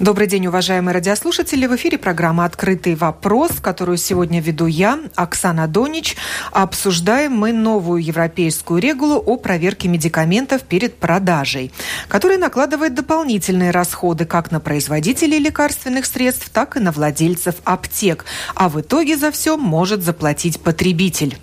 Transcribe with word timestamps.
Добрый 0.00 0.26
день, 0.26 0.46
уважаемые 0.46 0.94
радиослушатели. 0.94 1.66
В 1.66 1.76
эфире 1.76 1.98
программа 1.98 2.46
«Открытый 2.46 2.94
вопрос», 2.94 3.60
которую 3.60 3.98
сегодня 3.98 4.40
веду 4.40 4.64
я, 4.64 4.98
Оксана 5.14 5.68
Донич. 5.68 6.16
Обсуждаем 6.52 7.32
мы 7.32 7.52
новую 7.52 8.02
европейскую 8.02 8.80
регулу 8.80 9.16
о 9.18 9.36
проверке 9.36 9.88
медикаментов 9.88 10.62
перед 10.62 10.96
продажей, 10.96 11.70
которая 12.08 12.38
накладывает 12.38 12.94
дополнительные 12.94 13.72
расходы 13.72 14.24
как 14.24 14.50
на 14.50 14.58
производителей 14.58 15.38
лекарственных 15.38 16.06
средств, 16.06 16.48
так 16.48 16.78
и 16.78 16.80
на 16.80 16.92
владельцев 16.92 17.56
аптек. 17.64 18.24
А 18.54 18.70
в 18.70 18.80
итоге 18.80 19.18
за 19.18 19.30
все 19.30 19.58
может 19.58 20.02
заплатить 20.02 20.62
потребитель. 20.62 21.36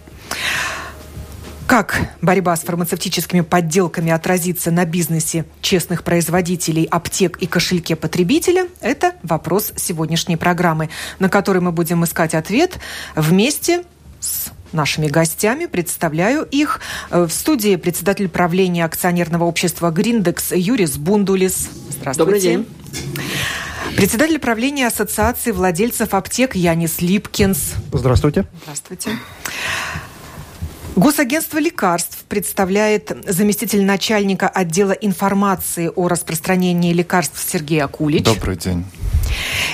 Как 1.68 2.00
борьба 2.22 2.56
с 2.56 2.62
фармацевтическими 2.62 3.42
подделками 3.42 4.12
отразится 4.12 4.72
на 4.72 4.86
бизнесе 4.86 5.44
честных 5.62 6.06
производителей 6.06 6.86
аптек 6.86 7.38
и 7.38 7.46
кошельке 7.46 7.98
потребителя– 7.98 8.68
это 8.82 9.16
вопрос 9.22 9.74
сегодняшней 9.76 10.38
программы, 10.38 10.90
на 11.20 11.28
который 11.28 11.62
мы 11.62 11.74
будем 11.74 12.06
искать 12.06 12.36
ответ 12.36 12.80
вместе 13.16 13.84
с 14.22 14.52
нашими 14.72 15.08
гостями. 15.08 15.66
Представляю 15.66 16.44
их. 16.44 16.80
В 17.12 17.30
студии 17.30 17.76
председатель 17.76 18.30
правления 18.30 18.86
акционерного 18.86 19.44
общества 19.44 19.92
«Гриндекс» 19.92 20.54
Юрис 20.54 20.96
Бундулис. 20.98 21.70
Здравствуйте. 21.90 22.18
Добрый 22.18 22.40
день. 22.40 22.66
Председатель 23.98 24.40
правления 24.40 24.88
Ассоциации 24.88 25.52
владельцев 25.52 26.14
аптек 26.14 26.56
Янис 26.56 27.02
Липкинс. 27.02 27.74
Здравствуйте. 27.92 28.46
Здравствуйте. 28.64 29.12
Госагентство 30.98 31.60
лекарств 31.60 32.26
представляет 32.28 33.16
заместитель 33.28 33.86
начальника 33.86 34.50
отдела 34.50 34.94
информации 34.94 35.92
о 35.96 36.08
распространении 36.08 36.92
лекарств 36.92 37.40
Сергей 37.48 37.84
Акулич. 37.84 38.24
Добрый 38.24 38.58
день. 38.58 38.84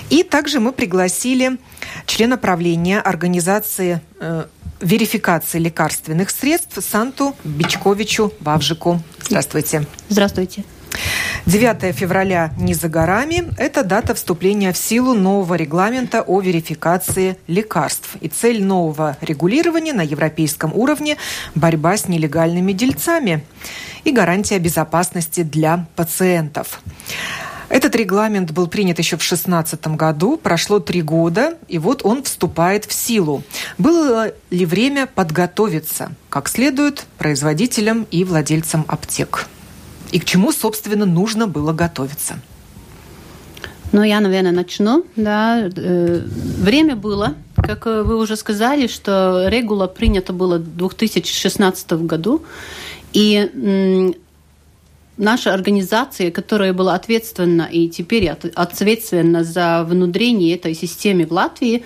И 0.10 0.24
также 0.24 0.60
мы 0.60 0.74
пригласили 0.74 1.60
члена 2.08 2.38
правления 2.38 3.00
организации 3.00 4.02
э, 4.20 4.48
верификации 4.82 5.60
лекарственных 5.60 6.30
средств 6.30 6.78
Санту 6.86 7.34
Бичковичу 7.46 8.34
Вавжику. 8.42 9.02
Здравствуйте. 9.26 9.88
Здравствуйте. 10.10 10.66
9 11.46 11.94
февраля 11.94 12.54
не 12.58 12.74
за 12.74 12.88
горами. 12.88 13.44
Это 13.58 13.84
дата 13.84 14.16
вступления 14.16 14.72
в 14.72 14.78
силу 14.78 15.14
нового 15.14 15.56
регламента 15.56 16.22
о 16.22 16.40
верификации 16.40 17.38
лекарств. 17.48 18.16
И 18.22 18.30
цель 18.30 18.64
нового 18.64 19.18
регулирования 19.20 19.92
на 19.92 20.04
европейском 20.04 20.74
уровне– 20.74 21.18
борьба 21.56 21.98
с 21.98 22.08
нелегальными 22.08 22.72
дельцами 22.72 23.44
и 24.06 24.12
гарантия 24.12 24.58
безопасности 24.58 25.44
для 25.44 25.86
пациентов. 25.98 26.82
Этот 27.68 27.94
регламент 27.96 28.52
был 28.52 28.68
принят 28.68 29.00
еще 29.00 29.18
в 29.18 29.20
2016 29.20 29.88
году, 29.98 30.38
прошло 30.38 30.80
три 30.80 31.02
года, 31.02 31.58
и 31.68 31.78
вот 31.78 32.06
он 32.06 32.24
вступает 32.24 32.86
в 32.86 32.94
силу. 32.94 33.44
Было 33.78 34.32
ли 34.50 34.66
время 34.66 35.08
подготовиться 35.08 36.12
как 36.30 36.48
следует 36.48 37.06
производителям 37.18 38.08
и 38.12 38.24
владельцам 38.24 38.86
аптек? 38.88 39.48
И 40.14 40.20
к 40.20 40.26
чему, 40.26 40.52
собственно, 40.52 41.06
нужно 41.06 41.48
было 41.48 41.74
готовиться? 41.74 42.36
Ну, 43.92 44.04
я, 44.04 44.20
наверное, 44.20 44.52
начну. 44.52 45.06
Да. 45.16 45.70
Э, 45.76 46.22
время 46.60 46.96
было, 46.96 47.34
как 47.56 47.88
вы 47.88 48.18
уже 48.18 48.38
сказали, 48.38 48.86
что 48.86 49.48
регула 49.50 49.88
принята 49.88 50.32
была 50.32 50.58
в 50.60 50.78
2016 50.78 51.94
году. 51.94 52.44
И 53.12 54.14
наша 55.18 55.54
организация, 55.54 56.30
которая 56.30 56.74
была 56.74 56.94
ответственна 56.94 57.68
и 57.72 57.90
теперь 57.90 58.30
ответственна 58.30 59.44
за 59.44 59.84
внедрение 59.84 60.56
этой 60.56 60.76
системы 60.76 61.26
в 61.26 61.32
Латвии, 61.32 61.84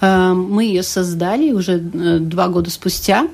э, 0.00 0.32
мы 0.32 0.64
ее 0.64 0.82
создали 0.82 1.52
уже 1.52 1.74
э, 1.74 2.18
два 2.18 2.48
года 2.48 2.70
спустя. 2.70 3.28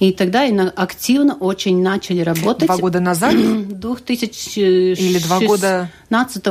И 0.00 0.12
тогда 0.12 0.44
активно 0.76 1.34
очень 1.34 1.82
начали 1.82 2.22
работать. 2.22 2.66
Два 2.66 2.78
года 2.78 3.00
назад? 3.00 3.34
2016 3.34 4.56
Или 4.56 5.18
два 5.18 5.40
года 5.40 5.90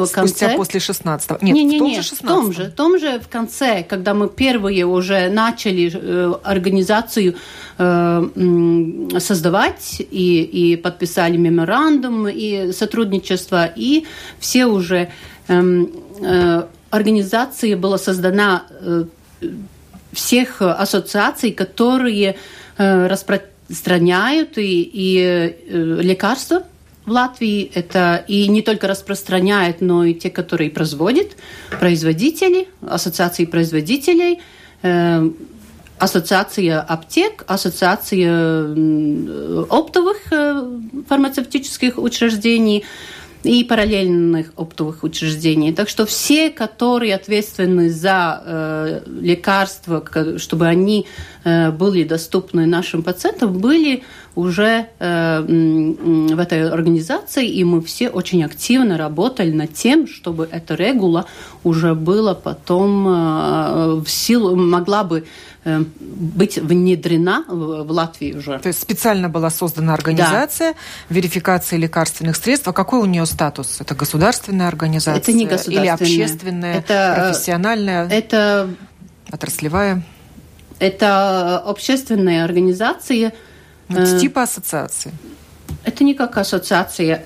спустя 0.06 0.56
после 0.56 0.80
16 0.80 1.42
Нет, 1.42 1.56
не, 1.56 1.64
не, 1.64 1.78
в 1.78 1.80
том 1.80 1.88
не, 1.88 1.96
же 1.96 2.04
16 2.04 2.24
в 2.24 2.28
том 2.28 2.54
же, 2.54 2.64
в 2.66 2.72
том 2.76 3.00
же 3.00 3.20
в 3.20 3.28
конце, 3.28 3.84
когда 3.84 4.14
мы 4.14 4.30
первые 4.30 4.86
уже 4.86 5.30
начали 5.30 5.92
э, 5.92 6.34
организацию 6.44 7.36
э, 7.80 9.10
создавать 9.18 10.00
и, 10.00 10.44
и 10.44 10.76
подписали 10.76 11.36
меморандум 11.38 12.28
и 12.28 12.72
сотрудничество, 12.72 13.66
и 13.66 14.06
все 14.40 14.68
уже 14.68 15.10
э, 15.48 15.86
э, 16.22 16.64
организация 16.92 17.76
была 17.76 17.98
создана 17.98 18.66
э, 18.70 19.06
всех 20.14 20.62
ассоциаций, 20.62 21.52
которые 21.52 22.36
Э, 22.82 23.08
распространяют 23.08 24.58
и, 24.58 24.90
и 24.94 25.20
э, 25.20 25.52
лекарства 26.02 26.64
в 27.06 27.12
Латвии. 27.12 27.70
Это 27.76 28.24
и 28.26 28.48
не 28.48 28.62
только 28.62 28.88
распространяют, 28.88 29.82
но 29.82 30.06
и 30.06 30.14
те, 30.14 30.30
которые 30.30 30.70
производят, 30.70 31.28
производители, 31.78 32.70
ассоциации 32.88 33.44
производителей, 33.44 34.40
э, 34.82 35.30
ассоциация 35.98 36.80
аптек, 36.80 37.44
ассоциация 37.48 38.72
оптовых 39.70 40.18
фармацевтических 41.10 41.98
учреждений– 41.98 42.86
и 43.44 43.64
параллельных 43.64 44.52
оптовых 44.58 45.04
учреждений. 45.04 45.74
Так 45.74 45.90
что 45.90 46.06
все, 46.06 46.50
которые 46.50 47.16
ответственны 47.16 47.90
за 47.90 48.44
э, 48.46 49.02
лекарства, 49.22 50.04
чтобы 50.38 50.68
они 50.68 51.08
э, 51.44 51.72
были 51.72 52.04
доступны 52.04 52.66
нашим 52.66 53.04
пациентам, 53.04 53.58
были 53.60 54.04
уже 54.36 54.88
э, 55.00 55.42
в 55.42 56.40
этой 56.40 56.70
организации, 56.70 57.48
и 57.48 57.64
мы 57.64 57.82
все 57.82 58.10
очень 58.10 58.44
активно 58.44 58.98
работали 58.98 59.52
над 59.52 59.74
тем, 59.74 60.08
чтобы 60.08 60.48
эта 60.52 60.76
регула 60.76 61.26
уже 61.64 61.96
была 61.96 62.36
потом 62.36 63.08
э, 63.08 64.02
в 64.06 64.08
силу, 64.08 64.56
могла 64.56 65.04
бы 65.04 65.26
Э, 65.66 65.84
быть 66.00 66.58
внедрена 66.58 67.44
в 67.48 67.92
Латвии 67.92 68.34
уже. 68.34 68.60
То 68.60 68.68
есть 68.68 68.82
специально 68.82 69.28
была 69.28 69.50
создана 69.50 69.94
организация 69.94 70.72
да. 70.72 70.80
верификации 71.10 71.76
лекарственных 71.76 72.38
средств. 72.38 72.68
А 72.70 72.74
какой 72.74 73.00
у 73.00 73.06
нее 73.06 73.26
статус? 73.26 73.82
Это 73.82 73.94
государственная 73.94 74.70
организация? 74.70 75.20
Это 75.20 75.34
не 75.34 75.46
государственная. 75.46 75.82
Или 75.82 75.90
общественная, 75.90 76.76
это, 76.76 77.14
профессиональная, 77.18 78.08
это, 78.08 78.70
отраслевая? 79.30 80.02
Это 80.80 81.60
общественная 81.60 82.46
организация. 82.46 83.34
Это 83.90 84.20
типа 84.20 84.44
ассоциации? 84.44 85.12
Это 85.84 86.04
не 86.04 86.14
как 86.14 86.38
ассоциация. 86.38 87.26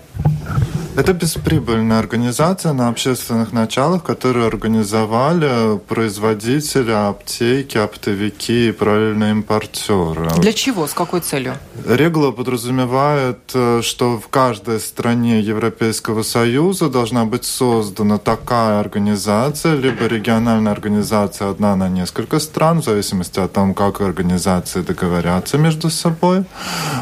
Это 0.96 1.14
бесприбыльная 1.14 1.98
организация 1.98 2.72
на 2.72 2.88
общественных 2.88 3.51
началах, 3.51 4.04
которую 4.04 4.45
организовали 4.45 5.80
производители 5.80 6.92
аптеки, 6.92 7.80
оптовики 7.80 8.69
и 8.69 8.72
параллельные 8.72 9.31
импортеры. 9.31 10.30
Для 10.38 10.54
чего? 10.54 10.86
С 10.86 10.94
какой 10.94 11.22
целью? 11.22 11.56
Регула 11.88 12.30
подразумевает, 12.30 13.40
э, 13.56 13.81
что 13.81 14.19
в 14.19 14.28
каждой 14.28 14.80
стране 14.80 15.40
Европейского 15.40 16.22
Союза 16.22 16.90
должна 16.90 17.25
быть 17.25 17.46
создана 17.46 18.19
такая 18.19 18.80
организация, 18.80 19.74
либо 19.75 20.06
региональная 20.06 20.72
организация 20.72 21.50
одна 21.50 21.75
на 21.75 21.89
несколько 21.89 22.39
стран, 22.39 22.81
в 22.81 22.86
зависимости 22.86 23.39
от 23.39 23.51
того, 23.51 23.74
как 23.74 24.00
организации 24.01 24.81
договорятся 24.81 25.57
между 25.57 25.89
собой, 25.89 26.44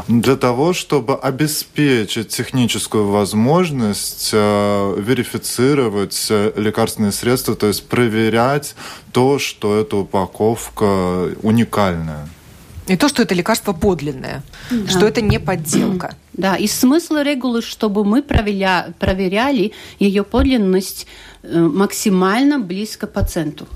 для 0.08 0.38
того, 0.38 0.72
чтобы 0.72 1.16
обеспечить 1.16 2.30
техническую 2.30 3.10
возможность 3.10 3.81
возможность 3.82 4.30
э, 4.34 4.96
верифицировать 4.98 6.28
э, 6.30 6.54
лекарственные 6.56 7.12
средства, 7.12 7.56
то 7.56 7.68
есть 7.68 7.88
проверять 7.88 8.76
то, 9.12 9.40
что 9.40 9.80
эта 9.80 9.98
упаковка 9.98 11.30
уникальная. 11.42 12.28
И 12.88 12.98
то, 12.98 13.08
что 13.08 13.22
это 13.22 13.36
лекарство 13.36 13.74
подлинное, 13.74 14.44
да. 14.70 14.88
что 14.90 15.08
это 15.08 15.22
не 15.22 15.40
подделка. 15.40 16.16
Да, 16.34 16.56
и 16.56 16.68
смысл 16.68 17.18
регулы, 17.18 17.62
чтобы 17.62 18.04
мы 18.04 18.22
проверя, 18.24 18.94
проверяли 19.00 19.72
ее 20.00 20.24
подлинность 20.24 21.08
э, 21.44 21.60
максимально 21.60 22.60
близко 22.60 23.08
пациенту. 23.08 23.68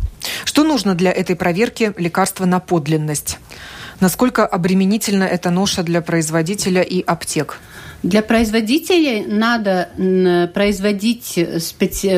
Что 0.44 0.64
нужно 0.64 0.96
для 0.96 1.12
этой 1.12 1.36
проверки 1.36 1.94
лекарства 1.98 2.46
на 2.46 2.60
подлинность? 2.60 3.38
Насколько 4.00 4.46
обременительна 4.46 5.24
эта 5.24 5.52
ноша 5.52 5.84
для 5.84 6.02
производителя 6.02 6.82
и 6.82 7.02
аптек? 7.02 7.60
Для 8.06 8.22
производителей 8.22 9.26
надо 9.26 9.90
производить, 10.54 11.40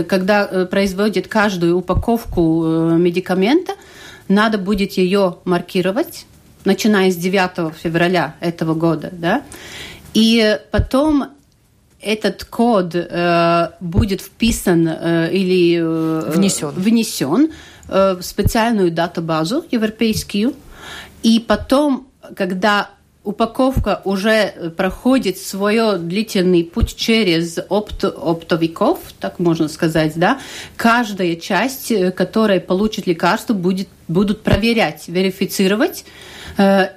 когда 0.09 0.45
э, 0.45 0.65
производит 0.65 1.29
каждую 1.29 1.77
упаковку 1.77 2.65
э, 2.65 2.97
медикамента, 2.97 3.71
надо 4.27 4.57
будет 4.57 4.97
ее 4.97 5.37
маркировать, 5.45 6.25
начиная 6.65 7.09
с 7.09 7.15
9 7.15 7.73
февраля 7.73 8.35
этого 8.41 8.73
года, 8.73 9.11
да, 9.13 9.43
и 10.13 10.59
потом 10.71 11.27
этот 12.01 12.43
код 12.43 12.93
э, 12.93 13.69
будет 13.79 14.19
вписан 14.19 14.89
э, 14.89 15.29
или 15.31 15.79
э, 15.79 16.31
внесен, 16.31 16.71
внесен 16.71 17.51
э, 17.87 18.17
в 18.19 18.23
специальную 18.23 18.91
датабазу 18.91 19.63
европейскую, 19.71 20.53
и 21.23 21.39
потом, 21.39 22.07
когда 22.35 22.89
упаковка 23.27 24.01
уже 24.05 24.71
проходит 24.77 25.37
свой 25.37 25.99
длительный 25.99 26.63
путь 26.63 26.95
через 26.95 27.59
опт, 27.67 28.05
оптовиков, 28.05 28.99
так 29.19 29.39
можно 29.39 29.67
сказать, 29.67 30.13
да, 30.15 30.39
каждая 30.77 31.35
часть, 31.35 31.91
э, 31.91 32.11
которая 32.11 32.61
получит 32.61 33.05
лекарство, 33.05 33.53
будет, 33.53 33.89
будут 34.07 34.43
проверять, 34.43 35.09
верифицировать, 35.09 36.05
э, 36.57 36.87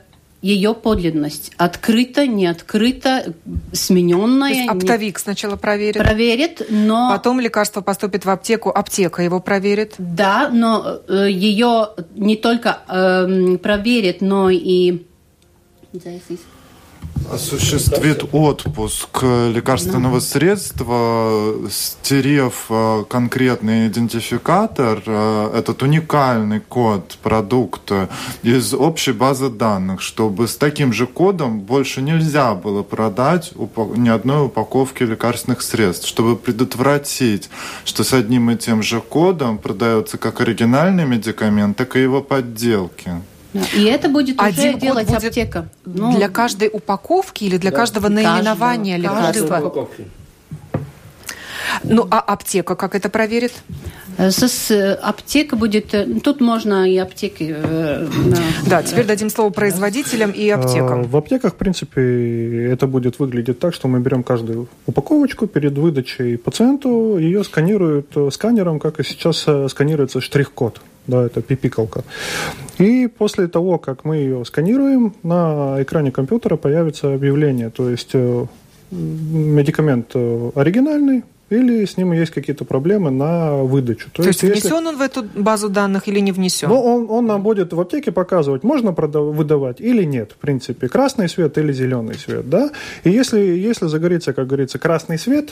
ее 0.41 0.73
подлинность. 0.73 1.53
Открыто, 1.57 2.27
не 2.27 2.47
открыто, 2.47 3.35
смененное. 3.73 4.53
То 4.53 4.59
есть 4.59 4.71
оптовик 4.71 5.17
не... 5.17 5.23
сначала 5.23 5.57
проверит? 5.57 5.99
Проверит, 5.99 6.67
но... 6.71 7.11
Потом 7.11 7.41
лекарство 7.41 7.81
поступит 7.81 8.25
в 8.25 8.31
аптеку, 8.31 8.71
аптека 8.71 9.23
его 9.23 9.41
проверит? 9.41 9.95
Да, 9.99 10.49
но 10.51 11.01
э, 11.09 11.27
ее 11.31 11.89
не 12.15 12.37
только 12.37 12.79
э, 12.89 13.59
проверит, 13.59 14.21
но 14.23 14.49
и... 14.49 15.07
Осуществит 17.31 18.25
отпуск 18.33 19.23
лекарственного 19.23 20.21
да. 20.21 20.21
средства, 20.21 21.55
стерев 21.71 22.67
э, 22.69 23.05
конкретный 23.09 23.87
идентификатор, 23.87 25.03
э, 25.07 25.53
этот 25.55 25.83
уникальный 25.83 26.61
код 26.61 27.19
продукта 27.23 28.09
из 28.43 28.75
общей 28.75 29.13
базы 29.13 29.49
данных, 29.49 30.01
чтобы 30.01 30.49
с 30.49 30.57
таким 30.57 30.93
же 30.93 31.07
кодом 31.07 31.61
больше 31.61 32.03
нельзя 32.03 32.55
было 32.55 32.83
продать 32.83 33.53
ни 33.97 34.09
одной 34.09 34.47
упаковки 34.47 35.05
лекарственных 35.05 35.63
средств, 35.63 36.09
чтобы 36.09 36.37
предотвратить, 36.37 37.49
что 37.85 38.03
с 38.03 38.13
одним 38.13 38.51
и 38.51 38.57
тем 38.57 38.83
же 38.83 39.01
кодом 39.01 39.59
продается 39.59 40.19
как 40.19 40.41
оригинальный 40.41 41.07
медикамент, 41.07 41.77
так 41.77 41.97
и 41.97 42.03
его 42.03 42.23
подделки. 42.23 43.13
И 43.53 43.85
это 43.85 44.09
будет 44.09 44.41
Один 44.41 44.71
уже 44.71 44.79
делать 44.79 45.09
будет 45.09 45.25
аптека. 45.25 45.69
Ну, 45.85 46.17
для 46.17 46.29
каждой 46.29 46.71
упаковки 46.73 47.45
или 47.45 47.57
для 47.57 47.71
да. 47.71 47.77
каждого 47.77 48.09
наименования 48.09 48.97
лекарства? 48.97 49.91
Ну, 51.85 52.07
а 52.11 52.21
аптека 52.21 52.75
как 52.75 52.95
это 52.95 53.09
проверит? 53.09 53.53
Э, 54.19 54.31
с, 54.31 54.71
аптека 55.03 55.57
будет... 55.57 55.95
Э, 55.95 56.07
тут 56.23 56.41
можно 56.41 56.89
и 56.89 56.97
аптеки... 56.99 57.55
Э, 57.57 58.07
да, 58.67 58.83
теперь 58.83 59.07
дадим 59.07 59.31
слово 59.31 59.51
производителям 59.51 60.31
и 60.31 60.49
аптекам. 60.49 61.05
В 61.05 61.17
аптеках, 61.17 61.55
в 61.55 61.57
принципе, 61.57 62.67
это 62.73 62.87
будет 62.87 63.19
выглядеть 63.19 63.59
так, 63.59 63.73
что 63.75 63.89
мы 63.89 64.01
берем 64.01 64.23
каждую 64.23 64.69
упаковочку 64.87 65.47
перед 65.47 65.79
выдачей 65.79 66.39
пациенту, 66.39 67.19
ее 67.19 67.45
сканируют 67.45 68.15
сканером, 68.31 68.79
как 68.79 69.01
и 69.01 69.05
сейчас 69.05 69.47
сканируется 69.69 70.21
штрих-код 70.21 70.81
да, 71.07 71.25
это 71.25 71.43
пипикалка. 71.43 72.05
И 72.79 73.07
после 73.07 73.49
того, 73.49 73.79
как 73.79 74.05
мы 74.05 74.17
ее 74.17 74.45
сканируем, 74.45 75.15
на 75.23 75.77
экране 75.81 76.11
компьютера 76.11 76.57
появится 76.57 77.15
объявление, 77.15 77.71
то 77.71 77.89
есть 77.89 78.11
э, 78.15 78.47
медикамент 78.91 80.11
э, 80.15 80.51
оригинальный, 80.55 81.25
или 81.51 81.85
с 81.85 81.97
ним 81.97 82.13
есть 82.13 82.31
какие-то 82.31 82.65
проблемы 82.65 83.11
на 83.11 83.57
выдачу. 83.57 84.09
То, 84.13 84.23
То 84.23 84.29
есть, 84.29 84.43
есть 84.43 84.55
внесен 84.55 84.77
если... 84.77 84.89
он 84.89 84.97
в 84.97 85.01
эту 85.01 85.25
базу 85.35 85.69
данных 85.69 86.07
или 86.07 86.21
не 86.21 86.31
внесен? 86.31 86.69
Ну, 86.69 86.81
он, 86.81 87.11
он 87.11 87.27
нам 87.27 87.43
будет 87.43 87.73
в 87.73 87.81
аптеке 87.81 88.13
показывать, 88.13 88.63
можно 88.63 88.93
продав... 88.93 89.35
выдавать 89.35 89.81
или 89.81 90.05
нет, 90.05 90.31
в 90.33 90.37
принципе, 90.37 90.89
красный 90.89 91.29
свет 91.29 91.59
или 91.59 91.73
зеленый 91.73 92.15
свет, 92.15 92.49
да. 92.49 92.71
И 93.03 93.11
если, 93.11 93.41
если 93.41 93.89
загорится, 93.89 94.33
как 94.33 94.47
говорится, 94.47 94.79
красный 94.79 95.19
свет, 95.19 95.51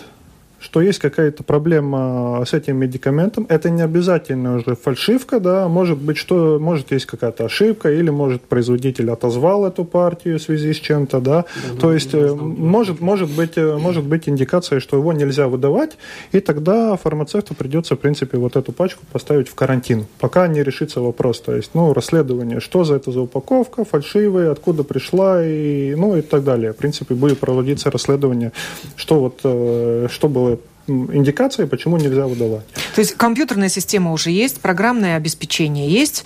что 0.61 0.81
есть 0.81 0.99
какая-то 0.99 1.43
проблема 1.43 2.45
с 2.47 2.53
этим 2.53 2.77
медикаментом. 2.79 3.47
Это 3.49 3.71
не 3.71 3.83
обязательно 3.83 4.57
уже 4.57 4.75
фальшивка, 4.75 5.41
да, 5.41 5.69
может 5.69 5.99
быть, 5.99 6.17
что, 6.17 6.59
может, 6.59 6.93
есть 6.93 7.07
какая-то 7.07 7.45
ошибка, 7.45 7.93
или, 7.93 8.11
может, 8.11 8.43
производитель 8.43 9.11
отозвал 9.11 9.67
эту 9.67 9.85
партию 9.85 10.39
в 10.39 10.43
связи 10.43 10.73
с 10.73 10.77
чем-то, 10.77 11.21
да, 11.21 11.45
да 11.73 11.81
то 11.81 11.93
есть, 11.93 12.15
э, 12.15 12.35
может, 12.35 13.01
может, 13.01 13.31
быть, 13.31 13.53
э, 13.57 13.77
может 13.77 14.05
быть 14.05 14.29
индикация, 14.29 14.81
что 14.81 14.97
его 14.97 15.13
нельзя 15.13 15.49
выдавать, 15.49 15.97
и 16.33 16.41
тогда 16.41 16.97
фармацевту 16.97 17.55
придется, 17.55 17.95
в 17.95 18.01
принципе, 18.01 18.39
вот 18.39 18.57
эту 18.57 18.73
пачку 18.73 19.05
поставить 19.13 19.49
в 19.49 19.55
карантин, 19.55 20.07
пока 20.19 20.49
не 20.49 20.63
решится 20.63 21.01
вопрос, 21.01 21.41
то 21.41 21.55
есть, 21.55 21.71
ну, 21.75 21.93
расследование, 21.93 22.61
что 22.61 22.85
за 22.85 22.97
это 22.97 23.13
за 23.13 23.21
упаковка, 23.21 23.85
фальшивая, 23.85 24.51
откуда 24.51 24.83
пришла, 24.83 25.45
и, 25.45 25.95
ну, 25.95 26.17
и 26.17 26.23
так 26.23 26.45
далее. 26.45 26.73
В 26.73 26.77
принципе, 26.77 27.15
будет 27.15 27.39
проводиться 27.39 27.91
расследование, 27.91 28.53
что 28.97 29.21
вот, 29.21 29.41
э, 29.45 30.09
что 30.11 30.29
было 30.29 30.58
индикации, 30.89 31.65
почему 31.65 31.97
нельзя 31.97 32.27
выдавать. 32.27 32.67
То 32.95 33.01
есть 33.01 33.15
компьютерная 33.15 33.69
система 33.69 34.13
уже 34.13 34.31
есть, 34.31 34.61
программное 34.61 35.17
обеспечение 35.17 35.89
есть, 35.89 36.25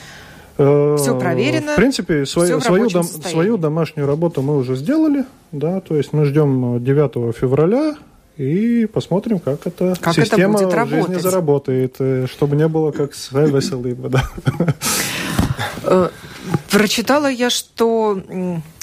э, 0.59 0.97
все 0.99 1.19
проверено. 1.19 1.73
В 1.73 1.77
принципе, 1.77 2.27
свою, 2.27 2.61
свою, 2.61 2.89
дом, 2.89 3.05
свою 3.05 3.57
домашнюю 3.57 4.07
работу 4.07 4.43
мы 4.43 4.57
уже 4.57 4.77
сделали, 4.77 5.25
да, 5.51 5.81
то 5.81 5.97
есть 5.97 6.13
мы 6.13 6.25
ждем 6.25 6.83
9 6.83 7.37
февраля 7.37 7.97
и 8.37 8.87
посмотрим, 8.87 9.39
как 9.39 9.67
эта 9.67 9.95
как 10.01 10.15
система 10.15 10.59
это 10.59 10.65
будет 10.65 10.89
в 10.89 10.91
жизни 10.91 11.19
заработает, 11.19 11.97
э, 11.99 12.27
чтобы 12.31 12.57
не 12.57 12.69
было 12.69 12.91
как 12.91 13.15
с 13.15 13.31
веселым, 13.33 14.11
да. 14.11 14.25
Э, 15.85 16.09
прочитала 16.71 17.31
я, 17.31 17.51
что 17.51 18.21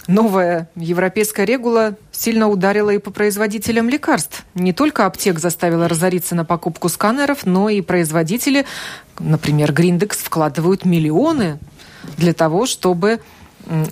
Новая 0.10 0.68
европейская 0.76 1.46
регула 1.46 1.96
сильно 2.12 2.50
ударила 2.50 2.90
и 2.90 2.98
по 2.98 3.12
производителям 3.12 3.90
лекарств. 3.90 4.44
Не 4.56 4.74
только 4.74 5.06
аптек 5.06 5.38
заставила 5.38 5.88
разориться 5.88 6.34
на 6.34 6.46
покупку 6.46 6.90
сканеров, 6.90 7.46
но 7.46 7.70
и 7.70 7.82
производители, 7.82 8.66
например, 9.20 9.72
Гриндекс, 9.72 10.18
вкладывают 10.18 10.84
миллионы 10.84 11.60
для 12.18 12.34
того, 12.34 12.66
чтобы 12.66 13.20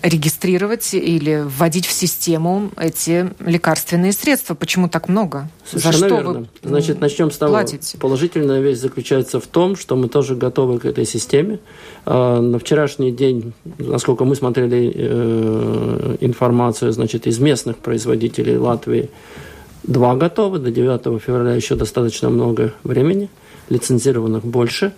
регистрировать 0.02 0.94
или 0.94 1.44
вводить 1.46 1.86
в 1.86 1.92
систему 1.92 2.72
эти 2.78 3.30
лекарственные 3.40 4.12
средства. 4.12 4.56
Почему 4.56 4.90
так 4.90 5.08
много? 5.08 5.50
Совершенно 5.70 5.94
За 5.94 6.06
что 6.06 6.16
верно. 6.16 6.40
вы 6.40 6.48
Значит, 6.64 7.00
начнем 7.00 7.30
с 7.30 7.38
того. 7.38 7.52
Платите? 7.52 7.98
Положительная 7.98 8.60
вещь 8.60 8.78
заключается 8.78 9.40
в 9.40 9.46
том, 9.46 9.76
что 9.76 9.96
мы 9.96 10.08
тоже 10.08 10.36
готовы 10.36 10.80
к 10.80 10.86
этой 10.86 11.06
системе. 11.06 11.60
А, 12.06 12.42
на 12.42 12.58
вчерашний 12.58 13.12
день, 13.12 13.54
насколько 13.78 14.26
мы 14.26 14.36
смотрели 14.36 14.92
э, 14.96 16.18
информацию, 16.22 16.92
значит, 16.92 17.28
из 17.28 17.38
местных 17.40 17.78
производителей 17.78 18.58
Латвии, 18.58 19.10
два 19.84 20.16
готовы. 20.16 20.60
До 20.60 20.72
9 20.72 21.22
февраля 21.22 21.54
еще 21.54 21.76
достаточно 21.76 22.30
много 22.30 22.74
времени. 22.84 23.30
Лицензированных 23.70 24.44
больше. 24.46 24.94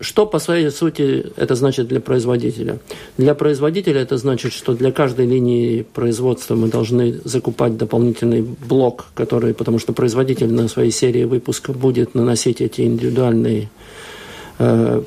Что 0.00 0.26
по 0.26 0.40
своей 0.40 0.70
сути 0.70 1.32
это 1.36 1.54
значит 1.54 1.86
для 1.86 2.00
производителя? 2.00 2.78
Для 3.16 3.34
производителя 3.34 4.00
это 4.00 4.16
значит, 4.16 4.52
что 4.52 4.74
для 4.74 4.90
каждой 4.90 5.26
линии 5.26 5.82
производства 5.82 6.56
мы 6.56 6.68
должны 6.68 7.20
закупать 7.24 7.76
дополнительный 7.76 8.42
блок, 8.42 9.06
который, 9.14 9.54
потому 9.54 9.78
что 9.78 9.92
производитель 9.92 10.52
на 10.52 10.68
своей 10.68 10.90
серии 10.90 11.24
выпуска 11.24 11.72
будет 11.72 12.14
наносить 12.14 12.60
эти 12.60 12.82
индивидуальные 12.82 13.68
э, 14.58 15.02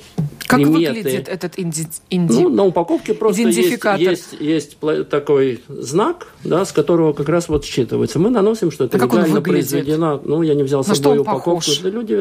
как 0.48 0.60
приметы. 0.60 0.94
выглядит 0.94 1.28
этот 1.28 1.60
инди... 1.60 1.86
Инди... 2.10 2.34
Ну, 2.34 2.50
на 2.50 2.64
упаковке 2.64 3.14
просто 3.14 3.42
есть, 3.42 3.84
есть, 3.98 4.38
есть 4.40 4.78
такой 5.10 5.62
знак, 5.68 6.28
да, 6.46 6.64
с 6.64 6.72
которого 6.72 7.12
как 7.12 7.28
раз 7.28 7.50
вот 7.50 7.66
считывается. 7.66 8.20
Мы 8.20 8.30
наносим, 8.30 8.72
что 8.72 8.86
это 8.86 8.98
а 8.98 9.02
легально 9.02 9.42
произведено. 9.42 10.22
Ну, 10.24 10.44
я 10.44 10.56
не 10.56 10.64
взял 10.64 10.84
с 10.84 10.88
собой 10.88 11.20
упаковку. 11.20 11.56
Похож? 11.56 11.80
Да 11.80 11.90
люди 11.90 12.14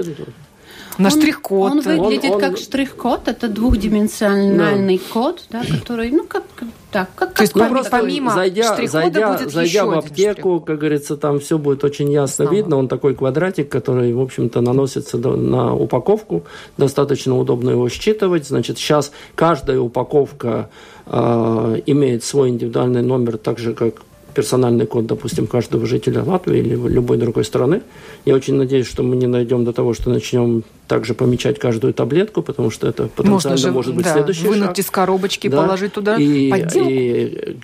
на 0.98 1.10
штрих-код. 1.10 1.72
Он 1.72 1.80
выглядит 1.80 2.30
он, 2.30 2.40
как 2.40 2.58
штрих-код, 2.58 3.28
это 3.28 3.48
двухдименsionальный 3.48 4.98
да. 4.98 5.12
код, 5.12 5.44
да, 5.50 5.62
который, 5.64 6.10
ну, 6.10 6.24
как, 6.26 6.44
так, 6.90 7.10
как, 7.14 7.34
То 7.34 7.42
есть, 7.42 7.54
ну, 7.54 7.68
просто 7.68 7.90
помимо 7.90 8.32
зайдя, 8.32 8.76
зайдя, 8.86 9.32
будет 9.32 9.52
зайдя 9.52 9.84
в 9.84 9.92
аптеку, 9.92 10.60
как 10.60 10.78
говорится, 10.78 11.16
там 11.16 11.40
все 11.40 11.58
будет 11.58 11.84
очень 11.84 12.10
ясно 12.10 12.44
Основа. 12.44 12.56
видно. 12.56 12.76
Он 12.76 12.88
такой 12.88 13.14
квадратик, 13.14 13.68
который, 13.68 14.12
в 14.12 14.20
общем-то, 14.20 14.60
наносится 14.60 15.18
на 15.18 15.74
упаковку. 15.74 16.44
Достаточно 16.78 17.36
удобно 17.38 17.70
его 17.70 17.88
считывать. 17.88 18.46
Значит, 18.46 18.78
сейчас 18.78 19.12
каждая 19.34 19.80
упаковка 19.80 20.70
э, 21.06 21.80
имеет 21.86 22.24
свой 22.24 22.50
индивидуальный 22.50 23.02
номер, 23.02 23.36
так 23.36 23.58
же, 23.58 23.74
как 23.74 23.96
персональный 24.36 24.86
код, 24.86 25.06
допустим, 25.06 25.46
каждого 25.46 25.86
жителя 25.86 26.22
Латвии 26.22 26.58
или 26.58 26.74
любой 26.74 27.16
другой 27.16 27.44
страны. 27.44 27.80
Я 28.26 28.34
очень 28.34 28.54
надеюсь, 28.54 28.86
что 28.86 29.02
мы 29.02 29.16
не 29.16 29.26
найдем 29.26 29.64
до 29.64 29.72
того, 29.72 29.94
что 29.94 30.10
начнем 30.10 30.62
также 30.88 31.14
помечать 31.14 31.58
каждую 31.58 31.94
таблетку, 31.94 32.42
потому 32.42 32.70
что 32.70 32.86
это 32.86 33.08
потенциально 33.08 33.32
Можно 33.32 33.56
же, 33.56 33.72
может 33.72 33.94
быть 33.94 34.04
да, 34.04 34.12
следующий 34.12 34.46
вынуть 34.46 34.66
шаг. 34.66 34.78
из 34.78 34.90
коробочки, 34.90 35.48
да. 35.48 35.62
положить 35.62 35.92
туда 35.94 36.16
и, 36.16 36.50
подделку. 36.50 36.90
И 36.90 37.56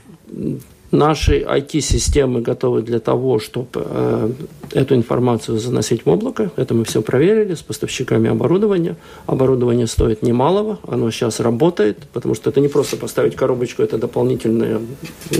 Наши 0.93 1.41
IT-системы 1.41 2.43
готовы 2.43 2.83
для 2.83 3.01
того, 3.01 3.39
чтобы 3.39 3.71
э, 3.77 4.31
эту 4.73 4.95
информацию 4.95 5.59
заносить 5.59 6.05
в 6.05 6.11
облако. 6.11 6.51
Это 6.57 6.75
мы 6.75 6.85
все 6.85 7.01
проверили 7.01 7.55
с 7.55 7.63
поставщиками 7.63 8.29
оборудования. 8.29 8.97
Оборудование 9.27 9.87
стоит 9.87 10.23
немалого, 10.23 10.79
оно 10.87 11.11
сейчас 11.11 11.41
работает, 11.41 11.97
потому 12.13 12.35
что 12.35 12.51
это 12.51 12.61
не 12.61 12.69
просто 12.69 12.99
поставить 12.99 13.37
коробочку, 13.37 13.83
это 13.83 13.97
дополнительная 13.97 14.81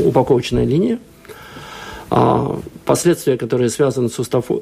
упаковочная 0.03 0.65
линия. 0.65 0.99
А 2.15 2.61
последствия, 2.85 3.39
которые 3.39 3.71
связаны 3.71 4.09
с 4.11 4.19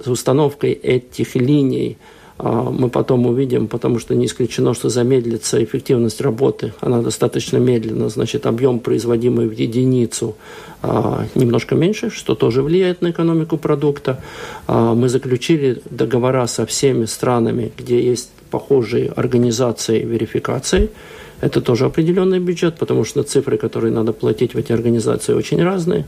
установкой 0.07 0.73
этих 0.73 1.35
линий– 1.35 1.99
а, 2.43 2.71
мы 2.71 2.89
потом 2.89 3.27
увидим, 3.27 3.69
потому 3.69 3.99
что 3.99 4.15
не 4.15 4.25
исключено, 4.25 4.73
что 4.73 4.89
замедлится 4.89 5.63
эффективность 5.63 6.21
работы, 6.23 6.73
она 6.81 7.03
достаточно 7.03 7.59
медленно, 7.59 8.09
значит, 8.09 8.47
объем, 8.47 8.79
производимый 8.79 9.47
в 9.47 9.53
единицу, 9.53 10.37
а, 10.83 11.27
немножко 11.35 11.75
меньше, 11.75 12.09
что 12.11 12.35
тоже 12.35 12.63
влияет 12.63 13.03
на 13.03 13.11
экономику 13.11 13.59
продукта. 13.59 14.23
Мы 14.69 15.09
заключили 15.09 15.83
договора 15.91 16.47
со 16.47 16.65
всеми 16.65 17.05
странами, 17.05 17.73
где 17.77 18.01
есть 18.03 18.31
похожие 18.51 19.11
организации 19.11 20.01
верификации. 20.01 20.91
Это 21.43 21.61
тоже 21.61 21.85
определенный 21.85 22.39
бюджет, 22.39 22.79
потому 22.79 23.05
что 23.05 23.23
цифры, 23.23 23.59
которые 23.59 23.93
надо 23.93 24.13
платить 24.13 24.55
в 24.55 24.59
эти 24.59 24.73
организации, 24.73 25.35
очень 25.35 25.63
разные 25.63 26.07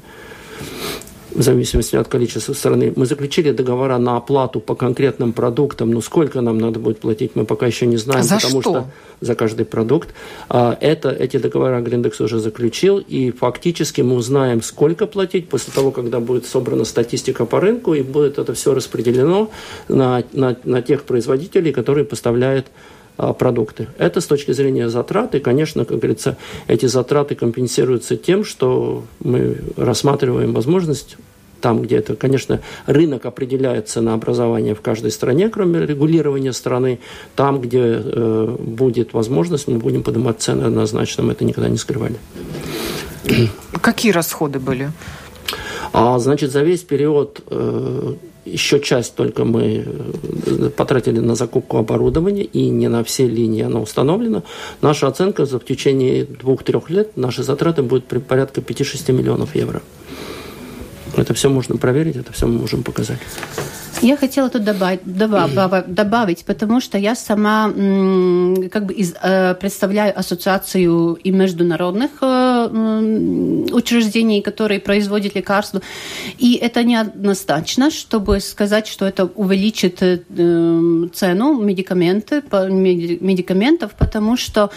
в 1.34 1.42
зависимости 1.42 1.96
от 1.96 2.08
количества 2.08 2.52
страны. 2.52 2.92
Мы 2.96 3.06
заключили 3.06 3.52
договора 3.52 3.98
на 3.98 4.16
оплату 4.16 4.60
по 4.60 4.74
конкретным 4.74 5.32
продуктам, 5.32 5.90
но 5.90 6.00
сколько 6.00 6.40
нам 6.40 6.58
надо 6.58 6.78
будет 6.78 7.00
платить, 7.00 7.32
мы 7.34 7.44
пока 7.44 7.66
еще 7.66 7.86
не 7.86 7.96
знаем, 7.96 8.22
за 8.22 8.36
потому 8.36 8.60
что? 8.60 8.70
что 8.70 8.86
за 9.20 9.34
каждый 9.34 9.64
продукт. 9.64 10.10
А, 10.48 10.76
это, 10.80 11.10
эти 11.10 11.36
договора 11.38 11.80
Гриндекс 11.80 12.20
уже 12.20 12.38
заключил, 12.38 12.98
и 12.98 13.30
фактически 13.30 14.02
мы 14.02 14.16
узнаем, 14.16 14.62
сколько 14.62 15.06
платить 15.06 15.48
после 15.48 15.72
того, 15.72 15.90
когда 15.90 16.20
будет 16.20 16.46
собрана 16.46 16.84
статистика 16.84 17.46
по 17.46 17.60
рынку, 17.60 17.94
и 17.94 18.02
будет 18.02 18.38
это 18.38 18.52
все 18.54 18.74
распределено 18.74 19.50
на, 19.88 20.24
на, 20.32 20.56
на 20.64 20.82
тех 20.82 21.04
производителей, 21.04 21.72
которые 21.72 22.04
поставляют 22.04 22.66
продукты. 23.32 23.88
Это 23.98 24.20
с 24.20 24.26
точки 24.26 24.52
зрения 24.52 24.88
затрат, 24.88 25.34
и, 25.34 25.40
конечно, 25.40 25.84
как 25.84 25.98
говорится, 25.98 26.36
эти 26.66 26.86
затраты 26.86 27.34
компенсируются 27.34 28.16
тем, 28.16 28.44
что 28.44 29.04
мы 29.20 29.58
рассматриваем 29.76 30.52
возможность 30.52 31.16
там, 31.62 31.80
где 31.80 31.96
это, 31.98 32.16
конечно, 32.16 32.60
рынок 32.86 33.24
определяет 33.24 33.88
ценообразование 33.88 34.74
в 34.74 34.80
каждой 34.80 35.12
стране, 35.12 35.48
кроме 35.48 35.86
регулирования 35.86 36.52
страны, 36.52 36.98
там, 37.36 37.60
где 37.60 38.02
э, 38.04 38.56
будет 38.58 39.14
возможность, 39.14 39.68
мы 39.68 39.78
будем 39.78 40.02
поднимать 40.02 40.40
цены 40.40 40.64
однозначно, 40.64 41.22
мы 41.22 41.32
это 41.32 41.44
никогда 41.44 41.68
не 41.70 41.78
скрывали. 41.78 42.16
Какие 43.80 44.10
расходы 44.12 44.58
были? 44.58 44.90
А, 45.92 46.18
значит, 46.18 46.50
за 46.50 46.62
весь 46.62 46.80
период 46.80 47.40
э, 47.48 48.14
еще 48.44 48.80
часть 48.80 49.14
только 49.14 49.44
мы 49.44 49.84
э, 49.86 50.70
потратили 50.76 51.20
на 51.20 51.34
закупку 51.34 51.78
оборудования, 51.78 52.44
и 52.44 52.68
не 52.70 52.88
на 52.88 53.04
все 53.04 53.26
линии 53.26 53.62
оно 53.62 53.82
установлено. 53.82 54.42
Наша 54.80 55.06
оценка 55.06 55.46
за 55.46 55.58
в 55.58 55.64
течение 55.64 56.24
двух-трех 56.24 56.90
лет, 56.90 57.16
наши 57.16 57.42
затраты 57.42 57.82
будут 57.82 58.04
при 58.04 58.18
порядка 58.18 58.60
5-6 58.60 59.12
миллионов 59.12 59.54
евро. 59.54 59.82
Это 61.16 61.34
все 61.34 61.48
можно 61.48 61.76
проверить, 61.76 62.16
это 62.16 62.32
все 62.32 62.46
мы 62.46 62.58
можем 62.58 62.82
показать. 62.82 63.20
Я 64.02 64.16
хотела 64.16 64.48
тут 64.50 64.64
добавить, 64.64 65.00
добавить, 65.04 65.86
добавить, 65.94 66.44
потому 66.44 66.80
что 66.80 66.98
я 66.98 67.14
сама 67.14 67.66
как 67.68 68.86
бы 68.86 68.94
из, 68.94 69.14
э, 69.22 69.54
представляю 69.54 70.18
ассоциацию 70.18 71.14
и 71.14 71.30
международных 71.30 72.10
э, 72.20 72.68
учреждений, 73.72 74.42
которые 74.42 74.80
производят 74.80 75.36
лекарства. 75.36 75.82
И 76.38 76.54
это 76.54 76.82
неоднозначно, 76.82 77.90
чтобы 77.90 78.40
сказать, 78.40 78.88
что 78.88 79.06
это 79.06 79.24
увеличит 79.24 80.02
э, 80.02 80.18
цену 81.14 81.62
медикаменты, 81.62 82.42
медикаментов, 82.50 83.92
потому 83.92 84.36
что 84.36 84.70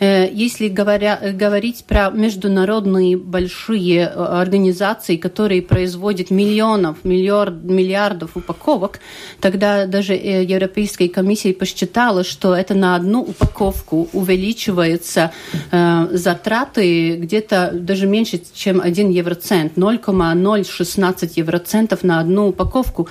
если 0.00 0.68
говоря, 0.68 1.18
говорить 1.32 1.84
про 1.84 2.10
международные 2.10 3.16
большие 3.16 4.06
организации, 4.06 5.16
которые 5.16 5.60
производят 5.60 6.30
миллионов, 6.30 6.98
миллиард, 7.02 7.64
миллиардов 7.64 8.36
упаковок, 8.36 8.67
тогда 9.40 9.86
даже 9.86 10.14
э, 10.14 10.44
Европейская 10.44 11.08
комиссия 11.08 11.54
посчитала, 11.54 12.24
что 12.24 12.54
это 12.54 12.74
на 12.74 12.96
одну 12.96 13.22
упаковку 13.22 14.08
увеличивается 14.12 15.32
э, 15.70 16.08
затраты 16.12 17.16
где-то 17.16 17.70
даже 17.72 18.06
меньше, 18.06 18.40
чем 18.54 18.80
1 18.80 19.10
евроцент, 19.10 19.76
0,016 19.76 21.36
евроцентов 21.36 22.04
на 22.04 22.20
одну 22.20 22.48
упаковку. 22.48 23.08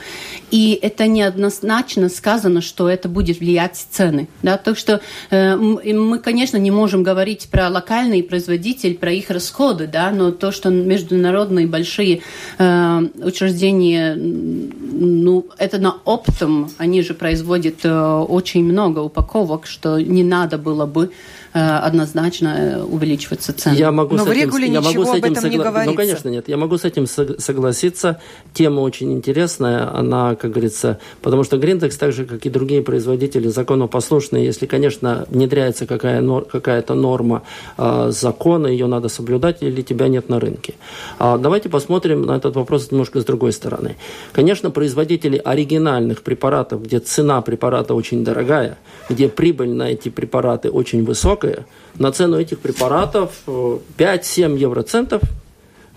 И 0.52 0.78
это 0.82 1.08
неоднозначно 1.08 2.10
сказано, 2.10 2.62
что 2.62 2.90
это 2.90 3.10
будет 3.10 3.40
влиять 3.40 3.76
цены. 3.90 4.28
Да? 4.44 4.58
Так 4.58 4.78
что 4.78 5.02
э, 5.30 5.56
мы, 5.56 6.20
конечно, 6.20 6.58
не 6.58 6.72
можем 6.72 7.04
говорить 7.04 7.48
про 7.50 7.70
локальный 7.70 8.22
производитель, 8.24 8.96
про 8.96 9.12
их 9.12 9.30
расходы, 9.30 9.88
да, 9.88 10.12
но 10.12 10.32
то, 10.32 10.52
что 10.52 10.70
международные 10.70 11.68
большие 11.68 12.22
э, 12.58 13.08
учреждения, 13.24 14.16
ну, 14.16 15.37
это 15.58 15.78
на 15.78 15.98
оптом, 16.06 16.70
они 16.78 17.02
же 17.02 17.14
производят 17.14 17.84
э, 17.84 17.92
очень 17.92 18.64
много 18.64 19.00
упаковок, 19.00 19.66
что 19.66 20.00
не 20.00 20.24
надо 20.24 20.58
было 20.58 20.86
бы 20.86 21.12
однозначно 21.54 22.56
э, 22.58 22.82
увеличиваться 22.84 23.54
цены. 23.54 23.76
Я 23.76 23.92
могу 23.92 24.16
Но 24.16 24.24
с 24.24 24.28
в 24.28 24.32
этим, 24.32 24.42
регуле 24.42 24.68
я 24.68 24.82
могу 24.82 24.90
ничего 24.90 25.06
с 25.06 25.10
этим 25.10 25.18
об 25.18 25.32
этом 25.32 25.36
согла... 25.36 25.50
не 25.50 25.58
говорится. 25.58 25.92
Ну, 25.92 25.98
конечно, 25.98 26.30
нет. 26.30 26.48
Я 26.48 26.58
могу 26.58 26.78
с 26.78 26.86
этим 26.86 27.08
согласиться. 27.08 28.20
Тема 28.54 28.82
очень 28.82 29.14
интересная. 29.14 29.94
Она, 29.96 30.36
как 30.36 30.52
говорится, 30.52 31.00
потому 31.22 31.44
что 31.44 31.58
Гриндекс, 31.58 31.98
так 31.98 32.12
же, 32.12 32.26
как 32.26 32.46
и 32.46 32.50
другие 32.50 32.82
производители, 32.82 33.48
законопослушные. 33.48 34.46
Если, 34.46 34.66
конечно, 34.66 35.26
внедряется 35.30 35.86
какая 35.86 36.22
какая-то 36.42 36.94
норма 36.94 37.44
э, 37.78 38.12
закона, 38.12 38.68
ее 38.68 38.88
надо 38.88 39.10
соблюдать, 39.10 39.62
или 39.62 39.82
тебя 39.82 40.08
нет 40.08 40.30
на 40.30 40.40
рынке. 40.40 40.74
А 41.20 41.38
давайте 41.38 41.70
посмотрим 41.70 42.24
на 42.24 42.36
этот 42.36 42.56
вопрос 42.56 42.92
немножко 42.92 43.22
с 43.22 43.26
другой 43.26 43.54
стороны. 43.54 43.96
Конечно, 44.34 44.72
производители 44.72 45.42
оригинальных 45.44 46.22
препаратов, 46.22 46.84
где 46.84 47.00
цена 47.00 47.42
препарата 47.42 47.94
очень 47.94 48.24
дорогая, 48.24 48.78
где 49.10 49.30
прибыль 49.30 49.70
на 49.70 49.92
эти 49.92 50.10
препараты 50.10 50.70
очень 50.70 51.04
высокая, 51.04 51.37
высокая. 51.38 51.66
На 51.98 52.12
цену 52.12 52.38
этих 52.40 52.60
препаратов 52.60 53.32
5-7 53.46 54.56
э, 54.56 54.60
евроцентов 54.60 55.22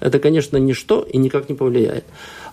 это, 0.00 0.18
конечно, 0.18 0.56
ничто 0.56 1.02
и 1.02 1.18
никак 1.18 1.50
не 1.50 1.54
повлияет. 1.54 2.04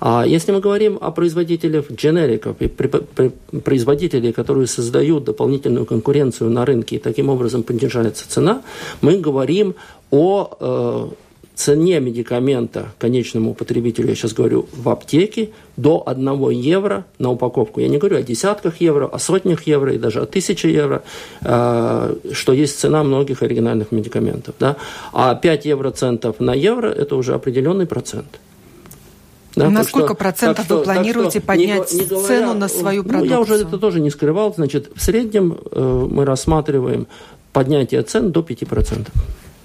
А 0.01 0.25
если 0.27 0.51
мы 0.51 0.59
говорим 0.59 0.97
о 0.99 1.11
производителях 1.11 1.89
дженериков 1.89 2.57
и 2.59 2.67
производителей, 2.67 4.33
которые 4.33 4.67
создают 4.67 5.23
дополнительную 5.23 5.85
конкуренцию 5.85 6.49
на 6.49 6.65
рынке 6.65 6.97
и 6.97 6.99
таким 6.99 7.29
образом 7.29 7.63
понижается 7.63 8.29
цена, 8.29 8.63
мы 9.01 9.17
говорим 9.17 9.75
о 10.11 10.49
э, 10.59 11.07
цене 11.57 11.99
медикамента 11.99 12.89
конечному 12.99 13.55
потребителю, 13.55 14.09
я 14.09 14.15
сейчас 14.15 14.33
говорю, 14.33 14.67
в 14.71 14.89
аптеке, 14.89 15.49
до 15.75 16.03
1 16.05 16.49
евро 16.51 17.05
на 17.17 17.31
упаковку. 17.31 17.81
Я 17.81 17.87
не 17.89 17.97
говорю 17.97 18.17
о 18.17 18.21
десятках 18.21 18.79
евро, 18.79 19.07
о 19.07 19.17
сотнях 19.17 19.63
евро 19.63 19.93
и 19.93 19.97
даже 19.97 20.21
о 20.21 20.25
тысяче 20.27 20.71
евро, 20.71 21.01
э, 21.41 22.15
что 22.31 22.53
есть 22.53 22.79
цена 22.79 23.03
многих 23.03 23.41
оригинальных 23.41 23.91
медикаментов. 23.91 24.53
Да? 24.59 24.75
А 25.13 25.33
5 25.33 25.65
евроцентов 25.65 26.39
на 26.39 26.53
евро– 26.53 26.87
это 27.01 27.15
уже 27.15 27.33
определенный 27.33 27.87
процент. 27.87 28.39
Да, 29.55 29.71
на 29.71 29.83
сколько 29.83 30.09
что, 30.09 30.15
процентов 30.15 30.65
что, 30.65 30.77
вы 30.77 30.83
планируете 30.83 31.39
что, 31.39 31.47
поднять 31.47 31.91
не, 31.91 32.01
не 32.01 32.05
говоря, 32.05 32.27
цену 32.27 32.53
на 32.53 32.67
свою 32.67 33.01
продукцию? 33.03 33.29
Ну, 33.29 33.35
я 33.35 33.39
уже 33.39 33.55
это 33.55 33.79
тоже 33.79 33.99
не 33.99 34.11
скрывал. 34.11 34.53
Значит, 34.53 34.91
в 34.95 35.01
среднем 35.01 35.57
э, 35.71 36.07
мы 36.11 36.23
рассматриваем 36.25 37.07
поднятие 37.51 38.03
цен 38.03 38.31
до 38.31 38.41
5% 38.41 39.07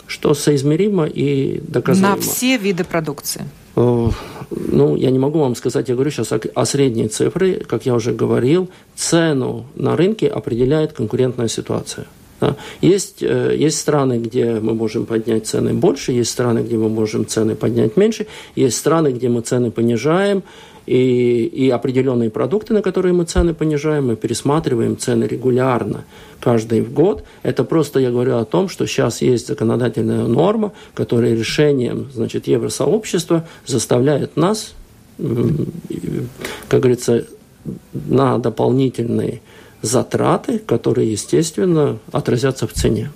что 0.07 0.35
соизмеримо 0.35 1.07
и 1.07 1.61
доказуемо. 1.67 2.17
На 2.17 2.21
все 2.21 2.57
виды 2.57 2.85
продукции? 2.85 3.45
Э, 3.77 4.09
ну, 4.51 4.97
я 4.97 5.11
не 5.11 5.19
могу 5.19 5.39
вам 5.39 5.55
сказать, 5.55 5.89
я 5.89 5.95
говорю 5.95 6.11
сейчас 6.11 6.33
о, 6.33 6.41
о 6.55 6.65
средней 6.67 7.09
цифре. 7.09 7.55
Как 7.67 7.87
я 7.87 7.95
уже 7.95 8.13
говорил, 8.13 8.69
цену 8.95 9.67
на 9.75 9.97
рынке 9.97 10.29
определяет 10.29 10.93
конкурентная 10.93 11.49
ситуация. 11.49 12.07
Да. 12.41 12.57
Есть, 12.81 13.23
э, 13.23 13.55
есть 13.57 13.79
страны, 13.79 14.19
где 14.19 14.55
мы 14.55 14.75
можем 14.75 15.07
поднять 15.07 15.47
цены 15.47 15.75
больше, 15.75 16.11
есть 16.13 16.33
страны, 16.33 16.59
где 16.61 16.77
мы 16.77 16.89
можем 16.89 17.25
цены 17.25 17.55
поднять 17.55 17.97
меньше, 17.97 18.27
есть 18.57 18.77
страны, 18.77 19.13
где 19.13 19.29
мы 19.29 19.43
цены 19.43 19.71
понижаем, 19.71 20.43
и 20.93 21.67
И, 21.67 21.71
определенные 21.71 22.29
продукты, 22.29 22.75
на 22.75 22.83
которые 22.83 23.15
мы 23.15 23.25
цены 23.25 23.55
понижаем, 23.55 24.09
мы 24.09 24.17
пересматриваем 24.17 24.99
цены 24.99 25.25
регулярно, 25.25 26.05
каждый 26.39 26.83
год. 26.83 27.25
Это 27.43 27.65
просто 27.65 27.99
я 28.01 28.11
говорю 28.11 28.37
о 28.37 28.45
том, 28.45 28.69
что 28.69 28.87
сейчас 28.87 29.23
есть 29.23 29.49
законодательная 29.49 30.27
норма, 30.27 30.73
которая 30.95 31.35
решением 31.35 32.11
значит, 32.13 32.47
Евросообщества 32.47 33.47
заставляет 33.67 34.37
нас, 34.37 34.75
как 36.69 36.81
говорится, 36.81 37.25
на 37.95 38.39
дополнительные 38.39 39.41
затраты, 39.81 40.59
которые, 40.59 41.13
естественно, 41.13 41.99
отразятся 42.13 42.67
в 42.67 42.73
цене. 42.73 43.11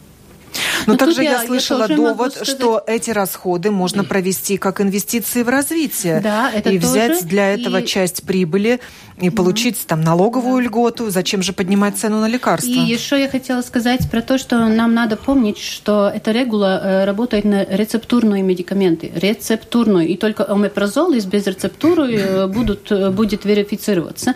Но, 0.87 0.93
Но 0.93 0.99
также 0.99 1.23
я, 1.23 1.43
я 1.43 1.47
слышала 1.47 1.89
довод, 1.89 2.33
сказать... 2.33 2.49
что 2.49 2.83
эти 2.87 3.11
расходы 3.11 3.71
можно 3.71 4.05
провести 4.05 4.57
как 4.57 4.81
инвестиции 4.81 5.43
в 5.43 5.49
развитие. 5.49 6.21
Да, 6.21 6.51
это 6.53 6.71
и 6.71 6.79
тоже. 6.79 6.91
взять 6.91 7.27
для 7.27 7.53
этого 7.55 7.81
и... 7.81 7.87
часть 7.87 8.23
прибыли 8.25 8.81
и 9.21 9.31
получить 9.31 9.87
там 9.87 10.03
налоговую 10.03 10.63
да. 10.63 10.69
льготу. 10.69 11.11
Зачем 11.11 11.43
же 11.43 11.53
поднимать 11.53 11.97
цену 11.97 12.21
на 12.21 12.29
лекарства? 12.29 12.69
И 12.69 12.79
еще 12.79 13.19
я 13.21 13.29
хотела 13.29 13.63
сказать 13.63 14.11
про 14.11 14.21
то, 14.21 14.39
что 14.39 14.59
нам 14.69 14.95
надо 14.95 15.17
помнить, 15.17 15.59
что 15.59 16.11
эта 16.15 16.33
регула 16.33 16.81
э, 16.83 17.05
работает 17.05 17.45
на 17.45 17.65
рецептурные 17.65 18.43
медикаменты. 18.43 19.11
Рецептурную. 19.15 20.07
И 20.09 20.17
только 20.17 20.45
омепразол 20.45 21.13
из 21.13 21.25
безрецептуры 21.25 22.15
э, 22.15 22.47
будут, 22.47 22.93
э, 22.93 23.11
будет 23.11 23.45
верифицироваться. 23.45 24.35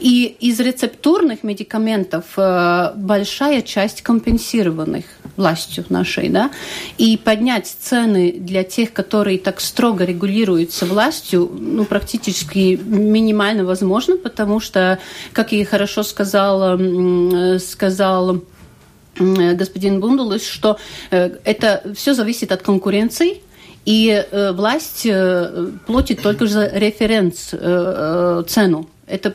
И 0.00 0.36
из 0.40 0.58
рецептурных 0.60 1.42
медикаментов 1.42 2.24
большая 2.96 3.62
часть 3.62 4.02
компенсированных 4.02 5.04
властью 5.36 5.84
нашей, 5.90 6.28
да, 6.28 6.50
и 6.98 7.16
поднять 7.16 7.66
цены 7.66 8.32
для 8.32 8.64
тех, 8.64 8.92
которые 8.92 9.38
так 9.38 9.60
строго 9.60 10.04
регулируются 10.04 10.86
властью, 10.86 11.50
ну, 11.52 11.84
практически 11.84 12.78
минимально 12.82 13.64
возможно, 13.64 14.16
потому 14.16 14.60
что, 14.60 14.98
как 15.32 15.52
и 15.52 15.64
хорошо 15.64 16.02
сказал, 16.02 16.78
сказал 17.58 18.42
господин 19.18 20.00
Бундулис, 20.00 20.46
что 20.46 20.78
э, 21.10 21.30
это 21.44 21.82
все 21.94 22.14
зависит 22.14 22.52
от 22.52 22.62
конкуренции, 22.62 23.42
и 23.84 24.10
э, 24.10 24.52
власть 24.52 25.06
э, 25.06 25.70
платит 25.86 26.22
только 26.22 26.46
за 26.46 26.66
референс 26.66 27.54
цену 28.50 28.88
это 29.06 29.34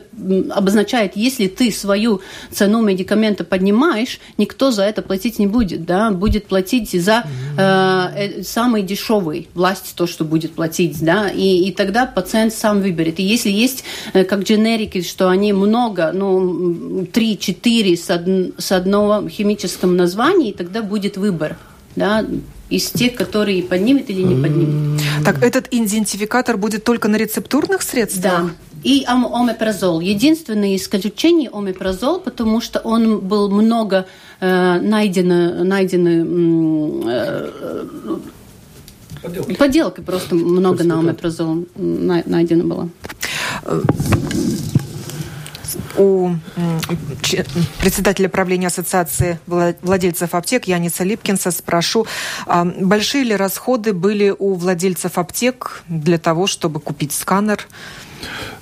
обозначает, 0.50 1.12
если 1.16 1.48
ты 1.48 1.70
свою 1.70 2.20
цену 2.50 2.82
медикамента 2.82 3.42
поднимаешь, 3.44 4.20
никто 4.36 4.70
за 4.70 4.84
это 4.84 5.00
платить 5.00 5.38
не 5.38 5.46
будет, 5.46 5.84
да, 5.84 6.10
будет 6.10 6.46
платить 6.46 6.90
за 6.92 7.24
э, 7.56 7.60
э, 7.60 8.42
самый 8.42 8.82
дешевый 8.82 9.48
власть 9.54 9.94
то, 9.96 10.06
что 10.06 10.24
будет 10.24 10.52
платить, 10.52 11.02
да, 11.02 11.30
и, 11.30 11.68
и 11.68 11.72
тогда 11.72 12.04
пациент 12.04 12.52
сам 12.52 12.82
выберет. 12.82 13.18
И 13.18 13.22
если 13.22 13.50
есть 13.50 13.84
э, 14.12 14.24
как 14.24 14.42
дженерики, 14.42 15.00
что 15.00 15.30
они 15.30 15.54
много, 15.54 16.12
ну, 16.12 17.02
3-4 17.04 17.96
с, 17.96 18.10
од, 18.10 18.62
с 18.62 18.72
одного 18.72 19.26
химическом 19.28 19.96
названии, 19.96 20.52
тогда 20.52 20.82
будет 20.82 21.16
выбор, 21.16 21.56
да, 21.96 22.26
из 22.68 22.90
тех, 22.90 23.14
которые 23.14 23.62
поднимет 23.62 24.10
или 24.10 24.22
не 24.22 24.42
поднимет. 24.42 25.00
Так 25.24 25.42
этот 25.42 25.68
идентификатор 25.70 26.56
будет 26.56 26.84
только 26.84 27.08
на 27.08 27.16
рецептурных 27.16 27.82
средствах? 27.82 28.22
Да 28.22 28.50
и 28.82 29.04
омепразол. 29.06 30.00
Единственное 30.00 30.76
исключение 30.76 31.50
омепразол, 31.50 32.20
потому 32.20 32.60
что 32.60 32.80
он 32.80 33.20
был 33.20 33.50
много 33.50 34.06
э, 34.40 34.80
найдено, 34.80 35.64
найдено 35.64 37.10
э, 37.10 38.18
Подделки. 39.22 39.54
Подделки 39.54 40.00
просто 40.00 40.34
много 40.34 40.82
на 40.82 40.98
омепразол 40.98 41.66
найдено 41.76 42.64
было. 42.64 42.88
У 45.96 46.34
председателя 47.80 48.28
правления 48.28 48.68
Ассоциации 48.68 49.38
владельцев 49.46 50.34
аптек 50.34 50.64
Яниса 50.64 51.04
Липкинса 51.04 51.50
спрошу, 51.50 52.06
а 52.46 52.64
большие 52.64 53.24
ли 53.24 53.36
расходы 53.36 53.92
были 53.92 54.34
у 54.36 54.54
владельцев 54.54 55.18
аптек 55.18 55.82
для 55.88 56.18
того, 56.18 56.46
чтобы 56.46 56.80
купить 56.80 57.12
сканер? 57.12 57.66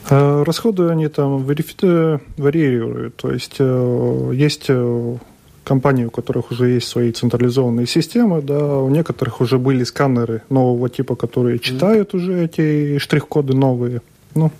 Э, 0.08 0.42
расходы 0.44 0.88
они 0.88 1.08
там 1.08 1.44
варьируют. 1.44 3.16
То 3.16 3.30
есть 3.30 3.56
э, 3.58 4.30
есть 4.34 4.66
э, 4.68 5.16
компании, 5.64 6.04
у 6.04 6.10
которых 6.10 6.50
уже 6.50 6.70
есть 6.70 6.88
свои 6.88 7.12
централизованные 7.12 7.86
системы, 7.86 8.42
да, 8.42 8.78
у 8.78 8.88
некоторых 8.88 9.40
уже 9.40 9.58
были 9.58 9.84
сканеры 9.84 10.42
нового 10.48 10.88
типа, 10.88 11.14
которые 11.14 11.58
читают 11.58 12.14
уже 12.14 12.44
эти 12.44 12.98
штрих-коды 12.98 13.54
новые. 13.54 14.00
Ну, 14.34 14.50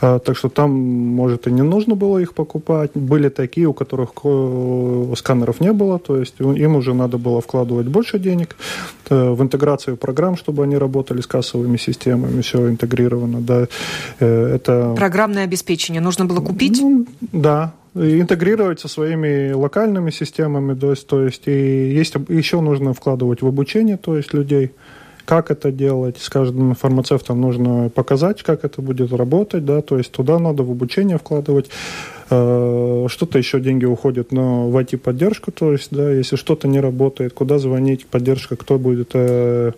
а, 0.00 0.18
так 0.18 0.36
что 0.36 0.48
там, 0.48 0.70
может, 0.70 1.46
и 1.46 1.50
не 1.50 1.62
нужно 1.62 1.94
было 1.94 2.18
их 2.18 2.34
покупать. 2.34 2.90
Были 2.94 3.28
такие, 3.28 3.66
у 3.66 3.72
которых 3.72 4.10
сканеров 5.18 5.60
не 5.60 5.72
было, 5.72 5.98
то 5.98 6.16
есть 6.16 6.34
им 6.38 6.76
уже 6.76 6.94
надо 6.94 7.18
было 7.18 7.40
вкладывать 7.40 7.86
больше 7.86 8.18
денег 8.18 8.56
э, 9.08 9.30
в 9.30 9.42
интеграцию 9.42 9.96
программ, 9.96 10.36
чтобы 10.36 10.64
они 10.64 10.76
работали 10.76 11.20
с 11.20 11.26
кассовыми 11.26 11.76
системами, 11.76 12.42
все 12.42 12.68
интегрировано. 12.68 13.40
Да. 13.40 13.66
Э, 14.20 14.54
это... 14.56 14.94
Программное 14.96 15.44
обеспечение 15.44 16.00
нужно 16.00 16.24
было 16.26 16.40
купить? 16.40 16.78
Ну, 16.80 17.06
да, 17.32 17.72
интегрировать 17.94 18.80
со 18.80 18.88
своими 18.88 19.52
локальными 19.52 20.10
системами, 20.10 20.74
то 20.74 20.90
есть, 20.90 21.06
то 21.06 21.22
есть 21.22 21.42
и 21.46 21.90
есть 21.94 22.14
еще 22.28 22.60
нужно 22.60 22.92
вкладывать 22.92 23.42
в 23.42 23.46
обучение, 23.46 23.96
то 23.96 24.16
есть 24.16 24.34
людей 24.34 24.72
как 25.26 25.50
это 25.50 25.70
делать. 25.72 26.16
С 26.18 26.30
каждым 26.30 26.74
фармацевтом 26.74 27.40
нужно 27.40 27.90
показать, 27.90 28.42
как 28.42 28.64
это 28.64 28.80
будет 28.80 29.12
работать, 29.12 29.64
да, 29.66 29.82
то 29.82 29.98
есть 29.98 30.12
туда 30.12 30.38
надо 30.38 30.62
в 30.62 30.70
обучение 30.70 31.18
вкладывать. 31.18 31.68
Э, 32.30 33.06
что-то 33.08 33.36
еще 33.36 33.60
деньги 33.60 33.84
уходят 33.84 34.32
на 34.32 34.66
в 34.66 34.76
IT-поддержку, 34.76 35.50
то 35.52 35.72
есть, 35.72 35.88
да, 35.90 36.10
если 36.10 36.36
что-то 36.36 36.68
не 36.68 36.80
работает, 36.80 37.34
куда 37.34 37.58
звонить, 37.58 38.06
поддержка, 38.06 38.56
кто 38.56 38.78
будет 38.78 39.10
э, 39.14 39.72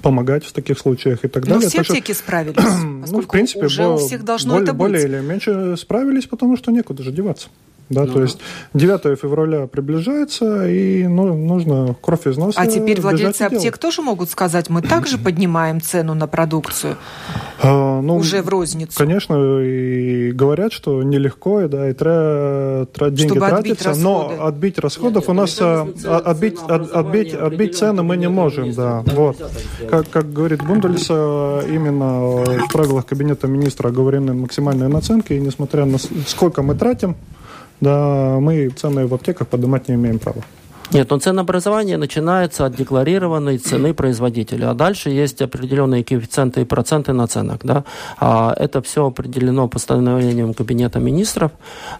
помогать 0.00 0.44
в 0.44 0.52
таких 0.52 0.78
случаях 0.78 1.24
и 1.24 1.28
так 1.28 1.44
Но 1.44 1.54
далее. 1.54 1.68
все 1.68 1.80
аптеки 1.80 2.12
что... 2.12 2.22
справились, 2.22 2.56
ну, 3.10 3.20
в 3.20 3.26
принципе, 3.26 3.66
уже 3.66 3.86
у 3.88 3.96
всех 3.98 4.24
должно 4.24 4.54
более, 4.54 4.64
это 4.64 4.72
быть. 4.72 4.78
Более 4.78 5.04
или 5.04 5.20
меньше 5.20 5.76
справились, 5.76 6.26
потому 6.26 6.56
что 6.56 6.70
некуда 6.70 7.02
же 7.02 7.10
деваться. 7.10 7.48
Да, 7.92 8.04
ну, 8.04 8.12
то 8.12 8.22
есть 8.22 8.38
9 8.74 9.18
февраля 9.18 9.66
приближается, 9.66 10.68
и 10.68 11.06
ну, 11.06 11.36
нужно 11.36 11.94
кровь 12.00 12.26
из 12.26 12.36
носа. 12.36 12.60
А 12.60 12.66
теперь 12.66 13.00
владельцы 13.00 13.42
аптек 13.42 13.78
тоже 13.78 14.02
могут 14.02 14.30
сказать, 14.30 14.70
мы 14.70 14.82
также 14.82 15.18
поднимаем 15.22 15.80
цену 15.80 16.14
на 16.14 16.26
продукцию 16.26 16.96
а, 17.62 18.00
ну, 18.00 18.16
уже 18.16 18.42
в 18.42 18.48
розницу. 18.48 18.96
Конечно, 18.96 19.60
и 19.60 20.32
говорят, 20.32 20.72
что 20.72 21.02
нелегко, 21.02 21.68
да, 21.68 21.90
и 21.90 21.92
тра, 21.92 22.86
тра, 22.92 23.10
деньги 23.10 23.32
Чтобы 23.32 23.46
тратятся, 23.46 23.94
но 23.94 24.34
отбить 24.40 24.78
расходов 24.78 25.28
у 25.28 25.32
нас 25.32 25.58
а, 25.60 25.82
отбить, 26.24 26.58
от, 26.68 26.92
отбить, 26.92 27.34
отбить 27.34 27.76
цены 27.76 28.02
мы 28.02 28.16
не 28.16 28.28
можем, 28.28 28.72
да. 28.72 29.02
Вот. 29.06 29.36
Как, 29.88 30.08
как 30.10 30.32
говорит 30.32 30.64
Бундельса, 30.64 31.62
именно 31.68 32.42
в 32.66 32.72
правилах 32.72 33.06
Кабинета 33.06 33.46
министра 33.46 33.88
оговорены 33.88 34.34
максимальные 34.34 34.88
наценки, 34.88 35.32
и 35.32 35.40
несмотря 35.40 35.84
на 35.84 35.98
сколько 36.26 36.62
мы 36.62 36.74
тратим, 36.74 37.16
да, 37.82 38.38
мы 38.40 38.68
цены 38.68 39.08
в 39.08 39.12
аптеках 39.12 39.48
поднимать 39.48 39.88
не 39.88 39.96
имеем 39.96 40.20
права. 40.20 40.42
Нет, 40.92 41.08
но 41.10 41.18
ценообразование 41.18 41.96
начинается 41.96 42.66
от 42.66 42.76
декларированной 42.76 43.56
цены 43.56 43.94
производителя, 43.94 44.70
а 44.70 44.74
дальше 44.74 45.08
есть 45.08 45.40
определенные 45.40 46.04
коэффициенты 46.04 46.60
и 46.60 46.64
проценты 46.64 47.14
наценок. 47.14 47.64
Да? 47.64 47.84
А 48.20 48.54
это 48.58 48.82
все 48.82 49.06
определено 49.06 49.68
постановлением 49.68 50.52
Кабинета 50.52 50.98
министров. 50.98 51.52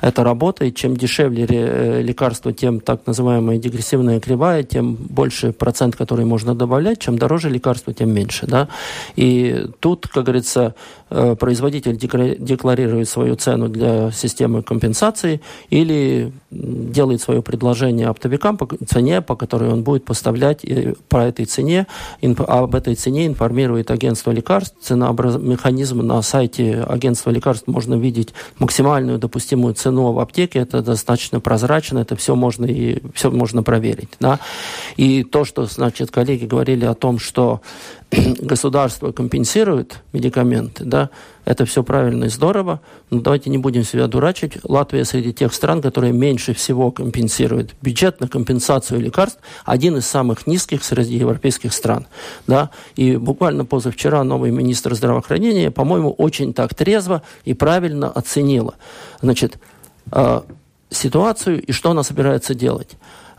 Это 0.02 0.24
работает. 0.24 0.76
Чем 0.76 0.96
дешевле 0.96 1.46
э, 1.48 2.02
лекарство, 2.02 2.52
тем 2.52 2.80
так 2.80 3.06
называемая 3.06 3.56
дегрессивная 3.56 4.20
кривая, 4.20 4.62
тем 4.62 4.94
больше 4.94 5.52
процент, 5.52 5.96
который 5.96 6.26
можно 6.26 6.54
добавлять. 6.54 6.98
Чем 6.98 7.16
дороже 7.16 7.48
лекарство, 7.48 7.94
тем 7.94 8.12
меньше. 8.12 8.46
Да? 8.46 8.68
И 9.16 9.68
тут, 9.80 10.06
как 10.06 10.24
говорится, 10.24 10.74
э, 11.08 11.34
производитель 11.36 11.96
декларирует 11.96 13.08
свою 13.08 13.36
цену 13.36 13.68
для 13.68 14.10
системы 14.10 14.62
компенсации 14.62 15.40
или 15.70 16.30
делает 16.50 17.22
свое 17.22 17.40
предложение 17.40 18.08
оптовикам 18.08 18.58
цене, 18.86 19.20
по 19.22 19.36
которой 19.36 19.70
он 19.70 19.82
будет 19.82 20.04
поставлять, 20.04 20.64
и 20.64 20.94
по 21.08 21.18
этой 21.18 21.44
цене, 21.44 21.86
об 22.22 22.74
этой 22.74 22.94
цене 22.94 23.26
информирует 23.26 23.90
агентство 23.90 24.30
лекарств. 24.30 24.76
Ценообраз... 24.80 25.36
Механизм 25.36 25.98
на 25.98 26.22
сайте 26.22 26.82
агентства 26.82 27.30
лекарств 27.30 27.66
можно 27.66 27.94
видеть 27.94 28.34
максимальную 28.58 29.18
допустимую 29.18 29.74
цену 29.74 30.12
в 30.12 30.18
аптеке. 30.18 30.60
Это 30.60 30.82
достаточно 30.82 31.40
прозрачно, 31.40 31.98
это 31.98 32.16
все 32.16 32.34
можно 32.34 32.66
и 32.66 33.02
все 33.14 33.30
можно 33.30 33.62
проверить. 33.62 34.10
Да? 34.20 34.38
И 34.96 35.24
то, 35.24 35.44
что, 35.44 35.66
значит, 35.66 36.10
коллеги 36.10 36.46
говорили 36.46 36.84
о 36.84 36.94
том, 36.94 37.18
что 37.18 37.60
государство 38.40 39.12
компенсирует 39.12 40.02
медикаменты, 40.12 40.84
да, 40.84 41.10
это 41.44 41.64
все 41.64 41.82
правильно 41.82 42.24
и 42.24 42.28
здорово, 42.28 42.80
но 43.10 43.20
давайте 43.20 43.48
не 43.48 43.58
будем 43.58 43.84
себя 43.84 44.06
дурачить. 44.06 44.58
Латвия 44.64 45.04
среди 45.04 45.32
тех 45.32 45.54
стран, 45.54 45.80
которые 45.80 46.12
меньше 46.12 46.52
всего 46.52 46.90
компенсируют 46.90 47.74
бюджет 47.80 48.20
на 48.20 48.28
компенсацию 48.28 49.00
лекарств, 49.00 49.38
один 49.64 49.96
из 49.96 50.06
самых 50.06 50.46
низких 50.46 50.84
среди 50.84 51.16
европейских 51.16 51.72
стран. 51.72 52.06
Да? 52.46 52.70
И 52.96 53.16
буквально 53.16 53.64
позавчера 53.64 54.22
новый 54.24 54.50
министр 54.50 54.94
здравоохранения, 54.94 55.70
по-моему, 55.70 56.10
очень 56.12 56.52
так 56.52 56.74
трезво 56.74 57.22
и 57.44 57.54
правильно 57.54 58.10
оценила 58.10 58.74
значит, 59.22 59.58
э, 60.10 60.42
ситуацию 60.90 61.62
и 61.62 61.72
что 61.72 61.92
она 61.92 62.02
собирается 62.02 62.54
делать. 62.54 62.90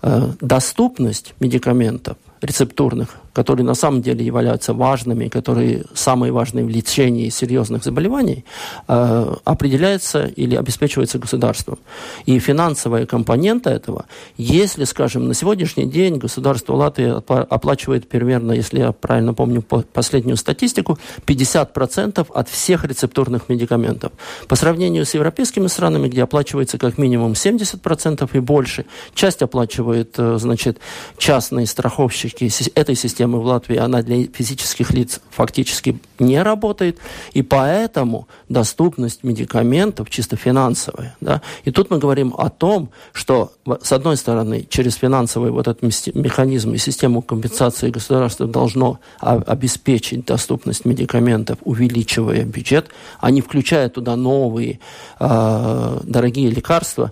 Э, 0.02 0.32
доступность 0.42 1.36
медикаментов 1.40 2.18
рецептурных 2.42 3.18
которые 3.34 3.66
на 3.66 3.74
самом 3.74 4.02
деле 4.02 4.26
являются 4.26 4.74
важными, 4.74 5.28
которые 5.28 5.84
самые 5.94 6.32
важные 6.32 6.64
в 6.64 6.70
лечении 6.70 7.30
серьезных 7.30 7.84
заболеваний, 7.84 8.46
э, 8.88 9.36
определяется 9.44 10.26
или 10.26 10.56
обеспечивается 10.56 11.20
государством. 11.20 11.80
И 12.26 12.40
финансовая 12.40 13.06
компонента 13.06 13.70
этого, 13.72 14.06
если, 14.38 14.86
скажем, 14.86 15.28
на 15.28 15.34
сегодняшний 15.34 15.86
день 15.86 16.18
государство 16.18 16.76
Латвии 16.76 17.14
оплачивает 17.54 18.08
примерно, 18.08 18.52
если 18.54 18.80
я 18.80 18.92
правильно 18.92 19.34
помню 19.34 19.62
последнюю 19.62 20.38
статистику, 20.38 21.00
50% 21.26 22.28
от 22.34 22.50
всех 22.50 22.86
рецептурных 22.86 23.50
медикаментов. 23.50 24.12
По 24.48 24.56
сравнению 24.56 25.06
с 25.06 25.16
европейскими 25.16 25.68
странами, 25.68 26.08
где 26.08 26.24
оплачивается 26.24 26.78
как 26.78 26.98
минимум 26.98 27.34
70% 27.34 28.30
и 28.34 28.40
больше, 28.40 28.86
часть 29.16 29.42
оплачивает, 29.42 30.14
э, 30.18 30.38
значит, 30.40 30.78
частные 31.18 31.66
страховщики 31.66 32.50
этой 32.76 32.96
системы 32.96 33.23
системы 33.24 33.40
в 33.40 33.46
Латвии, 33.46 33.78
она 33.78 34.02
для 34.02 34.28
физических 34.34 34.92
лиц 34.92 35.22
фактически 35.30 35.98
не 36.20 36.44
работает, 36.44 36.98
и 37.34 37.42
поэтому 37.42 38.28
доступность 38.50 39.24
медикаментов 39.24 40.10
чисто 40.10 40.36
финансовая. 40.36 41.16
Да? 41.22 41.42
И 41.64 41.72
тут 41.72 41.90
мы 41.90 42.00
говорим 42.00 42.34
о 42.38 42.50
том, 42.50 42.90
что, 43.14 43.52
с 43.82 43.92
одной 43.92 44.18
стороны, 44.18 44.66
через 44.70 44.96
финансовый 44.96 45.52
вот 45.52 45.68
этот 45.68 45.84
механизм 46.16 46.74
и 46.74 46.78
систему 46.78 47.22
компенсации 47.22 47.92
государство 47.92 48.46
должно 48.46 49.00
обеспечить 49.20 50.26
доступность 50.26 50.86
медикаментов, 50.86 51.58
увеличивая 51.64 52.44
бюджет, 52.44 52.88
а 53.22 53.32
не 53.32 53.42
включая 53.42 53.90
туда 53.90 54.16
новые 54.16 54.80
э, 55.20 56.00
дорогие 56.04 56.50
лекарства, 56.50 57.12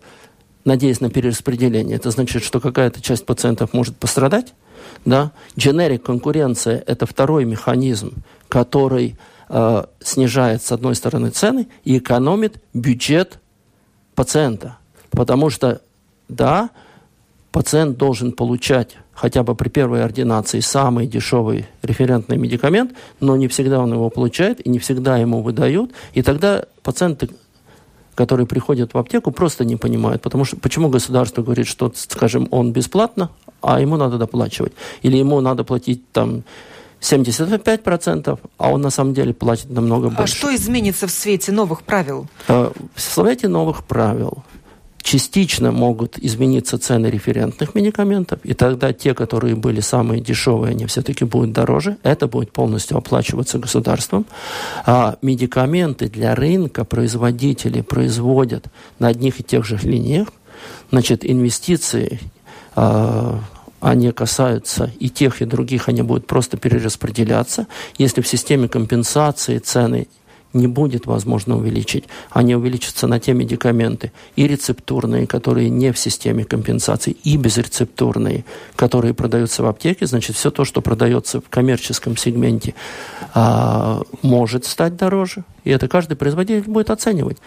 надеясь 0.66 1.02
на 1.02 1.10
перераспределение. 1.10 1.96
Это 1.96 2.12
значит, 2.12 2.44
что 2.44 2.60
какая-то 2.60 3.02
часть 3.02 3.26
пациентов 3.26 3.74
может 3.74 3.96
пострадать, 3.96 4.54
да? 5.06 5.32
Generic 5.56 6.00
конкуренция– 6.00 6.84
это 6.88 7.06
второй 7.06 7.46
механизм, 7.46 8.14
который 8.50 9.16
э, 9.50 9.84
снижает, 10.00 10.62
с 10.62 10.72
одной 10.72 10.96
стороны, 10.96 11.30
цены 11.30 11.68
и 11.84 11.98
экономит 11.98 12.62
бюджет 12.74 13.40
пациента. 14.16 14.78
Потому 15.12 15.50
что, 15.50 15.82
да, 16.30 16.70
пациент 17.52 17.98
должен 17.98 18.32
получать 18.32 18.98
хотя 19.14 19.44
бы 19.44 19.56
при 19.56 19.70
первой 19.70 20.04
ординации 20.04 20.62
самый 20.62 21.06
дешевый 21.06 21.68
референтный 21.84 22.38
медикамент, 22.38 22.94
но 23.20 23.36
не 23.36 23.48
всегда 23.48 23.80
он 23.80 23.94
его 23.94 24.10
получает 24.10 24.66
и 24.66 24.70
не 24.70 24.80
всегда 24.80 25.18
ему 25.18 25.42
выдают. 25.42 25.92
И 26.14 26.22
тогда 26.22 26.66
пациенты 26.82 27.30
которые 28.22 28.46
приходят 28.46 28.94
в 28.94 28.98
аптеку, 28.98 29.32
просто 29.32 29.66
не 29.66 29.78
понимают, 29.78 30.22
потому 30.22 30.46
что 30.46 30.56
почему 30.58 30.90
государство 30.90 31.42
говорит, 31.44 31.68
что, 31.68 31.92
скажем, 31.96 32.48
он 32.52 32.72
бесплатно, 32.72 33.30
а 33.62 33.82
ему 33.82 33.98
надо 33.98 34.18
доплачивать. 34.18 34.74
Или 35.04 35.18
ему 35.18 35.42
надо 35.42 35.64
платить 35.64 36.02
там 36.12 36.44
75%, 37.02 38.40
а 38.58 38.70
он 38.70 38.82
на 38.82 38.92
самом 38.92 39.14
деле 39.14 39.34
платит 39.34 39.72
намного 39.72 40.08
а 40.08 40.10
больше. 40.12 40.24
А 40.24 40.38
что 40.38 40.56
изменится 40.56 41.08
в 41.08 41.12
свете 41.12 41.52
новых 41.52 41.82
правил? 41.82 42.28
Э, 42.48 42.72
в 42.94 43.02
свете 43.02 43.48
новых 43.48 43.84
правил 43.84 44.44
частично 45.02 45.72
могут 45.72 46.18
измениться 46.18 46.78
цены 46.78 47.08
референтных 47.08 47.76
медикаментов, 47.76 48.40
и 48.44 48.54
тогда 48.54 48.94
те, 48.94 49.14
которые 49.14 49.56
были 49.56 49.80
самые 49.82 50.22
дешевые, 50.22 50.72
они 50.72 50.86
все-таки 50.86 51.26
будут 51.26 51.54
дороже. 51.54 51.98
Это 52.04 52.28
будет 52.28 52.52
полностью 52.52 52.98
оплачиваться 52.98 53.60
государством. 53.60 54.26
А 54.86 55.18
медикаменты 55.22 56.10
для 56.10 56.36
рынка 56.36 56.84
производители 56.84 57.82
производят 57.82 58.66
на 59.00 59.08
одних 59.08 59.40
и 59.40 59.44
тех 59.44 59.66
же 59.66 59.78
линиях. 59.78 60.28
Значит, 60.92 61.30
инвестиции 61.30 62.20
а, 62.76 63.40
они 63.82 64.12
касаются 64.12 64.92
и 65.00 65.10
тех, 65.10 65.42
и 65.42 65.46
других, 65.46 65.90
они 65.90 66.04
будут 66.04 66.28
просто 66.28 66.56
перераспределяться. 66.58 67.68
Если 67.98 68.22
в 68.22 68.28
системе 68.28 68.68
компенсации 68.68 69.58
цены 69.58 70.08
не 70.54 70.68
будет 70.68 71.06
возможно 71.06 71.58
увеличить. 71.58 72.06
Они 72.30 72.56
увеличатся 72.56 73.08
на 73.08 73.20
те 73.20 73.34
медикаменты 73.34 74.12
и 74.36 74.48
рецептурные, 74.48 75.28
которые 75.28 75.70
не 75.70 75.92
в 75.92 75.98
системе 75.98 76.44
компенсации, 76.44 77.12
и 77.24 77.38
безрецептурные, 77.38 78.46
которые 78.76 79.14
продаются 79.14 79.64
в 79.64 79.68
аптеке. 79.68 80.06
Значит, 80.06 80.36
все 80.36 80.52
то, 80.52 80.66
что 80.66 80.82
продается 80.82 81.42
в 81.42 81.50
коммерческом 81.50 82.18
сегменте, 82.18 82.76
а, 83.34 84.02
может 84.22 84.66
стать 84.66 84.96
дороже. 84.96 85.44
И 85.64 85.70
это 85.70 85.88
каждый 85.88 86.16
производитель 86.16 86.70
будет 86.70 86.90
оценивать. 86.90 87.38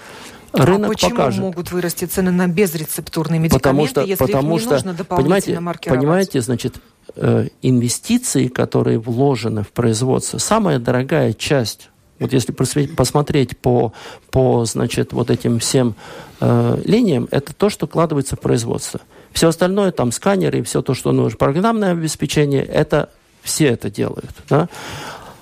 А 0.52 0.66
Рынок 0.66 0.90
а 0.90 0.92
почему 0.92 1.10
покажет. 1.10 1.40
могут 1.40 1.72
вырасти 1.72 2.04
цены 2.04 2.30
на 2.30 2.46
безрецептурные 2.46 3.40
медикаменты, 3.40 3.58
потому 3.58 3.86
что, 3.86 4.00
если 4.02 4.24
потому 4.24 4.56
их 4.56 4.60
не 4.60 4.66
что, 4.66 4.74
нужно 4.74 4.94
дополнительно 4.94 5.56
понимаете, 5.56 5.90
Понимаете, 5.90 6.40
значит, 6.42 6.76
э, 7.16 7.48
инвестиции, 7.62 8.46
которые 8.46 9.00
вложены 9.00 9.64
в 9.64 9.72
производство, 9.72 10.38
самая 10.38 10.78
дорогая 10.78 11.32
часть 11.32 11.90
вот 12.24 12.32
если 12.32 12.52
посмотреть 12.52 13.56
по, 13.58 13.92
по 14.30 14.64
значит, 14.64 15.12
вот 15.12 15.30
этим 15.30 15.58
всем 15.58 15.94
э, 16.40 16.78
линиям, 16.84 17.28
это 17.30 17.52
то, 17.52 17.68
что 17.68 17.86
вкладывается 17.86 18.36
в 18.36 18.40
производство. 18.40 19.00
Все 19.32 19.48
остальное, 19.48 19.92
там 19.92 20.10
сканеры 20.10 20.60
и 20.60 20.62
все 20.62 20.80
то, 20.80 20.94
что 20.94 21.12
нужно, 21.12 21.36
программное 21.36 21.92
обеспечение, 21.92 22.64
это 22.64 23.10
все 23.42 23.66
это 23.66 23.90
делают. 23.90 24.30
Да? 24.48 24.68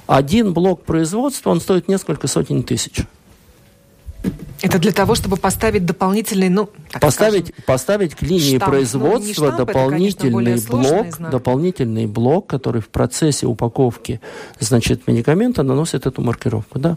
Один 0.08 0.52
блок 0.52 0.82
производства, 0.82 1.50
он 1.50 1.60
стоит 1.60 1.86
несколько 1.86 2.26
сотен 2.26 2.64
тысяч. 2.64 3.04
Это 4.62 4.78
для 4.78 4.92
того, 4.92 5.16
чтобы 5.16 5.36
поставить 5.36 5.84
дополнительный, 5.84 6.48
ну, 6.48 6.70
поставить, 7.00 7.48
скажем, 7.48 7.64
поставить 7.66 8.14
к 8.14 8.22
линии 8.22 8.56
штамп. 8.56 8.72
производства 8.72 9.46
ну, 9.46 9.52
штамп, 9.52 9.56
дополнительный 9.56 10.54
это, 10.54 10.66
конечно, 10.68 11.18
блок, 11.18 11.30
дополнительный 11.30 12.06
блок, 12.06 12.46
который 12.46 12.80
в 12.80 12.88
процессе 12.88 13.46
упаковки, 13.46 14.20
значит, 14.60 15.08
медикамента 15.08 15.64
наносит 15.64 16.06
эту 16.06 16.22
маркировку, 16.22 16.78
да? 16.78 16.96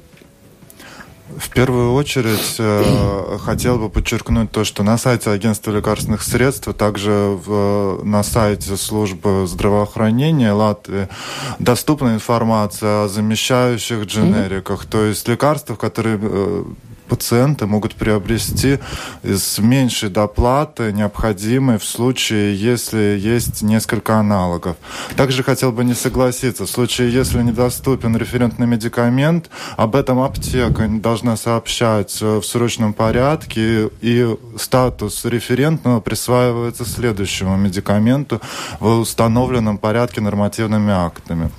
В 1.38 1.50
первую 1.50 1.94
очередь 1.94 2.56
э, 2.60 3.38
хотел 3.44 3.80
бы 3.80 3.90
подчеркнуть 3.90 4.52
то, 4.52 4.64
что 4.64 4.84
на 4.84 4.98
сайте 4.98 5.32
Агентства 5.32 5.72
лекарственных 5.72 6.22
средств, 6.22 6.68
а 6.68 6.74
также 6.74 7.12
в, 7.12 8.02
на 8.04 8.22
сайте 8.22 8.78
службы 8.78 9.48
здравоохранения 9.48 10.52
Латвии 10.52 11.10
доступна 11.58 12.10
информация 12.10 13.06
о 13.06 13.08
замещающих 13.08 14.06
дженериках, 14.06 14.86
mm-hmm. 14.86 14.90
то 14.90 15.04
есть 15.04 15.28
лекарствах, 15.28 15.80
которые 15.80 16.20
э, 16.22 16.64
пациенты 17.06 17.68
могут 17.68 17.96
приобрести 17.96 18.80
с 19.24 19.60
меньшей 19.60 20.10
доплаты, 20.10 20.92
необходимой 20.92 21.78
в 21.78 21.86
случае, 21.86 22.56
если 22.56 23.18
есть 23.20 23.62
несколько 23.62 24.18
аналогов. 24.18 24.78
Также 25.16 25.44
хотел 25.44 25.72
бы 25.72 25.84
не 25.84 25.94
согласиться, 25.94 26.66
в 26.66 26.70
случае, 26.70 27.14
если 27.14 27.42
недоступен 27.42 28.18
референтный 28.18 28.68
медикамент, 28.68 29.50
об 29.78 29.96
этом 29.96 30.20
аптека 30.20 30.88
должна 30.88 31.38
сообщать 31.38 32.22
в 32.22 32.42
срочном 32.42 32.94
порядке, 32.94 33.90
и 34.02 34.36
статус 34.58 35.26
референтного 35.26 36.00
присваивается 36.00 36.86
следующему 36.86 37.56
медикаменту 37.58 38.42
в 38.80 39.00
установленном 39.00 39.78
порядке 39.78 40.22
нормативными 40.22 40.92
актами. 40.92 41.52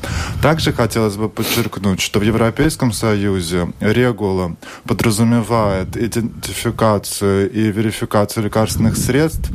Также 0.42 0.72
хотелось 0.72 1.16
бы 1.16 1.28
подчеркнуть, 1.28 2.00
что 2.00 2.18
в 2.18 2.22
Европейском 2.22 2.92
Союзе 2.92 3.72
регула 3.80 4.56
подразумевает 4.84 5.35
подразумевает 5.36 5.96
идентификацию 5.96 7.50
и 7.50 7.70
верификацию 7.70 8.44
лекарственных 8.44 8.96
средств 8.96 9.50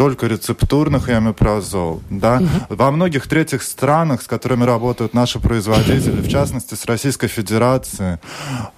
только 0.00 0.28
рецептурных 0.28 1.10
и 1.10 1.12
амипрозол. 1.12 2.00
Да? 2.08 2.36
Угу. 2.36 2.76
Во 2.76 2.90
многих 2.90 3.26
третьих 3.26 3.62
странах, 3.62 4.22
с 4.22 4.26
которыми 4.26 4.64
работают 4.64 5.12
наши 5.12 5.38
производители, 5.38 6.22
в 6.22 6.28
частности 6.28 6.74
с 6.74 6.86
Российской 6.86 7.28
Федерацией, 7.28 8.16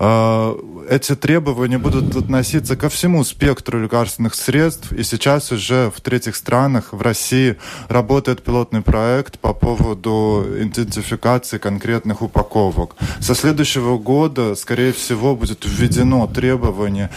э, 0.00 0.54
эти 0.90 1.14
требования 1.14 1.78
будут 1.78 2.16
относиться 2.16 2.74
ко 2.74 2.88
всему 2.88 3.22
спектру 3.22 3.80
лекарственных 3.80 4.34
средств. 4.34 4.90
И 4.90 5.04
сейчас 5.04 5.52
уже 5.52 5.92
в 5.94 6.00
третьих 6.00 6.34
странах, 6.34 6.92
в 6.92 7.00
России, 7.00 7.56
работает 7.88 8.42
пилотный 8.42 8.82
проект 8.82 9.38
по 9.38 9.54
поводу 9.54 10.44
идентификации 10.58 11.58
конкретных 11.58 12.22
упаковок. 12.22 12.96
Со 13.20 13.36
следующего 13.36 13.96
года, 13.96 14.56
скорее 14.56 14.92
всего, 14.92 15.36
будет 15.36 15.64
введено 15.64 16.26
требование 16.42 17.08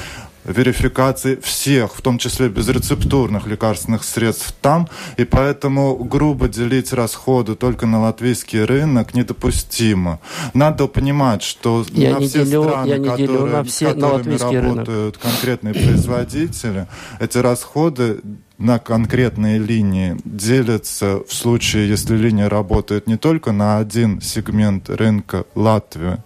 верификации 0.46 1.36
всех, 1.42 1.96
в 1.96 2.02
том 2.02 2.20
числе 2.20 2.48
безрецептурных 2.50 3.48
лекарственных 3.48 4.04
средств 4.04 4.54
там, 4.62 4.88
и 5.18 5.26
поэтому 5.26 5.96
грубо 5.96 6.48
делить 6.48 6.94
расходы 6.94 7.56
только 7.56 7.88
на 7.88 8.00
латвийский 8.02 8.64
рынок 8.64 9.16
недопустимо. 9.16 10.20
Надо 10.54 10.86
понимать, 10.86 11.42
что 11.42 11.84
я 11.92 12.20
на 12.20 12.20
все 12.20 12.46
делю, 12.46 12.64
страны, 12.64 12.88
я 12.90 12.98
которые, 12.98 13.18
делю 13.28 13.46
на 13.48 13.64
все, 13.64 13.94
на 13.96 14.10
работают 14.12 15.18
рынок. 15.18 15.18
конкретные 15.18 15.74
производители, 15.74 16.86
эти 17.20 17.40
расходы 17.40 18.20
на 18.58 18.80
конкретные 18.80 19.58
линии 19.58 20.18
делятся 20.24 21.20
в 21.28 21.34
случае, 21.34 21.90
если 21.90 22.16
линия 22.16 22.50
работает 22.50 23.08
не 23.08 23.18
только 23.18 23.52
на 23.52 23.78
один 23.78 24.22
сегмент 24.22 24.90
рынка 24.90 25.46
Латвии, 25.56 26.18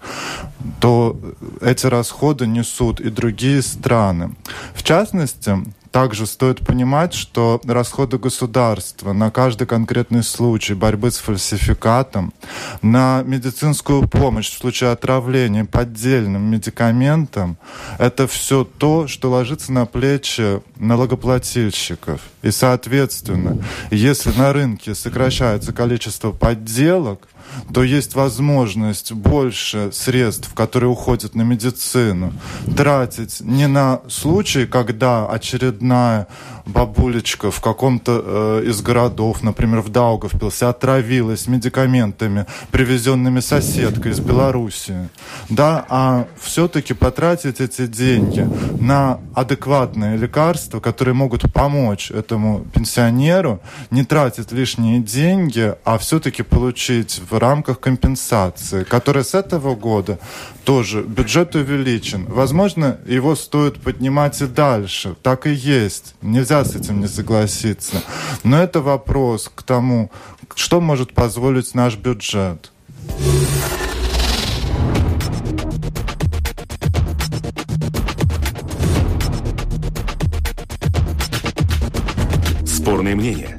то 0.80 1.20
эти 1.62 1.88
расходы 1.88 2.46
несут 2.48 3.00
и 3.00 3.10
другие 3.10 3.62
страны. 3.62 4.36
В 4.74 4.84
частности, 4.84 5.58
также 5.92 6.26
стоит 6.26 6.60
понимать, 6.66 7.14
что 7.14 7.62
расходы 7.66 8.18
государства 8.18 9.14
на 9.14 9.32
каждый 9.32 9.68
конкретный 9.68 10.24
случай 10.24 10.74
борьбы 10.74 11.12
с 11.12 11.18
фальсификатом, 11.18 12.34
на 12.82 13.24
медицинскую 13.24 14.08
помощь 14.08 14.50
в 14.50 14.58
случае 14.58 14.92
отравления 14.92 15.66
поддельным 15.66 16.44
медикаментом, 16.44 17.58
это 17.98 18.28
все 18.28 18.64
то, 18.64 19.08
что 19.08 19.32
ложится 19.32 19.72
на 19.72 19.86
плечи 19.86 20.62
налогоплательщиков. 20.78 22.22
И, 22.42 22.52
соответственно, 22.52 23.58
если 23.92 24.32
на 24.32 24.54
рынке 24.54 24.96
сокращается 24.96 25.74
количество 25.74 26.32
подделок, 26.32 27.28
то 27.74 27.84
есть 27.84 28.16
возможность 28.16 29.12
больше 29.12 29.92
средств, 29.94 30.54
которые 30.54 30.90
уходят 30.90 31.36
на 31.36 31.44
медицину, 31.44 32.34
тратить 32.76 33.42
не 33.42 33.68
на 33.68 34.02
случай, 34.08 34.66
когда 34.66 35.28
очередная 35.28 36.28
бабулечка 36.66 37.52
в 37.52 37.62
каком-то 37.62 38.62
э, 38.64 38.64
из 38.68 38.82
городов, 38.82 39.44
например, 39.44 39.82
в 39.82 39.90
Даугавпилсе, 39.90 40.68
отравилась 40.68 41.48
медикаментами, 41.48 42.46
привезенными 42.72 43.40
соседкой 43.40 44.12
из 44.12 44.20
Белоруссии, 44.20 45.10
да, 45.50 45.86
а 45.90 46.28
все-таки 46.40 46.94
потратить 46.94 47.60
эти 47.60 47.88
деньги 47.88 48.48
на 48.80 49.20
адекватные 49.34 50.18
лекарства, 50.18 50.80
которые 50.80 51.16
могут 51.16 51.52
помочь 51.54 52.12
этому 52.12 52.66
пенсионеру, 52.74 53.60
не 53.90 54.04
тратить 54.04 54.52
лишние 54.52 55.00
деньги, 55.00 55.76
а 55.84 55.98
все-таки 55.98 56.44
получить 56.44 57.22
в 57.30 57.38
рамках 57.40 57.80
компенсации, 57.80 58.84
которая 58.84 59.24
с 59.24 59.34
этого 59.34 59.76
года 59.76 60.20
тоже 60.64 61.02
бюджет 61.02 61.56
увеличен. 61.56 62.26
Возможно, 62.26 63.00
его 63.06 63.36
стоит 63.36 63.82
поднимать 63.82 64.42
и 64.42 64.46
дальше. 64.46 65.16
Так 65.22 65.48
и 65.48 65.52
есть. 65.52 66.16
Нельзя 66.22 66.64
с 66.64 66.76
этим 66.76 67.00
не 67.00 67.08
согласиться. 67.08 68.04
Но 68.44 68.62
это 68.62 68.82
вопрос 68.82 69.52
к 69.54 69.64
тому, 69.64 70.12
что 70.56 70.82
может 70.82 71.14
позволить 71.14 71.74
наш 71.74 71.96
бюджет. 71.96 72.72
Спорные 82.66 83.16
мнения. 83.16 83.59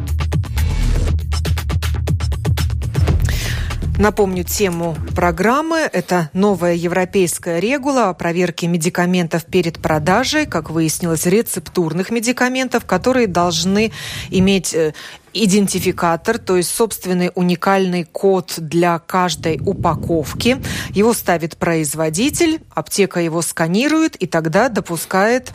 Напомню 4.01 4.43
тему 4.43 4.97
программы. 5.15 5.87
Это 5.93 6.31
новая 6.33 6.73
европейская 6.73 7.59
регула 7.59 8.09
о 8.09 8.15
проверке 8.15 8.65
медикаментов 8.65 9.45
перед 9.45 9.77
продажей, 9.79 10.47
как 10.47 10.71
выяснилось, 10.71 11.27
рецептурных 11.27 12.09
медикаментов, 12.09 12.85
которые 12.85 13.27
должны 13.27 13.91
иметь 14.31 14.73
э, 14.73 14.95
идентификатор, 15.33 16.39
то 16.39 16.57
есть 16.57 16.73
собственный 16.73 17.29
уникальный 17.35 18.03
код 18.05 18.55
для 18.57 18.97
каждой 18.97 19.59
упаковки. 19.63 20.59
Его 20.95 21.13
ставит 21.13 21.57
производитель, 21.57 22.59
аптека 22.71 23.19
его 23.19 23.43
сканирует 23.43 24.15
и 24.15 24.25
тогда 24.25 24.69
допускает 24.69 25.53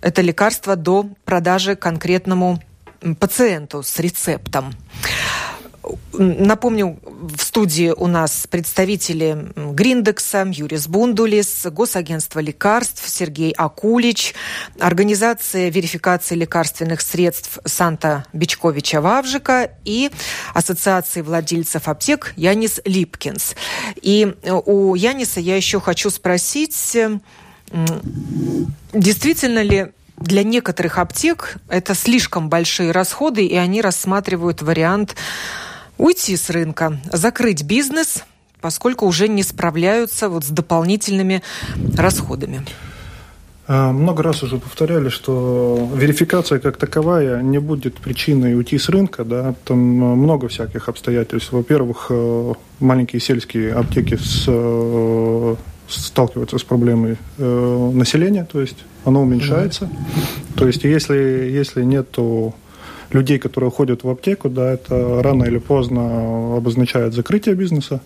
это 0.00 0.20
лекарство 0.20 0.74
до 0.74 1.06
продажи 1.24 1.76
конкретному 1.76 2.60
пациенту 3.20 3.84
с 3.84 4.00
рецептом. 4.00 4.74
Напомню, 6.12 6.98
в 7.04 7.42
студии 7.42 7.90
у 7.90 8.06
нас 8.06 8.46
представители 8.48 9.52
Гриндекса, 9.54 10.46
Юрис 10.50 10.88
Бундулис, 10.88 11.66
Госагентство 11.66 12.40
лекарств, 12.40 13.08
Сергей 13.08 13.52
Акулич, 13.52 14.34
Организация 14.80 15.68
верификации 15.68 16.34
лекарственных 16.34 17.00
средств 17.00 17.58
Санта 17.64 18.24
Бичковича 18.32 19.00
Вавжика 19.00 19.70
и 19.84 20.10
Ассоциации 20.54 21.20
владельцев 21.20 21.88
аптек 21.88 22.32
Янис 22.36 22.80
Липкинс. 22.84 23.54
И 24.00 24.34
у 24.44 24.94
Яниса 24.94 25.40
я 25.40 25.56
еще 25.56 25.80
хочу 25.80 26.10
спросить, 26.10 26.96
действительно 28.92 29.62
ли 29.62 29.92
для 30.16 30.42
некоторых 30.42 30.98
аптек 30.98 31.58
это 31.68 31.94
слишком 31.94 32.48
большие 32.48 32.90
расходы, 32.90 33.44
и 33.44 33.54
они 33.56 33.82
рассматривают 33.82 34.62
вариант 34.62 35.14
уйти 35.98 36.36
с 36.36 36.50
рынка, 36.50 36.98
закрыть 37.12 37.62
бизнес, 37.62 38.24
поскольку 38.60 39.06
уже 39.06 39.28
не 39.28 39.42
справляются 39.42 40.28
вот 40.28 40.44
с 40.44 40.48
дополнительными 40.48 41.42
расходами. 41.96 42.62
А, 43.68 43.90
много 43.92 44.22
раз 44.22 44.42
уже 44.42 44.58
повторяли, 44.58 45.08
что 45.08 45.88
верификация 45.94 46.60
как 46.60 46.76
таковая 46.76 47.42
не 47.42 47.58
будет 47.58 47.96
причиной 47.96 48.54
уйти 48.54 48.78
с 48.78 48.88
рынка. 48.88 49.24
Да? 49.24 49.54
Там 49.64 49.78
много 49.78 50.48
всяких 50.48 50.88
обстоятельств. 50.88 51.52
Во-первых, 51.52 52.06
э, 52.10 52.52
маленькие 52.78 53.20
сельские 53.20 53.74
аптеки 53.74 54.16
с, 54.16 54.44
э, 54.46 55.56
сталкиваются 55.88 56.58
с 56.58 56.64
проблемой 56.64 57.16
э, 57.38 57.90
населения, 57.92 58.44
то 58.50 58.60
есть 58.60 58.84
оно 59.04 59.22
уменьшается. 59.22 59.86
Mm-hmm. 59.86 60.58
То 60.58 60.66
есть 60.68 60.84
если, 60.84 61.16
если 61.16 61.82
нету 61.82 62.54
людей, 63.10 63.38
которые 63.38 63.70
ходят 63.70 64.04
в 64.04 64.08
аптеку, 64.08 64.48
да, 64.48 64.72
это 64.72 65.22
рано 65.22 65.44
или 65.44 65.58
поздно 65.58 66.56
обозначает 66.56 67.14
закрытие 67.14 67.54
бизнеса. 67.54 68.00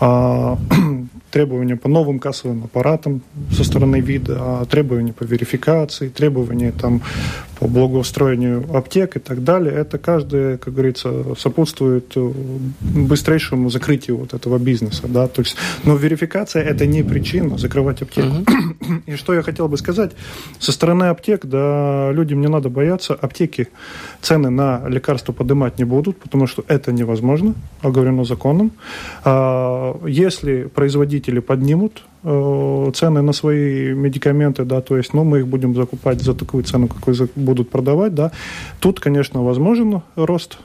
А, 0.00 0.58
требования 1.30 1.76
по 1.76 1.88
новым 1.88 2.18
кассовым 2.18 2.64
аппаратам 2.64 3.22
со 3.52 3.64
стороны 3.64 4.00
вида, 4.00 4.36
а 4.40 4.64
требования 4.64 5.12
по 5.12 5.24
верификации, 5.24 6.08
требования 6.08 6.72
там, 6.72 7.02
по 7.60 7.68
благоустроению 7.68 8.64
аптек 8.74 9.16
и 9.16 9.20
так 9.20 9.44
далее. 9.44 9.74
Это 9.74 9.98
каждое, 9.98 10.56
как 10.56 10.72
говорится, 10.72 11.34
сопутствует 11.36 12.10
э, 12.16 12.32
быстрейшему 12.80 13.68
закрытию 13.68 14.16
вот 14.16 14.32
этого 14.32 14.58
бизнеса. 14.58 15.02
Да? 15.06 15.28
То 15.28 15.42
есть, 15.42 15.56
но 15.84 15.94
верификация– 15.94 16.62
это 16.64 16.86
не 16.86 17.02
причина 17.02 17.58
закрывать 17.58 18.00
аптеку. 18.00 18.28
Uh-huh. 18.28 19.02
И 19.06 19.16
что 19.16 19.34
я 19.34 19.42
хотел 19.42 19.68
бы 19.68 19.76
сказать, 19.76 20.12
со 20.58 20.72
стороны 20.72 21.04
аптек, 21.04 21.44
да, 21.44 22.10
людям 22.12 22.40
не 22.40 22.48
надо 22.48 22.70
бояться, 22.70 23.14
аптеки 23.14 23.68
цены 24.22 24.48
на 24.48 24.88
лекарства 24.88 25.32
поднимать 25.32 25.78
не 25.78 25.84
будут, 25.84 26.16
потому 26.16 26.46
что 26.46 26.64
это 26.66 26.92
невозможно, 26.92 27.54
оговорено 27.82 28.24
законом. 28.24 28.72
А 29.24 30.00
если 30.06 30.64
производители 30.64 31.40
поднимут 31.40 32.04
цены 32.22 33.22
на 33.22 33.32
свои 33.32 33.94
медикаменты, 33.94 34.64
да, 34.64 34.80
то 34.80 34.96
есть, 34.96 35.14
ну, 35.14 35.24
мы 35.24 35.38
их 35.38 35.46
будем 35.46 35.74
закупать 35.74 36.20
за 36.20 36.34
такую 36.34 36.64
цену, 36.64 36.88
какую 36.88 37.30
будут 37.36 37.70
продавать, 37.70 38.14
да. 38.14 38.30
Тут, 38.78 39.00
конечно, 39.00 39.42
возможен 39.42 40.02
рост 40.16 40.58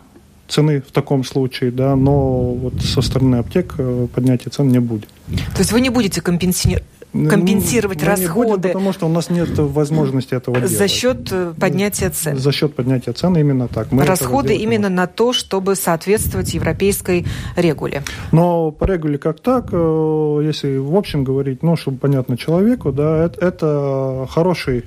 цены 0.47 0.81
в 0.81 0.91
таком 0.91 1.23
случае, 1.23 1.71
да, 1.71 1.95
но 1.95 2.53
вот 2.53 2.81
со 2.81 3.01
стороны 3.01 3.37
аптек 3.37 3.75
э, 3.77 4.07
поднятия 4.13 4.49
цен 4.49 4.67
не 4.67 4.79
будет. 4.79 5.09
То 5.27 5.59
есть 5.59 5.71
вы 5.71 5.81
не 5.81 5.89
будете 5.89 6.21
компенсировать 6.21 6.83
компенсировать 7.29 8.01
ну, 8.01 8.07
расходы. 8.07 8.49
Будем, 8.49 8.61
потому 8.61 8.93
что 8.93 9.05
у 9.05 9.09
нас 9.09 9.29
нет 9.29 9.57
возможности 9.57 10.33
этого 10.33 10.57
делать. 10.57 10.71
За 10.71 10.87
счет 10.87 11.29
э, 11.31 11.53
поднятия 11.59 12.09
цен. 12.09 12.37
За 12.37 12.51
счет 12.51 12.75
поднятия 12.75 13.13
цен 13.13 13.37
именно 13.37 13.67
так. 13.67 13.91
Мы 13.91 14.05
расходы 14.05 14.55
именно 14.55 14.89
на 14.89 15.07
то, 15.07 15.33
чтобы 15.33 15.75
соответствовать 15.75 16.53
европейской 16.53 17.25
регуле. 17.55 18.03
Но 18.31 18.71
по 18.71 18.85
регуле 18.85 19.17
как 19.17 19.39
так, 19.39 19.69
э, 19.71 20.41
если 20.43 20.77
в 20.77 20.95
общем 20.95 21.23
говорить, 21.23 21.63
ну, 21.63 21.75
чтобы 21.75 21.97
понятно 21.97 22.37
человеку, 22.37 22.91
да, 22.91 23.25
это, 23.25 23.45
это 23.45 24.27
хороший 24.29 24.83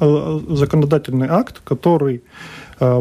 э, 0.00 0.40
законодательный 0.48 1.28
акт, 1.28 1.60
который 1.64 2.22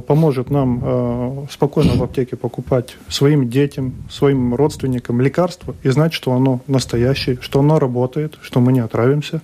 поможет 0.08 0.52
нам 0.52 1.48
спокойно 1.50 1.94
в 1.94 2.04
аптеке 2.04 2.36
покупать 2.36 2.96
своим 3.08 3.50
детям, 3.50 3.94
своим 4.12 4.54
родственникам 4.54 5.22
лекарства 5.22 5.76
и 5.82 5.90
знать, 5.90 6.14
что 6.14 6.34
оно 6.34 6.62
настоящее, 6.68 7.40
что 7.42 7.60
оно 7.60 7.80
работает, 7.80 8.38
что 8.42 8.60
мы 8.60 8.74
не 8.74 8.80
отравимся. 8.80 9.42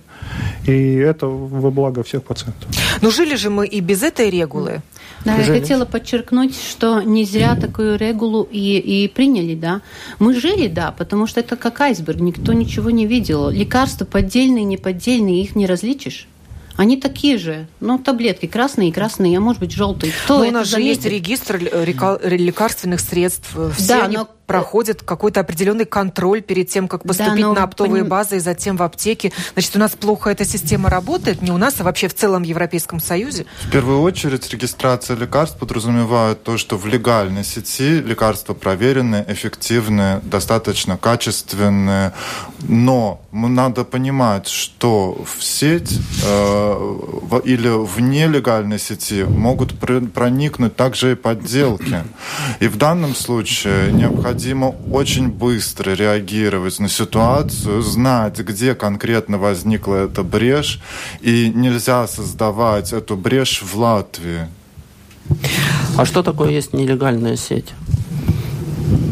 И 0.66 0.94
это 0.94 1.26
во 1.26 1.70
благо 1.70 2.02
всех 2.02 2.22
пациентов. 2.22 2.68
Но 3.02 3.10
жили 3.10 3.34
же 3.36 3.50
мы 3.50 3.66
и 3.66 3.80
без 3.80 4.02
этой 4.02 4.30
регулы. 4.30 4.82
Да, 5.24 5.36
я 5.36 5.44
хотела 5.44 5.84
подчеркнуть, 5.84 6.56
что 6.56 7.02
не 7.02 7.24
зря 7.24 7.56
такую 7.56 7.98
регулу 7.98 8.46
и, 8.48 8.78
и 8.78 9.08
приняли, 9.08 9.56
да. 9.56 9.80
Мы 10.20 10.34
жили, 10.34 10.68
да, 10.68 10.92
потому 10.92 11.26
что 11.26 11.40
это 11.40 11.56
как 11.56 11.80
айсберг, 11.80 12.20
никто 12.20 12.52
ничего 12.52 12.90
не 12.90 13.06
видел. 13.06 13.50
Лекарства 13.50 14.04
поддельные, 14.04 14.64
неподдельные, 14.64 15.42
их 15.42 15.56
не 15.56 15.66
различишь. 15.66 16.28
Они 16.78 16.96
такие 16.96 17.38
же, 17.38 17.66
ну, 17.80 17.98
таблетки 17.98 18.46
красные 18.46 18.90
и 18.90 18.92
красные, 18.92 19.36
а 19.36 19.40
может 19.40 19.58
быть 19.58 19.72
желтые. 19.72 20.12
Кто 20.24 20.38
но 20.38 20.46
у 20.46 20.50
нас 20.52 20.68
заметит? 20.68 21.02
же 21.02 21.08
есть 21.10 21.12
регистр 21.16 21.58
лекарственных 21.58 23.00
средств. 23.00 23.50
Все 23.76 23.88
да, 23.88 24.04
они 24.04 24.16
но 24.16 24.28
проходит 24.48 25.02
какой-то 25.02 25.40
определенный 25.40 25.84
контроль 25.84 26.40
перед 26.40 26.70
тем, 26.70 26.88
как 26.88 27.02
поступить 27.02 27.42
да, 27.42 27.52
на 27.52 27.62
оптовые 27.64 28.02
поним... 28.02 28.08
базы 28.08 28.36
и 28.36 28.40
затем 28.40 28.78
в 28.78 28.82
аптеки. 28.82 29.30
Значит, 29.52 29.76
у 29.76 29.78
нас 29.78 29.92
плохо 29.92 30.30
эта 30.30 30.46
система 30.46 30.88
работает, 30.88 31.42
не 31.42 31.52
у 31.52 31.58
нас, 31.58 31.74
а 31.78 31.84
вообще 31.84 32.08
в 32.08 32.14
целом 32.14 32.42
Европейском 32.42 32.98
Союзе? 32.98 33.44
В 33.60 33.70
первую 33.70 34.00
очередь 34.00 34.50
регистрация 34.50 35.16
лекарств 35.18 35.58
подразумевает 35.58 36.42
то, 36.42 36.56
что 36.56 36.78
в 36.78 36.86
легальной 36.86 37.44
сети 37.44 38.00
лекарства 38.00 38.54
проверенные, 38.54 39.24
эффективные, 39.28 40.20
достаточно 40.24 40.96
качественные, 40.96 42.14
но 42.60 43.20
надо 43.30 43.84
понимать, 43.84 44.48
что 44.48 45.22
в 45.26 45.44
сеть 45.44 46.00
э, 46.24 46.74
в, 46.74 47.38
или 47.40 47.68
в 47.68 48.00
нелегальной 48.00 48.78
сети 48.78 49.24
могут 49.24 49.78
проникнуть 49.78 50.74
также 50.74 51.12
и 51.12 51.14
подделки. 51.14 52.02
И 52.60 52.68
в 52.68 52.76
данном 52.78 53.14
случае 53.14 53.92
необходимо 53.92 54.37
необходимо 54.38 54.76
очень 54.92 55.28
быстро 55.28 55.94
реагировать 55.94 56.78
на 56.78 56.88
ситуацию, 56.88 57.82
знать, 57.82 58.38
где 58.38 58.74
конкретно 58.74 59.36
возникла 59.36 60.04
эта 60.04 60.22
брешь, 60.22 60.80
и 61.20 61.52
нельзя 61.52 62.06
создавать 62.06 62.92
эту 62.92 63.16
брешь 63.16 63.62
в 63.62 63.76
Латвии. 63.76 64.46
А 65.96 66.04
что 66.04 66.22
такое 66.22 66.50
есть 66.50 66.72
нелегальная 66.72 67.36
сеть? 67.36 67.74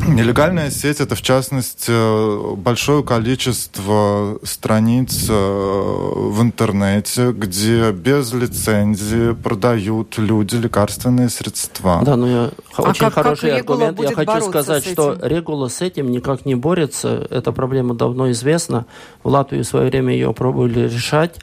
Нелегальная 0.14 0.70
сеть 0.70 1.00
это, 1.00 1.14
в 1.14 1.22
частности, 1.22 2.54
большое 2.56 3.02
количество 3.02 4.38
страниц 4.44 5.26
э, 5.28 5.32
в 5.32 6.40
интернете, 6.42 7.32
где 7.32 7.90
без 7.90 8.32
лицензии 8.32 9.32
продают 9.32 10.18
люди 10.18 10.54
лекарственные 10.56 11.28
средства. 11.28 12.02
Да, 12.04 12.16
но 12.16 12.28
я 12.28 12.50
а 12.76 12.82
очень 12.82 13.00
как, 13.00 13.14
хороший 13.14 13.50
как 13.50 13.58
аргумент. 13.60 14.00
Я 14.00 14.14
хочу 14.14 14.40
сказать, 14.42 14.86
что 14.86 15.18
Регула 15.20 15.68
с 15.68 15.80
этим 15.80 16.10
никак 16.10 16.46
не 16.46 16.54
борется. 16.54 17.26
Эта 17.30 17.50
проблема 17.50 17.94
давно 17.94 18.30
известна. 18.30 18.86
В 19.24 19.28
Латвии 19.28 19.62
в 19.62 19.66
свое 19.66 19.90
время 19.90 20.12
ее 20.12 20.32
пробовали 20.32 20.88
решать. 20.88 21.36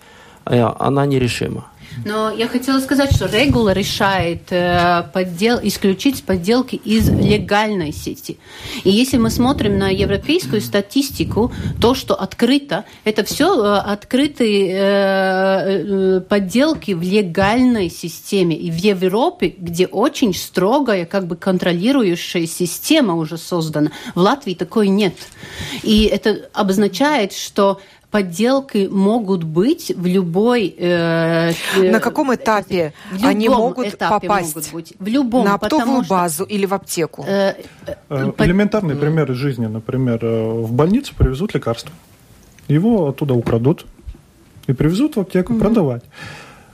А 0.45 0.76
она 0.80 1.06
нерешима. 1.06 1.65
Но 2.06 2.32
я 2.32 2.47
хотела 2.47 2.79
сказать, 2.79 3.15
что 3.15 3.25
регула 3.25 3.71
решает 3.71 4.51
э, 4.51 5.03
поддел, 5.13 5.60
исключить 5.62 6.23
подделки 6.23 6.75
из 6.75 7.10
легальной 7.10 7.91
сети. 7.91 8.38
И 8.84 8.89
если 8.89 9.17
мы 9.17 9.29
смотрим 9.29 9.77
на 9.77 9.89
европейскую 9.89 10.62
статистику, 10.62 11.51
то, 11.79 11.93
что 11.95 12.15
открыто, 12.15 12.86
это 13.03 13.23
все 13.23 13.56
э, 13.56 13.77
открытые 13.77 14.73
э, 14.73 16.21
подделки 16.21 16.91
в 16.91 17.01
легальной 17.01 17.89
системе. 17.89 18.56
И 18.58 18.71
в 18.71 18.75
Европе, 18.75 19.53
где 19.58 19.88
очень 19.88 20.34
строгая, 20.34 21.06
как 21.06 21.27
бы 21.27 21.36
контролирующая 21.36 22.47
система 22.47 23.15
уже 23.15 23.38
создана, 23.38 23.91
в 24.15 24.19
Латвии 24.19 24.53
такой 24.56 24.88
нет. 24.88 25.15
И 25.84 26.03
это 26.06 26.49
обозначает, 26.53 27.34
что 27.34 27.79
подделки 28.13 28.88
могут 28.91 29.43
быть 29.43 29.91
в 29.97 30.06
любой... 30.06 30.76
Э, 30.78 31.52
э 31.76 31.91
на 31.91 31.99
каком 31.99 32.34
этапе 32.34 32.93
в 33.12 33.26
они 33.26 33.49
могут 33.49 33.88
этапе 33.88 34.28
попасть? 34.28 34.56
Могут 34.56 34.73
быть. 34.73 34.93
В 34.99 35.08
любом. 35.08 35.45
На 35.45 35.56
оптовую 35.56 36.04
базу 36.08 36.43
или 36.43 36.67
в 36.67 36.73
аптеку? 36.76 37.26
Э, 37.28 37.56
э, 37.88 37.95
э 38.10 38.32
Элементарный 38.38 38.95
пример 38.95 39.32
из 39.32 39.38
жизни. 39.38 39.65
Например, 39.65 40.19
в 40.23 40.71
больницу 40.71 41.15
привезут 41.17 41.56
лекарство. 41.56 41.91
Его 42.67 43.08
оттуда 43.08 43.34
украдут 43.34 43.88
и 44.67 44.73
привезут 44.73 45.15
в 45.15 45.19
аптеку 45.19 45.54
mm-hmm. 45.54 45.60
продавать. 45.60 46.04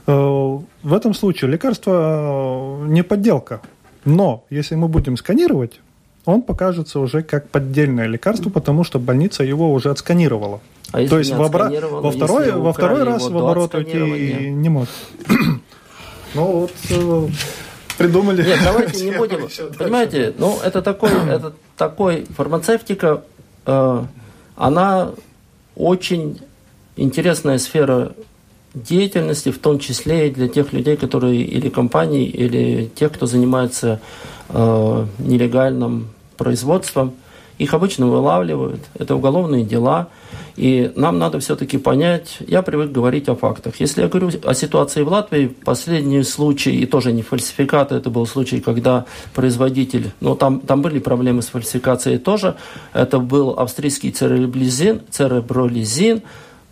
В 0.06 0.92
этом 0.92 1.14
случае 1.14 1.50
лекарство 1.50 2.84
не 2.86 3.02
подделка. 3.02 3.60
Но 4.04 4.44
если 4.50 4.76
мы 4.76 4.88
будем 4.88 5.16
сканировать, 5.16 5.80
он 6.26 6.42
покажется 6.42 7.00
уже 7.00 7.22
как 7.22 7.48
поддельное 7.48 8.08
лекарство, 8.08 8.50
потому 8.50 8.84
что 8.84 8.98
больница 8.98 9.42
его 9.42 9.72
уже 9.72 9.90
отсканировала. 9.90 10.60
А 10.92 11.06
То 11.06 11.18
есть 11.18 11.32
во, 11.32 11.46
обра... 11.46 11.70
во 11.70 12.10
второй, 12.10 12.52
во 12.52 12.72
второй 12.72 13.04
раз 13.04 13.28
в 13.28 13.36
оборот 13.36 13.74
уйти 13.74 13.98
не 14.50 14.68
может. 14.68 14.90
Ну 16.32 16.44
вот 16.44 16.70
э, 16.90 17.28
придумали. 17.98 18.44
Нет, 18.44 18.60
давайте 18.62 19.04
не 19.10 19.16
будем. 19.18 19.48
Понимаете, 19.76 20.32
ну 20.38 20.58
это 20.64 20.80
такой, 20.80 21.10
это 21.28 21.52
такой 21.76 22.24
фармацевтика, 22.36 23.24
э, 23.66 24.04
она 24.54 25.10
очень 25.74 26.40
интересная 26.96 27.58
сфера 27.58 28.12
деятельности, 28.74 29.50
в 29.50 29.58
том 29.58 29.78
числе 29.78 30.28
и 30.28 30.30
для 30.30 30.48
тех 30.48 30.72
людей, 30.72 30.96
которые 30.96 31.42
или 31.42 31.68
компаний, 31.68 32.24
или 32.24 32.90
тех, 32.94 33.12
кто 33.12 33.26
занимается 33.26 34.00
э, 34.48 35.06
нелегальным 35.18 36.10
производством. 36.36 37.14
Их 37.60 37.74
обычно 37.74 38.06
вылавливают, 38.06 38.80
это 38.98 39.14
уголовные 39.14 39.66
дела, 39.66 40.08
и 40.56 40.90
нам 40.96 41.18
надо 41.18 41.40
все-таки 41.40 41.76
понять, 41.76 42.38
я 42.48 42.62
привык 42.62 42.90
говорить 42.90 43.28
о 43.28 43.36
фактах. 43.36 43.80
Если 43.80 44.00
я 44.00 44.08
говорю 44.08 44.30
о 44.44 44.54
ситуации 44.54 45.02
в 45.02 45.08
Латвии, 45.08 45.48
последний 45.48 46.22
случай, 46.22 46.70
и 46.70 46.86
тоже 46.86 47.12
не 47.12 47.20
фальсификат, 47.20 47.92
это 47.92 48.08
был 48.08 48.26
случай, 48.26 48.60
когда 48.60 49.04
производитель, 49.34 50.10
ну 50.20 50.36
там, 50.36 50.60
там 50.60 50.80
были 50.80 51.00
проблемы 51.00 51.42
с 51.42 51.48
фальсификацией 51.48 52.16
тоже, 52.16 52.56
это 52.94 53.18
был 53.18 53.50
австрийский 53.50 54.10
церебролизин, 54.10 55.02
церебролизин, 55.10 56.22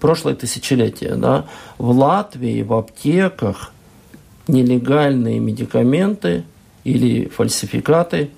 прошлое 0.00 0.36
тысячелетие, 0.36 1.16
да, 1.16 1.44
в 1.76 1.90
Латвии 1.90 2.62
в 2.62 2.72
аптеках 2.72 3.72
нелегальные 4.46 5.38
медикаменты 5.38 6.44
или 6.84 7.28
фальсификаты, 7.28 8.30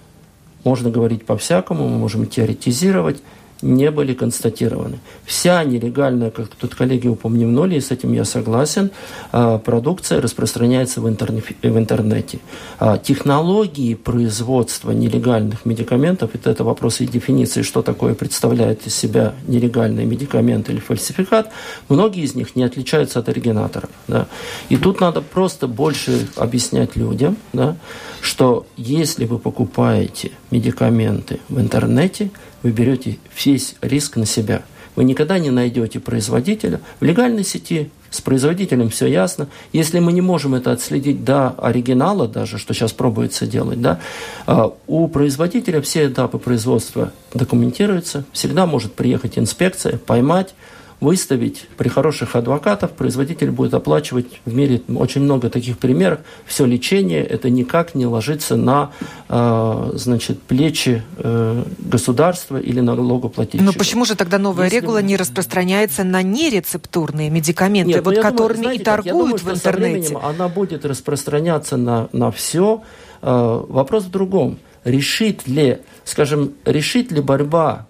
можно 0.65 0.91
говорить 0.91 1.25
по-всякому, 1.25 1.89
мы 1.89 1.99
можем 1.99 2.27
теоретизировать, 2.27 3.23
не 3.63 3.91
были 3.91 4.15
констатированы. 4.15 4.99
Вся 5.25 5.63
нелегальная, 5.65 6.31
как 6.31 6.49
тут 6.49 6.75
коллеги 6.75 7.09
упомянули, 7.09 7.77
и 7.77 7.81
с 7.81 7.91
этим 7.91 8.13
я 8.13 8.25
согласен, 8.25 8.91
а, 9.33 9.59
продукция 9.59 10.21
распространяется 10.21 11.01
в, 11.01 11.09
интернете. 11.09 12.39
А, 12.79 12.99
технологии 12.99 13.95
производства 13.95 14.93
нелегальных 14.93 15.65
медикаментов, 15.67 16.31
это, 16.35 16.51
это 16.51 16.65
вопрос 16.65 17.01
и 17.01 17.07
дефиниции, 17.07 17.63
что 17.63 17.83
такое 17.83 18.15
представляет 18.15 18.87
из 18.87 18.95
себя 18.95 19.35
нелегальный 19.47 20.05
медикамент 20.05 20.71
или 20.71 20.79
фальсификат, 20.79 21.51
многие 21.89 22.25
из 22.25 22.35
них 22.35 22.57
не 22.57 22.63
отличаются 22.63 23.19
от 23.19 23.29
оригинаторов. 23.29 23.91
Да? 24.09 24.27
И 24.69 24.77
тут 24.77 25.01
надо 25.01 25.21
просто 25.21 25.67
больше 25.67 26.29
объяснять 26.37 26.97
людям, 26.97 27.37
да, 27.53 27.77
что 28.21 28.67
если 28.77 29.25
вы 29.25 29.39
покупаете 29.39 30.33
медикаменты 30.51 31.41
в 31.49 31.61
интернете, 31.61 32.31
вы 32.63 32.71
берете 32.71 33.19
весь 33.45 33.77
риск 33.81 34.17
на 34.17 34.27
себя. 34.27 34.63
Вы 34.97 35.05
никогда 35.05 35.39
не 35.39 35.51
найдете 35.51 36.01
производителя. 36.01 36.81
В 36.99 37.05
легальной 37.05 37.45
сети 37.45 37.91
с 38.11 38.21
производителем 38.21 38.91
все 38.91 39.07
ясно. 39.07 39.49
Если 39.73 40.01
мы 40.01 40.13
не 40.13 40.21
можем 40.21 40.55
это 40.55 40.73
отследить 40.73 41.25
до 41.25 41.51
оригинала 41.51 42.27
даже, 42.27 42.59
что 42.59 42.75
сейчас 42.75 42.93
пробуется 42.93 43.47
делать, 43.47 43.81
да, 43.81 44.01
а, 44.47 44.73
у 44.89 45.07
производителя 45.09 45.81
все 45.81 46.09
этапы 46.09 46.39
производства 46.39 47.13
документируются. 47.33 48.25
Всегда 48.33 48.67
может 48.67 48.95
приехать 48.95 49.39
инспекция, 49.39 49.97
поймать, 49.99 50.55
выставить 51.01 51.67
при 51.77 51.89
хороших 51.89 52.37
адвокатах, 52.37 52.91
производитель 52.91 53.51
будет 53.51 53.75
оплачивать 53.75 54.27
в 54.45 54.55
мире 54.55 54.83
очень 54.95 55.23
много 55.23 55.49
таких 55.49 55.79
примеров. 55.79 56.21
Все 56.47 56.67
лечение 56.67 57.25
это 57.25 57.49
никак 57.49 57.95
не 57.95 58.07
ложится 58.07 58.57
на 58.57 58.93
э, 59.29 59.91
значит, 59.95 60.43
плечи 60.43 61.03
э, 61.17 61.65
государства 61.79 62.59
или 62.59 62.81
налогоплательщика. 62.81 63.65
Но 63.65 63.73
почему 63.73 64.05
же 64.05 64.15
тогда 64.15 64.39
новая 64.39 64.67
Если... 64.67 64.81
регула 64.81 65.03
не 65.03 65.17
распространяется 65.17 66.05
на 66.05 66.23
нерецептурные 66.23 67.31
медикаменты, 67.31 67.95
Нет, 67.95 68.05
вот 68.05 68.17
ну, 68.17 68.23
которыми 68.23 68.57
думаю, 68.57 68.63
знаете, 68.63 68.83
и 68.83 68.85
торгуют 68.85 69.17
думаю, 69.17 69.39
в 69.39 69.59
интернете? 69.59 69.59
Со 69.61 69.73
временем 69.73 70.19
она 70.23 70.49
будет 70.49 70.85
распространяться 70.85 71.77
на, 71.77 72.09
на 72.13 72.31
все. 72.31 72.83
Э, 73.23 73.65
вопрос 73.69 74.05
в 74.05 74.11
другом. 74.11 74.59
Решит 74.85 75.47
ли, 75.47 75.79
скажем, 76.05 76.53
решит 76.65 77.13
ли 77.13 77.21
борьба 77.21 77.87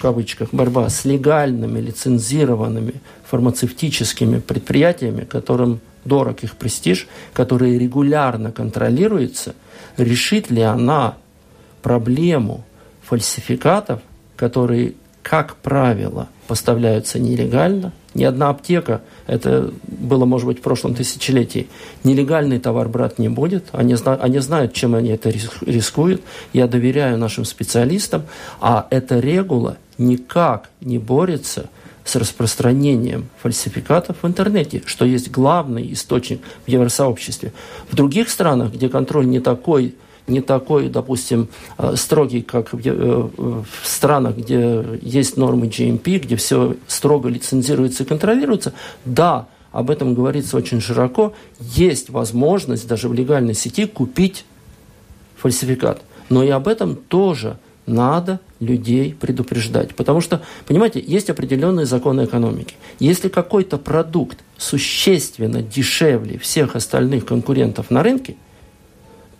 в 0.00 0.02
кавычках, 0.02 0.48
борьба 0.52 0.88
с 0.88 1.04
легальными, 1.04 1.78
лицензированными 1.78 2.94
фармацевтическими 3.28 4.38
предприятиями, 4.38 5.24
которым 5.24 5.80
дорог 6.06 6.42
их 6.42 6.56
престиж, 6.56 7.06
который 7.34 7.76
регулярно 7.76 8.50
контролируется, 8.50 9.54
решит 9.98 10.50
ли 10.50 10.62
она 10.62 11.18
проблему 11.82 12.64
фальсификатов, 13.02 14.00
которые, 14.36 14.94
как 15.22 15.56
правило, 15.56 16.28
поставляются 16.48 17.18
нелегально. 17.18 17.92
Ни 18.14 18.24
одна 18.24 18.48
аптека, 18.48 19.02
это 19.26 19.70
было, 19.86 20.24
может 20.24 20.46
быть, 20.46 20.60
в 20.60 20.62
прошлом 20.62 20.94
тысячелетии, 20.94 21.68
нелегальный 22.04 22.58
товар 22.58 22.88
брать 22.88 23.18
не 23.18 23.28
будет. 23.28 23.66
Они, 23.72 23.94
они 24.02 24.38
знают, 24.38 24.72
чем 24.72 24.94
они 24.94 25.10
это 25.10 25.30
рискуют. 25.60 26.22
Я 26.54 26.66
доверяю 26.66 27.18
нашим 27.18 27.44
специалистам. 27.44 28.22
А 28.60 28.86
эта 28.88 29.20
регула 29.20 29.76
никак 30.00 30.70
не 30.80 30.98
борется 30.98 31.70
с 32.04 32.16
распространением 32.16 33.28
фальсификатов 33.40 34.16
в 34.22 34.26
интернете, 34.26 34.82
что 34.86 35.04
есть 35.04 35.30
главный 35.30 35.92
источник 35.92 36.40
в 36.66 36.68
евросообществе. 36.68 37.52
В 37.88 37.94
других 37.94 38.30
странах, 38.30 38.72
где 38.72 38.88
контроль 38.88 39.26
не 39.26 39.40
такой 39.40 39.94
не 40.26 40.40
такой, 40.40 40.88
допустим, 40.88 41.48
э, 41.76 41.96
строгий, 41.96 42.42
как 42.42 42.72
в 42.72 42.80
э, 42.82 43.62
странах, 43.82 44.36
где 44.36 44.84
есть 45.02 45.36
нормы 45.36 45.66
GMP, 45.66 46.18
где 46.18 46.36
все 46.36 46.76
строго 46.86 47.28
лицензируется 47.28 48.04
и 48.04 48.06
контролируется, 48.06 48.72
да, 49.04 49.48
об 49.72 49.90
этом 49.90 50.14
говорится 50.14 50.56
очень 50.56 50.80
широко, 50.80 51.34
есть 51.58 52.10
возможность 52.10 52.86
даже 52.86 53.08
в 53.08 53.14
легальной 53.14 53.54
сети 53.54 53.86
купить 53.86 54.44
фальсификат. 55.36 56.02
Но 56.28 56.44
и 56.44 56.48
об 56.48 56.68
этом 56.68 56.94
тоже 56.94 57.58
надо 57.90 58.40
людей 58.60 59.14
предупреждать. 59.18 59.94
Потому 59.94 60.20
что, 60.20 60.42
понимаете, 60.66 61.02
есть 61.06 61.30
определенные 61.30 61.86
законы 61.86 62.24
экономики. 62.24 62.74
Если 62.98 63.28
какой-то 63.28 63.78
продукт 63.78 64.38
существенно 64.56 65.62
дешевле 65.62 66.38
всех 66.38 66.76
остальных 66.76 67.26
конкурентов 67.26 67.90
на 67.90 68.02
рынке– 68.02 68.36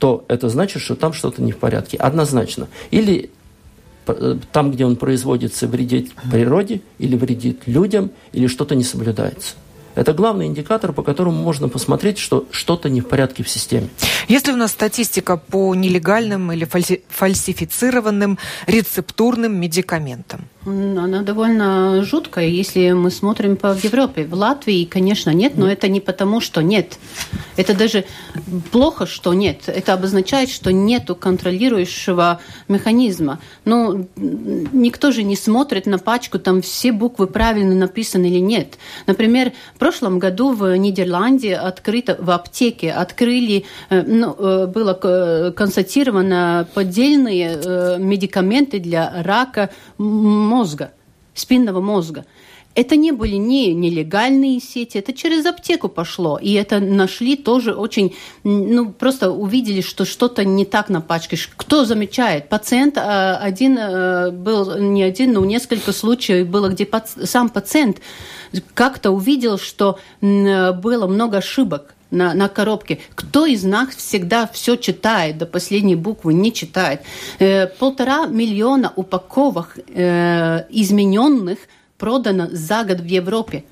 то 0.00 0.24
это 0.28 0.48
значит, 0.48 0.82
что 0.82 0.96
там 0.96 1.12
что-то 1.12 1.42
не 1.42 1.52
в 1.52 1.58
порядке. 1.58 1.98
Однозначно. 1.98 2.68
Или 2.90 3.30
э, 4.06 4.38
там, 4.50 4.72
где 4.72 4.86
он 4.86 4.96
производится, 4.96 5.68
вредит 5.68 6.12
природе, 6.32 6.80
или 6.98 7.16
вредит 7.16 7.62
людям, 7.66 8.10
или 8.32 8.46
что-то 8.46 8.74
не 8.74 8.82
соблюдается. 8.82 9.54
Это 9.94 10.12
главный 10.12 10.46
индикатор, 10.46 10.92
по 10.92 11.02
которому 11.02 11.42
можно 11.42 11.68
посмотреть, 11.68 12.18
что 12.18 12.46
что-то 12.50 12.88
не 12.88 13.00
в 13.00 13.08
порядке 13.08 13.42
в 13.42 13.48
системе. 13.48 13.88
Есть 14.28 14.46
ли 14.46 14.52
у 14.52 14.56
нас 14.56 14.70
статистика 14.72 15.36
по 15.36 15.74
нелегальным 15.74 16.52
или 16.52 16.66
фальсифицированным 17.08 18.38
рецептурным 18.66 19.60
медикаментам? 19.60 20.46
Она 20.66 21.22
довольно 21.22 22.04
жуткая, 22.04 22.46
если 22.46 22.90
мы 22.90 23.10
смотрим 23.10 23.56
по 23.56 23.68
Европе. 23.82 24.24
В 24.24 24.34
Латвии, 24.34 24.84
конечно, 24.84 25.30
нет, 25.30 25.54
но 25.56 25.66
это 25.66 25.88
не 25.88 26.00
потому, 26.00 26.42
что 26.42 26.60
нет. 26.60 26.98
Это 27.56 27.74
даже 27.74 28.04
плохо, 28.70 29.06
что 29.06 29.32
нет. 29.32 29.62
Это 29.68 29.94
обозначает, 29.94 30.50
что 30.50 30.70
нет 30.70 31.10
контролирующего 31.18 32.40
механизма. 32.68 33.38
Но 33.64 34.04
никто 34.16 35.12
же 35.12 35.22
не 35.22 35.34
смотрит 35.34 35.86
на 35.86 35.98
пачку, 35.98 36.38
там 36.38 36.60
все 36.60 36.92
буквы 36.92 37.26
правильно 37.26 37.74
написаны 37.74 38.26
или 38.26 38.38
нет. 38.38 38.76
Например, 39.06 39.52
в 39.74 39.78
прошлом 39.78 40.18
году 40.18 40.52
в 40.52 40.76
Нидерланде 40.76 41.56
открыто 41.56 42.18
в 42.20 42.30
аптеке 42.30 42.92
открыли, 42.92 43.64
э, 43.88 44.02
ну, 44.02 44.36
э, 44.38 44.66
было 44.66 44.92
констатировано 45.56 46.68
поддельные 46.74 47.58
э, 47.64 47.96
медикаменты 47.98 48.78
для 48.78 49.22
рака 49.22 49.70
мозга, 50.50 50.92
спинного 51.34 51.80
мозга. 51.80 52.24
Это 52.76 52.94
не 52.94 53.10
были 53.10 53.34
не 53.34 53.74
нелегальные 53.74 54.60
сети, 54.60 54.98
это 54.98 55.12
через 55.12 55.44
аптеку 55.44 55.88
пошло. 55.88 56.38
И 56.38 56.52
это 56.52 56.78
нашли 56.78 57.36
тоже 57.36 57.74
очень, 57.74 58.14
ну, 58.44 58.92
просто 58.92 59.32
увидели, 59.32 59.80
что 59.80 60.04
что-то 60.04 60.44
не 60.44 60.64
так 60.64 60.88
на 60.88 61.00
пачке. 61.00 61.36
Кто 61.56 61.84
замечает? 61.84 62.48
Пациент 62.48 62.96
а, 62.96 63.38
один 63.38 63.76
э, 63.76 64.30
был, 64.30 64.78
не 64.78 65.02
один, 65.02 65.32
но 65.32 65.44
несколько 65.44 65.92
случаев 65.92 66.46
было, 66.46 66.68
где 66.68 66.88
сам 67.24 67.48
пациент 67.48 68.00
как-то 68.74 69.10
увидел, 69.10 69.58
что 69.58 69.98
было 70.20 71.06
много 71.06 71.38
ошибок 71.38 71.94
на, 72.10 72.34
на 72.34 72.48
коробке. 72.48 72.98
Кто 73.14 73.46
из 73.46 73.64
нас 73.64 73.94
всегда 73.94 74.46
все 74.46 74.76
читает, 74.76 75.38
до 75.38 75.46
последней 75.46 75.96
буквы 75.96 76.34
не 76.34 76.52
читает? 76.52 77.02
Э, 77.38 77.66
полтора 77.66 78.26
миллиона 78.26 78.92
упаковок 78.96 79.78
э, 79.88 80.64
измененных 80.70 81.58
продано 81.98 82.48
за 82.50 82.84
год 82.84 83.00
в 83.00 83.06
Европе. 83.06 83.64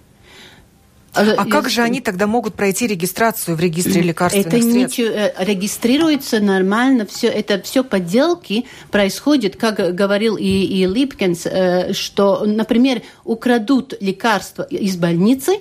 А, 1.14 1.34
а 1.36 1.45
как 1.47 1.68
же 1.68 1.82
они 1.82 2.01
тогда 2.01 2.26
могут 2.26 2.55
пройти 2.55 2.86
регистрацию 2.86 3.57
в 3.57 3.61
регистре 3.61 4.03
лекарственных 4.03 4.47
это 4.47 4.62
средств? 4.62 4.99
Это 5.01 5.41
э, 5.41 5.45
регистрируется 5.45 6.39
нормально, 6.39 7.07
все, 7.07 7.28
это 7.28 7.61
все 7.62 7.82
подделки 7.82 8.66
происходит, 8.91 9.57
как 9.57 9.95
говорил 9.95 10.36
и, 10.36 10.45
и 10.45 10.86
Липкинс, 10.86 11.47
э, 11.47 11.93
что, 11.93 12.45
например, 12.45 13.03
украдут 13.24 13.95
лекарства 14.01 14.62
из 14.62 14.97
больницы, 14.97 15.59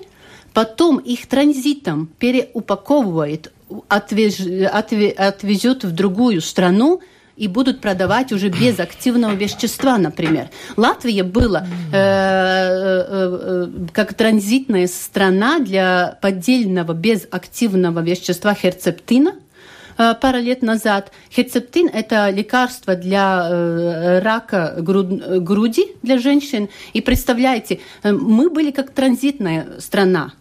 потом 0.54 0.98
их 0.98 1.26
транзитом 1.26 2.08
переупаковывает, 2.18 3.52
отвез, 3.88 4.40
отвез, 4.40 5.14
отвезет 5.16 5.84
в 5.84 5.92
другую 5.92 6.40
страну, 6.40 7.00
и 7.38 7.46
будут 7.46 7.80
продавать 7.80 8.32
уже 8.32 8.48
без 8.48 8.80
активного 8.80 9.32
вещества, 9.32 9.96
например. 9.96 10.50
Латвия 10.76 11.22
была 11.22 11.66
э, 11.92 11.96
э, 11.96 13.06
э, 13.10 13.68
как 13.92 14.14
транзитная 14.14 14.88
страна 14.88 15.60
для 15.60 16.18
поддельного 16.20 16.92
без 16.92 17.26
активного 17.30 18.00
вещества 18.00 18.54
херцептина, 18.54 19.36
пару 20.20 20.38
лет 20.38 20.62
назад. 20.62 21.12
Херцептин– 21.30 21.90
это 21.92 22.30
лекарство 22.30 22.94
для 22.94 23.48
э, 23.48 24.20
рака 24.20 24.76
груд, 24.78 25.42
груди 25.42 25.96
для 26.02 26.18
женщин. 26.18 26.68
И 26.92 27.00
представляете, 27.00 27.80
э, 28.02 28.12
мы 28.12 28.48
были 28.48 28.70
как 28.70 28.90
транзитная 28.90 29.80
страна 29.80 30.32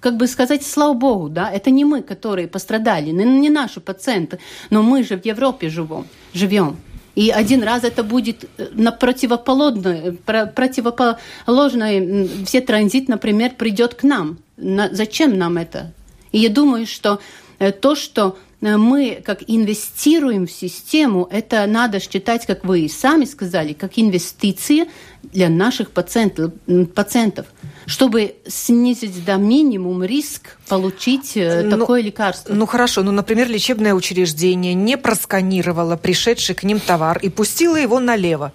как 0.00 0.16
бы 0.16 0.28
сказать, 0.28 0.64
слава 0.64 0.94
богу, 0.94 1.28
да, 1.28 1.50
это 1.50 1.70
не 1.70 1.84
мы, 1.84 2.02
которые 2.02 2.46
пострадали, 2.46 3.10
не, 3.10 3.50
наши 3.50 3.80
пациенты, 3.80 4.38
но 4.70 4.82
мы 4.82 5.02
же 5.02 5.18
в 5.18 5.24
Европе 5.24 5.68
живем, 5.68 6.06
живем. 6.32 6.76
И 7.14 7.30
один 7.30 7.64
раз 7.64 7.82
это 7.82 8.04
будет 8.04 8.44
э, 8.58 8.68
на 8.72 8.92
противоположное, 8.92 10.12
противоположное, 10.12 12.28
все 12.44 12.60
транзит, 12.60 13.08
например, 13.08 13.54
придет 13.56 13.94
к 13.94 14.04
нам. 14.04 14.38
На, 14.56 14.88
зачем 14.92 15.36
нам 15.36 15.56
это? 15.56 15.92
И 16.30 16.38
я 16.38 16.48
думаю, 16.48 16.86
что 16.86 17.18
э, 17.58 17.72
то, 17.72 17.96
что 17.96 18.28
э, 18.28 18.32
мы 18.60 19.22
как 19.24 19.42
инвестируем 19.46 20.46
в 20.46 20.52
систему, 20.52 21.28
это 21.30 21.66
надо 21.66 22.00
считать, 22.00 22.46
как 22.46 22.64
вы 22.64 22.80
и 22.80 22.88
сами 22.88 23.24
сказали, 23.24 23.72
как 23.72 23.92
инвестиции 23.98 24.88
для 25.22 25.48
наших 25.48 25.90
пациентов. 25.90 26.52
пациентов 26.94 27.46
чтобы 27.88 28.34
снизить 28.46 29.24
до 29.24 29.36
минимум 29.36 30.04
риск 30.04 30.58
получить 30.68 31.32
э, 31.36 31.62
ну, 31.62 31.78
такое 31.78 32.02
лекарство. 32.02 32.52
Ну 32.52 32.66
хорошо, 32.66 33.02
ну, 33.02 33.12
например, 33.12 33.48
лечебное 33.48 33.94
учреждение 33.94 34.74
не 34.74 34.98
просканировало 34.98 35.96
пришедший 35.96 36.54
к 36.54 36.64
ним 36.64 36.80
товар 36.80 37.18
и 37.22 37.30
пустило 37.30 37.76
его 37.76 37.98
налево. 37.98 38.52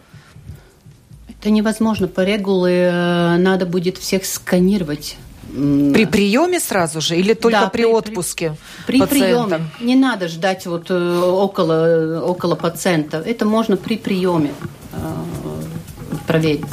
Это 1.30 1.50
невозможно. 1.50 2.08
По 2.08 2.22
регуле 2.22 2.92
э, 2.94 3.38
надо 3.38 3.66
будет 3.66 3.98
всех 3.98 4.24
сканировать. 4.24 5.18
При 5.54 6.06
приеме 6.06 6.60
сразу 6.60 7.00
же 7.00 7.16
или 7.16 7.34
только 7.34 7.60
да, 7.60 7.70
при, 7.70 7.84
при 7.84 7.86
отпуске? 7.86 8.56
При, 8.88 9.00
при 9.00 9.08
приеме. 9.08 9.70
Не 9.82 9.96
надо 9.96 10.28
ждать 10.28 10.66
вот 10.66 10.90
э, 10.90 11.20
около, 11.20 12.22
около 12.26 12.56
пациента. 12.56 13.18
Это 13.18 13.46
можно 13.46 13.78
при 13.78 13.98
приеме 13.98 14.52
проверить. 16.28 16.66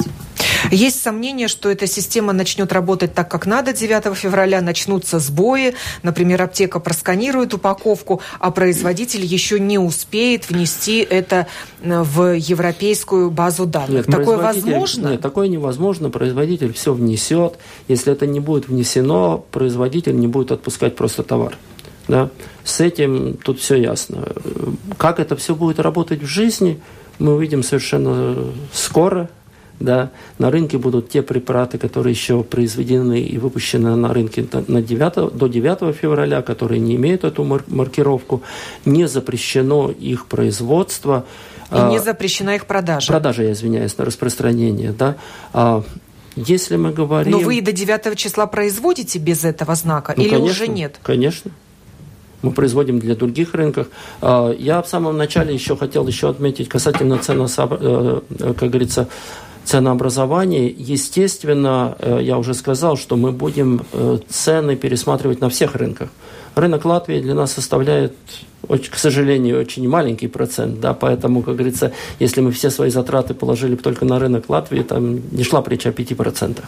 Есть 0.69 1.01
сомнение, 1.01 1.47
что 1.47 1.69
эта 1.69 1.87
система 1.87 2.33
начнет 2.33 2.71
работать 2.71 3.13
так, 3.13 3.29
как 3.29 3.45
надо 3.45 3.73
9 3.73 4.15
февраля, 4.15 4.61
начнутся 4.61 5.19
сбои, 5.19 5.73
например, 6.03 6.41
аптека 6.41 6.79
просканирует 6.79 7.53
упаковку, 7.53 8.21
а 8.39 8.51
производитель 8.51 9.25
еще 9.25 9.59
не 9.59 9.79
успеет 9.79 10.49
внести 10.49 10.99
это 10.99 11.47
э, 11.81 12.01
в 12.01 12.37
европейскую 12.37 13.31
базу 13.31 13.65
данных. 13.65 14.07
Нет, 14.07 14.17
такое 14.17 14.37
возможно? 14.37 15.09
Нет, 15.09 15.21
такое 15.21 15.47
невозможно. 15.47 16.09
Производитель 16.09 16.73
все 16.73 16.93
внесет. 16.93 17.55
Если 17.87 18.13
это 18.13 18.27
не 18.27 18.39
будет 18.39 18.67
внесено, 18.67 19.43
производитель 19.51 20.17
не 20.17 20.27
будет 20.27 20.51
отпускать 20.51 20.95
просто 20.95 21.23
товар. 21.23 21.57
Да? 22.07 22.29
С 22.63 22.81
этим 22.81 23.37
тут 23.37 23.59
все 23.59 23.75
ясно. 23.75 24.27
Как 24.97 25.19
это 25.19 25.35
все 25.35 25.55
будет 25.55 25.79
работать 25.79 26.21
в 26.21 26.25
жизни, 26.25 26.81
мы 27.19 27.35
увидим 27.35 27.63
совершенно 27.63 28.35
скоро 28.73 29.29
да, 29.81 30.11
на 30.37 30.51
рынке 30.51 30.77
будут 30.77 31.09
те 31.09 31.21
препараты, 31.21 31.77
которые 31.77 32.13
еще 32.13 32.43
произведены 32.43 33.19
и 33.19 33.37
выпущены 33.37 33.95
на 33.95 34.13
рынке 34.13 34.45
на 34.67 34.81
9, 34.81 35.35
до 35.35 35.47
9 35.47 35.95
февраля, 35.95 36.41
которые 36.41 36.79
не 36.79 36.95
имеют 36.95 37.23
эту 37.23 37.43
маркировку. 37.43 38.41
Не 38.85 39.07
запрещено 39.07 39.91
их 39.91 40.27
производство. 40.27 41.25
И 41.71 41.75
не 41.75 41.97
а, 41.97 42.01
запрещена 42.01 42.55
их 42.55 42.65
продажа. 42.65 43.07
Продажа, 43.07 43.43
я 43.43 43.51
извиняюсь, 43.53 43.97
на 43.97 44.05
распространение. 44.05 44.91
Да. 44.91 45.15
А, 45.53 45.83
Если 46.35 46.75
мы 46.75 46.91
говорим... 46.91 47.31
Но 47.31 47.39
вы 47.39 47.57
и 47.57 47.61
до 47.61 47.71
9 47.71 48.17
числа 48.17 48.45
производите 48.45 49.19
без 49.19 49.43
этого 49.43 49.75
знака 49.75 50.13
ну, 50.15 50.23
или 50.23 50.29
конечно, 50.29 50.51
уже 50.51 50.67
нет? 50.67 50.99
Конечно. 51.01 51.51
Мы 52.41 52.51
производим 52.51 52.99
для 52.99 53.15
других 53.15 53.53
рынков. 53.53 53.87
А, 54.21 54.51
я 54.51 54.81
в 54.81 54.87
самом 54.87 55.17
начале 55.17 55.53
еще 55.53 55.77
хотел 55.77 56.07
еще 56.07 56.29
отметить 56.29 56.69
касательно 56.69 57.17
ценособ... 57.17 57.73
Э, 57.79 58.21
как 58.57 58.69
говорится, 58.69 59.07
ценообразования. 59.65 60.67
Естественно, 60.67 61.95
э, 61.99 62.19
я 62.21 62.37
уже 62.37 62.53
сказал, 62.53 62.97
что 62.97 63.15
мы 63.15 63.31
будем 63.31 63.85
э, 63.93 64.19
цены 64.29 64.75
пересматривать 64.75 65.41
на 65.41 65.49
всех 65.49 65.75
рынках. 65.75 66.09
Рынок 66.55 66.85
Латвии 66.85 67.21
для 67.21 67.33
нас 67.33 67.53
составляет, 67.53 68.13
к 68.67 68.97
сожалению, 68.97 69.59
очень 69.59 69.87
маленький 69.87 70.27
процент, 70.27 70.81
да, 70.81 70.93
поэтому, 70.93 71.41
как 71.43 71.55
говорится, 71.55 71.93
если 72.19 72.41
мы 72.41 72.51
все 72.51 72.69
свои 72.69 72.89
затраты 72.89 73.33
положили 73.33 73.75
только 73.75 74.03
на 74.03 74.19
рынок 74.19 74.49
Латвии, 74.49 74.81
там 74.81 75.21
не 75.31 75.43
шла 75.43 75.63
речь 75.65 75.85
о 75.85 75.91
5%. 75.91 76.59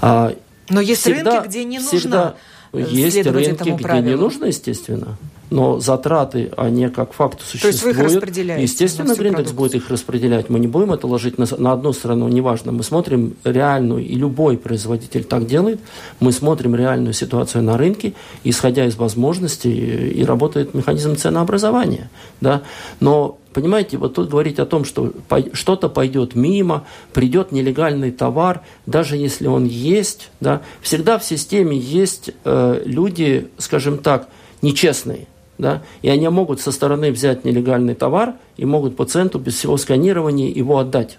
А, 0.00 0.32
Но 0.70 0.80
есть 0.80 1.02
всегда, 1.02 1.40
рынки, 1.40 1.48
где 1.48 1.64
не 1.64 1.78
нужно 1.78 1.98
всегда 1.98 2.34
есть 2.72 3.26
рынки, 3.26 3.70
где 3.70 4.00
не 4.00 4.16
нужно, 4.16 4.46
естественно 4.46 5.16
но 5.50 5.78
затраты, 5.78 6.50
они 6.56 6.88
как 6.88 7.12
факт 7.12 7.40
существуют. 7.40 7.62
То 7.62 7.68
есть 7.68 7.84
вы 7.84 7.90
их 7.90 8.14
распределяете? 8.14 8.62
Естественно, 8.62 9.14
Гриндекс 9.14 9.52
будет 9.52 9.74
их 9.74 9.90
распределять. 9.90 10.50
Мы 10.50 10.58
не 10.58 10.66
будем 10.66 10.92
это 10.92 11.06
ложить 11.06 11.38
на, 11.38 11.46
на 11.58 11.72
одну 11.72 11.92
сторону, 11.92 12.28
неважно. 12.28 12.72
Мы 12.72 12.82
смотрим 12.82 13.36
реальную, 13.44 14.04
и 14.04 14.14
любой 14.14 14.56
производитель 14.56 15.24
так 15.24 15.46
делает, 15.46 15.80
мы 16.20 16.32
смотрим 16.32 16.74
реальную 16.74 17.12
ситуацию 17.12 17.62
на 17.62 17.76
рынке, 17.76 18.14
исходя 18.44 18.86
из 18.86 18.96
возможностей, 18.96 20.10
и 20.10 20.24
работает 20.24 20.74
механизм 20.74 21.16
ценообразования. 21.16 22.10
Да? 22.40 22.62
Но 23.00 23.38
Понимаете, 23.56 23.96
вот 23.96 24.12
тут 24.12 24.28
говорить 24.28 24.58
о 24.58 24.66
том, 24.66 24.84
что 24.84 25.14
что-то 25.54 25.88
пойдет 25.88 26.34
мимо, 26.34 26.84
придет 27.14 27.52
нелегальный 27.52 28.10
товар, 28.10 28.60
даже 28.84 29.16
если 29.16 29.46
он 29.46 29.64
есть, 29.64 30.28
да, 30.40 30.60
всегда 30.82 31.18
в 31.18 31.24
системе 31.24 31.74
есть 31.78 32.32
э, 32.44 32.82
люди, 32.84 33.48
скажем 33.56 33.96
так, 33.96 34.28
нечестные 34.60 35.26
да, 35.58 35.82
и 36.02 36.08
они 36.08 36.28
могут 36.28 36.60
со 36.60 36.72
стороны 36.72 37.10
взять 37.12 37.44
нелегальный 37.44 37.94
товар 37.94 38.34
и 38.56 38.64
могут 38.64 38.96
пациенту 38.96 39.38
без 39.38 39.54
всего 39.54 39.76
сканирования 39.76 40.48
его 40.48 40.78
отдать, 40.78 41.18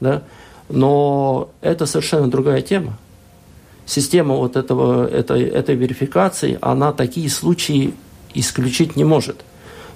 да, 0.00 0.22
но 0.68 1.50
это 1.60 1.86
совершенно 1.86 2.30
другая 2.30 2.62
тема. 2.62 2.98
Система 3.86 4.34
вот 4.34 4.56
этого, 4.56 5.08
этой, 5.08 5.44
этой 5.44 5.74
верификации, 5.74 6.58
она 6.60 6.92
такие 6.92 7.30
случаи 7.30 7.94
исключить 8.34 8.96
не 8.96 9.04
может. 9.04 9.44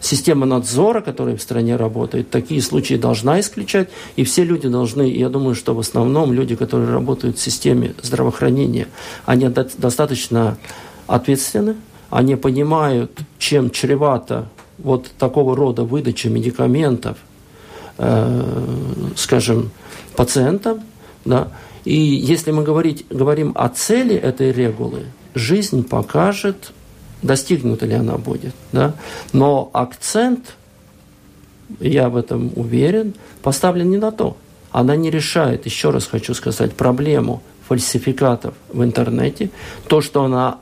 Система 0.00 0.46
надзора, 0.46 1.00
которая 1.00 1.36
в 1.36 1.42
стране 1.42 1.76
работает, 1.76 2.30
такие 2.30 2.60
случаи 2.60 2.94
должна 2.94 3.38
исключать, 3.38 3.88
и 4.16 4.24
все 4.24 4.42
люди 4.42 4.66
должны, 4.66 5.02
я 5.02 5.28
думаю, 5.28 5.54
что 5.54 5.74
в 5.74 5.78
основном 5.78 6.32
люди, 6.32 6.56
которые 6.56 6.90
работают 6.90 7.38
в 7.38 7.42
системе 7.42 7.94
здравоохранения, 8.02 8.88
они 9.26 9.48
достаточно 9.48 10.58
ответственны, 11.06 11.76
они 12.12 12.36
понимают, 12.36 13.18
чем 13.38 13.70
чревато 13.70 14.46
вот 14.76 15.10
такого 15.18 15.56
рода 15.56 15.84
выдача 15.84 16.28
медикаментов, 16.28 17.16
э, 17.96 18.44
скажем, 19.16 19.70
пациентам, 20.14 20.82
да, 21.24 21.48
и 21.86 21.94
если 21.94 22.50
мы 22.50 22.64
говорить, 22.64 23.06
говорим 23.08 23.52
о 23.54 23.70
цели 23.70 24.14
этой 24.14 24.52
регулы, 24.52 25.06
жизнь 25.34 25.88
покажет, 25.88 26.72
достигнута 27.22 27.86
ли 27.86 27.94
она 27.94 28.18
будет. 28.18 28.54
Да? 28.72 28.94
Но 29.32 29.70
акцент, 29.72 30.54
я 31.80 32.10
в 32.10 32.16
этом 32.16 32.52
уверен, 32.56 33.14
поставлен 33.42 33.88
не 33.88 33.96
на 33.96 34.12
то. 34.12 34.36
Она 34.70 34.96
не 34.96 35.10
решает, 35.10 35.64
еще 35.64 35.88
раз 35.88 36.06
хочу 36.06 36.34
сказать, 36.34 36.74
проблему 36.74 37.42
фальсификатов 37.66 38.52
в 38.70 38.84
интернете. 38.84 39.50
То, 39.88 40.02
что 40.02 40.24
она 40.24 40.58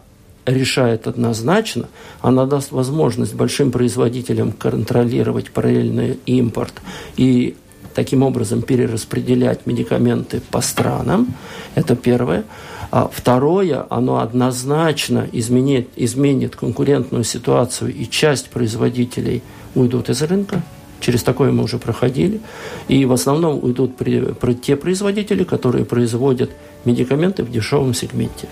решает 0.47 1.07
однозначно, 1.07 1.89
она 2.21 2.47
даст 2.47 2.73
возможность 2.73 3.35
большим 3.35 3.71
производителям 3.71 4.53
контролировать 4.53 5.51
параллельный 5.51 6.19
импорт 6.27 6.75
и 7.17 7.57
таким 7.95 8.23
образом 8.23 8.63
перераспределять 8.63 9.67
медикаменты 9.67 10.41
по 10.51 10.61
странам. 10.61 11.35
Это 11.75 11.97
первое. 11.97 12.45
А 12.91 13.09
второе, 13.13 13.87
оно 13.89 14.19
однозначно 14.19 15.29
изменит, 15.33 15.91
изменит 15.95 16.57
конкурентную 16.57 17.25
ситуацию, 17.25 17.95
и 17.95 18.07
часть 18.07 18.51
производителей 18.51 19.43
уйдут 19.75 20.11
из 20.11 20.23
рынка. 20.23 20.63
Через 21.01 21.23
такое 21.23 21.53
мы 21.53 21.63
уже 21.63 21.79
проходили. 21.79 22.41
И 22.89 23.05
в 23.05 23.13
основном 23.13 23.63
уйдут 23.63 23.97
при, 23.97 24.21
при 24.33 24.55
те 24.55 24.77
производители, 24.77 25.45
которые 25.45 25.85
производят 25.85 26.51
медикаменты 26.85 27.43
в 27.43 27.51
дешевом 27.51 27.95
сегменте. 27.95 28.49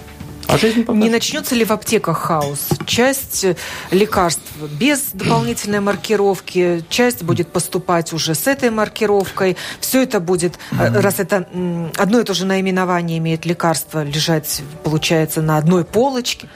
А 0.49 0.57
жизнь 0.57 0.85
покажет. 0.85 1.05
Не 1.05 1.11
начнется 1.11 1.55
ли 1.55 1.65
в 1.65 1.71
аптеках 1.71 2.19
хаос? 2.19 2.69
Часть 2.87 3.45
лекарств 3.91 4.43
без 4.81 5.11
дополнительной 5.13 5.81
маркировки, 5.81 6.83
часть 6.89 7.23
будет 7.23 7.53
поступать 7.53 8.15
уже 8.15 8.35
с 8.35 8.47
этой 8.47 8.71
маркировкой. 8.71 9.57
Все 9.79 10.03
это 10.03 10.21
будет, 10.21 10.59
mm-hmm. 10.73 11.01
раз 11.01 11.21
это 11.21 11.47
одно 11.97 12.21
и 12.21 12.25
то 12.25 12.33
же 12.33 12.47
наименование 12.47 13.19
имеет 13.19 13.45
лекарство, 13.45 14.03
лежать, 14.03 14.63
получается, 14.85 15.43
на 15.43 15.59
одной 15.59 15.85
полочке. 15.85 16.49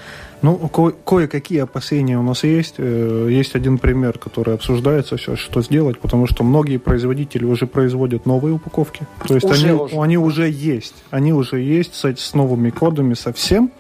Ну, 0.43 0.57
ко- 0.69 0.91
кое-какие 0.91 1.61
опасения 1.61 2.19
у 2.19 2.23
нас 2.23 2.43
есть. 2.43 2.75
Э, 2.79 3.29
есть 3.31 3.55
один 3.55 3.79
пример, 3.79 4.19
который 4.19 4.55
обсуждается 4.55 5.17
сейчас, 5.17 5.39
что 5.39 5.63
сделать, 5.63 6.01
потому 6.01 6.27
что 6.27 6.43
многие 6.43 6.79
производители 6.79 7.45
уже 7.45 7.67
производят 7.67 8.27
новые 8.27 8.55
упаковки. 8.55 9.07
То 9.27 9.35
есть 9.35 9.47
уже, 9.47 9.69
они, 9.69 9.81
уже. 9.81 10.01
они 10.01 10.19
уже 10.19 10.51
есть. 10.51 10.95
Они 11.11 11.33
уже 11.33 11.61
есть 11.61 11.95
с, 11.95 12.05
с 12.05 12.35
новыми 12.35 12.71
кодами 12.71 13.15
совсем. 13.15 13.71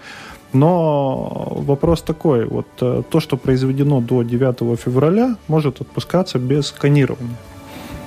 Но 0.53 1.49
вопрос 1.67 2.03
такой, 2.03 2.47
вот 2.47 2.67
э, 2.81 3.03
то, 3.11 3.21
что 3.21 3.37
произведено 3.37 4.01
до 4.01 4.23
9 4.23 4.79
февраля, 4.79 5.37
может 5.49 5.81
отпускаться 5.81 6.39
без 6.39 6.67
сканирования. 6.67 7.37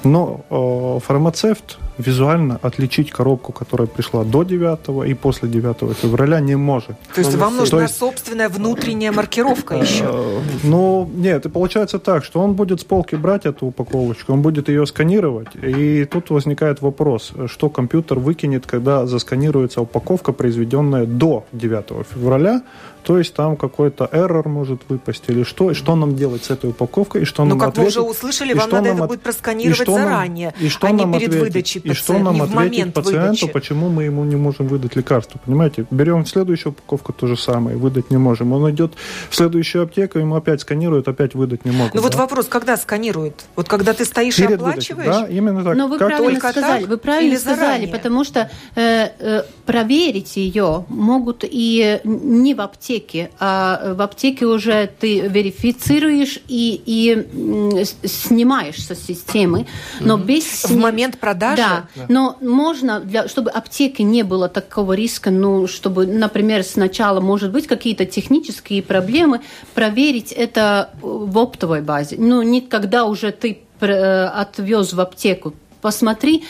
Но 0.04 0.46
э, 0.50 1.00
фармацевт 1.06 1.80
визуально 1.98 2.60
отличить 2.62 3.12
коробку, 3.12 3.52
которая 3.52 3.88
пришла 3.88 4.24
до 4.24 4.44
9 4.44 5.08
и 5.10 5.14
после 5.14 5.50
9 5.50 5.98
февраля 5.98 6.40
не 6.40 6.56
может. 6.56 6.96
То 7.14 7.22
есть 7.22 7.36
вам 7.36 7.58
нужна 7.58 7.84
есть... 7.84 7.98
собственная 7.98 8.50
внутренняя 8.50 9.12
маркировка 9.12 9.76
еще? 9.76 10.06
Э, 10.06 10.40
ну, 10.64 11.10
нет, 11.16 11.46
и 11.46 11.50
получается 11.50 12.00
так, 12.00 12.24
что 12.24 12.40
он 12.42 12.54
будет 12.54 12.82
с 12.82 12.84
полки 12.84 13.16
брать 13.16 13.46
эту 13.46 13.68
упаковочку, 13.68 14.34
он 14.34 14.42
будет 14.42 14.70
ее 14.70 14.86
сканировать, 14.86 15.48
и 15.56 16.06
тут 16.06 16.30
возникает 16.30 16.82
вопрос, 16.82 17.32
что 17.48 17.70
компьютер 17.70 18.20
выкинет, 18.20 18.66
когда 18.66 19.06
засканируется 19.06 19.82
упаковка, 19.82 20.34
произведенная 20.34 21.06
до 21.06 21.46
9 21.52 22.08
февраля, 22.14 22.62
то 23.06 23.20
есть 23.20 23.36
там 23.36 23.56
какой-то 23.56 24.10
error 24.12 24.48
может 24.48 24.82
выпасть 24.90 25.24
или 25.28 25.44
что, 25.44 25.70
и 25.70 25.74
что 25.76 25.96
нам 25.96 26.16
делать 26.16 26.44
с 26.44 26.50
этой 26.50 26.72
упаковкой, 26.72 27.22
и 27.22 27.26
что 27.26 27.44
ну, 27.44 27.52
нам 27.52 27.60
как 27.60 27.70
ответить. 27.70 27.96
вы 27.96 28.02
уже 28.02 28.12
услышали, 28.12 28.54
вам 28.54 28.70
надо 28.72 28.90
это 28.90 29.04
от... 29.04 29.10
будет 29.10 29.22
просканировать 29.22 29.88
заранее, 29.88 30.54
нам, 30.58 30.66
и 30.66 30.70
что 30.70 30.88
а 30.88 30.92
не 30.92 31.04
перед 31.04 31.30
ответить, 31.30 31.40
выдачей 31.40 31.82
и 31.86 31.94
что 31.94 32.18
нам 32.18 32.42
ответить 32.42 32.94
пациенту, 32.94 33.46
выдачи. 33.46 33.48
почему 33.48 33.90
мы 33.90 34.04
ему 34.06 34.24
не 34.24 34.36
можем 34.36 34.68
выдать 34.68 34.96
лекарство, 34.96 35.40
понимаете? 35.46 35.86
Берем 35.92 36.26
следующую 36.26 36.74
упаковку, 36.74 37.14
то 37.14 37.28
же 37.28 37.38
самое, 37.38 37.78
выдать 37.78 38.10
не 38.10 38.18
можем. 38.18 38.54
Он 38.54 38.70
идет 38.72 38.94
в 39.30 39.36
следующую 39.36 39.84
аптеку, 39.84 40.18
ему 40.18 40.36
опять 40.36 40.62
сканируют, 40.62 41.08
опять 41.08 41.36
выдать 41.36 41.64
не 41.64 41.72
могут. 41.72 41.94
Ну 41.94 42.02
да? 42.02 42.08
вот 42.08 42.16
вопрос, 42.16 42.48
когда 42.48 42.76
сканируют? 42.78 43.46
Вот 43.56 43.68
когда 43.68 43.94
ты 43.94 44.04
стоишь 44.06 44.36
Перед 44.36 44.52
и 44.52 44.54
оплачиваешь? 44.56 45.08
Выдачей, 45.08 45.28
да, 45.28 45.34
именно 45.34 45.64
так. 45.64 45.76
Но 45.76 45.88
вы 45.88 46.00
как 46.00 46.10
правильно 46.10 46.40
сказали, 46.40 46.82
так? 46.82 46.90
вы 46.90 46.98
правильно 46.98 47.38
сказали, 47.38 47.60
заранее? 47.60 47.88
потому 47.90 48.24
что 48.24 48.50
э, 48.76 49.10
э, 49.20 49.44
проверить 49.66 50.38
ее 50.38 50.86
могут 50.90 51.44
и 51.44 52.00
не 52.04 52.56
в 52.56 52.62
аптеке, 52.62 53.30
а 53.40 53.94
в 53.94 54.02
аптеке 54.02 54.46
уже 54.46 54.90
ты 55.00 55.22
верифицируешь 55.22 56.40
и, 56.48 56.82
и 56.86 57.86
снимаешь 58.08 58.84
со 58.84 58.96
системы, 58.96 59.68
но 60.00 60.18
mm-hmm. 60.18 60.26
без... 60.26 60.66
В 60.66 60.78
момент 60.78 61.20
продажи? 61.20 61.62
Да, 61.62 61.75
но 62.08 62.38
можно, 62.42 63.00
для, 63.00 63.28
чтобы 63.28 63.52
аптеки 63.52 64.02
не 64.02 64.24
было 64.24 64.50
такого 64.50 64.94
риска, 64.94 65.32
ну, 65.32 65.68
чтобы, 65.68 66.06
например, 66.06 66.64
сначала, 66.64 67.20
может 67.20 67.52
быть, 67.52 67.68
какие-то 67.68 68.06
технические 68.06 68.82
проблемы, 68.82 69.42
проверить 69.74 70.32
это 70.32 70.92
в 71.02 71.38
оптовой 71.38 71.82
базе. 71.82 72.16
Ну, 72.20 72.42
не 72.42 72.62
когда 72.62 73.06
уже 73.06 73.32
ты 73.32 73.60
э, 73.80 74.26
отвез 74.26 74.94
в 74.94 75.00
аптеку, 75.00 75.54
посмотри, 75.82 76.44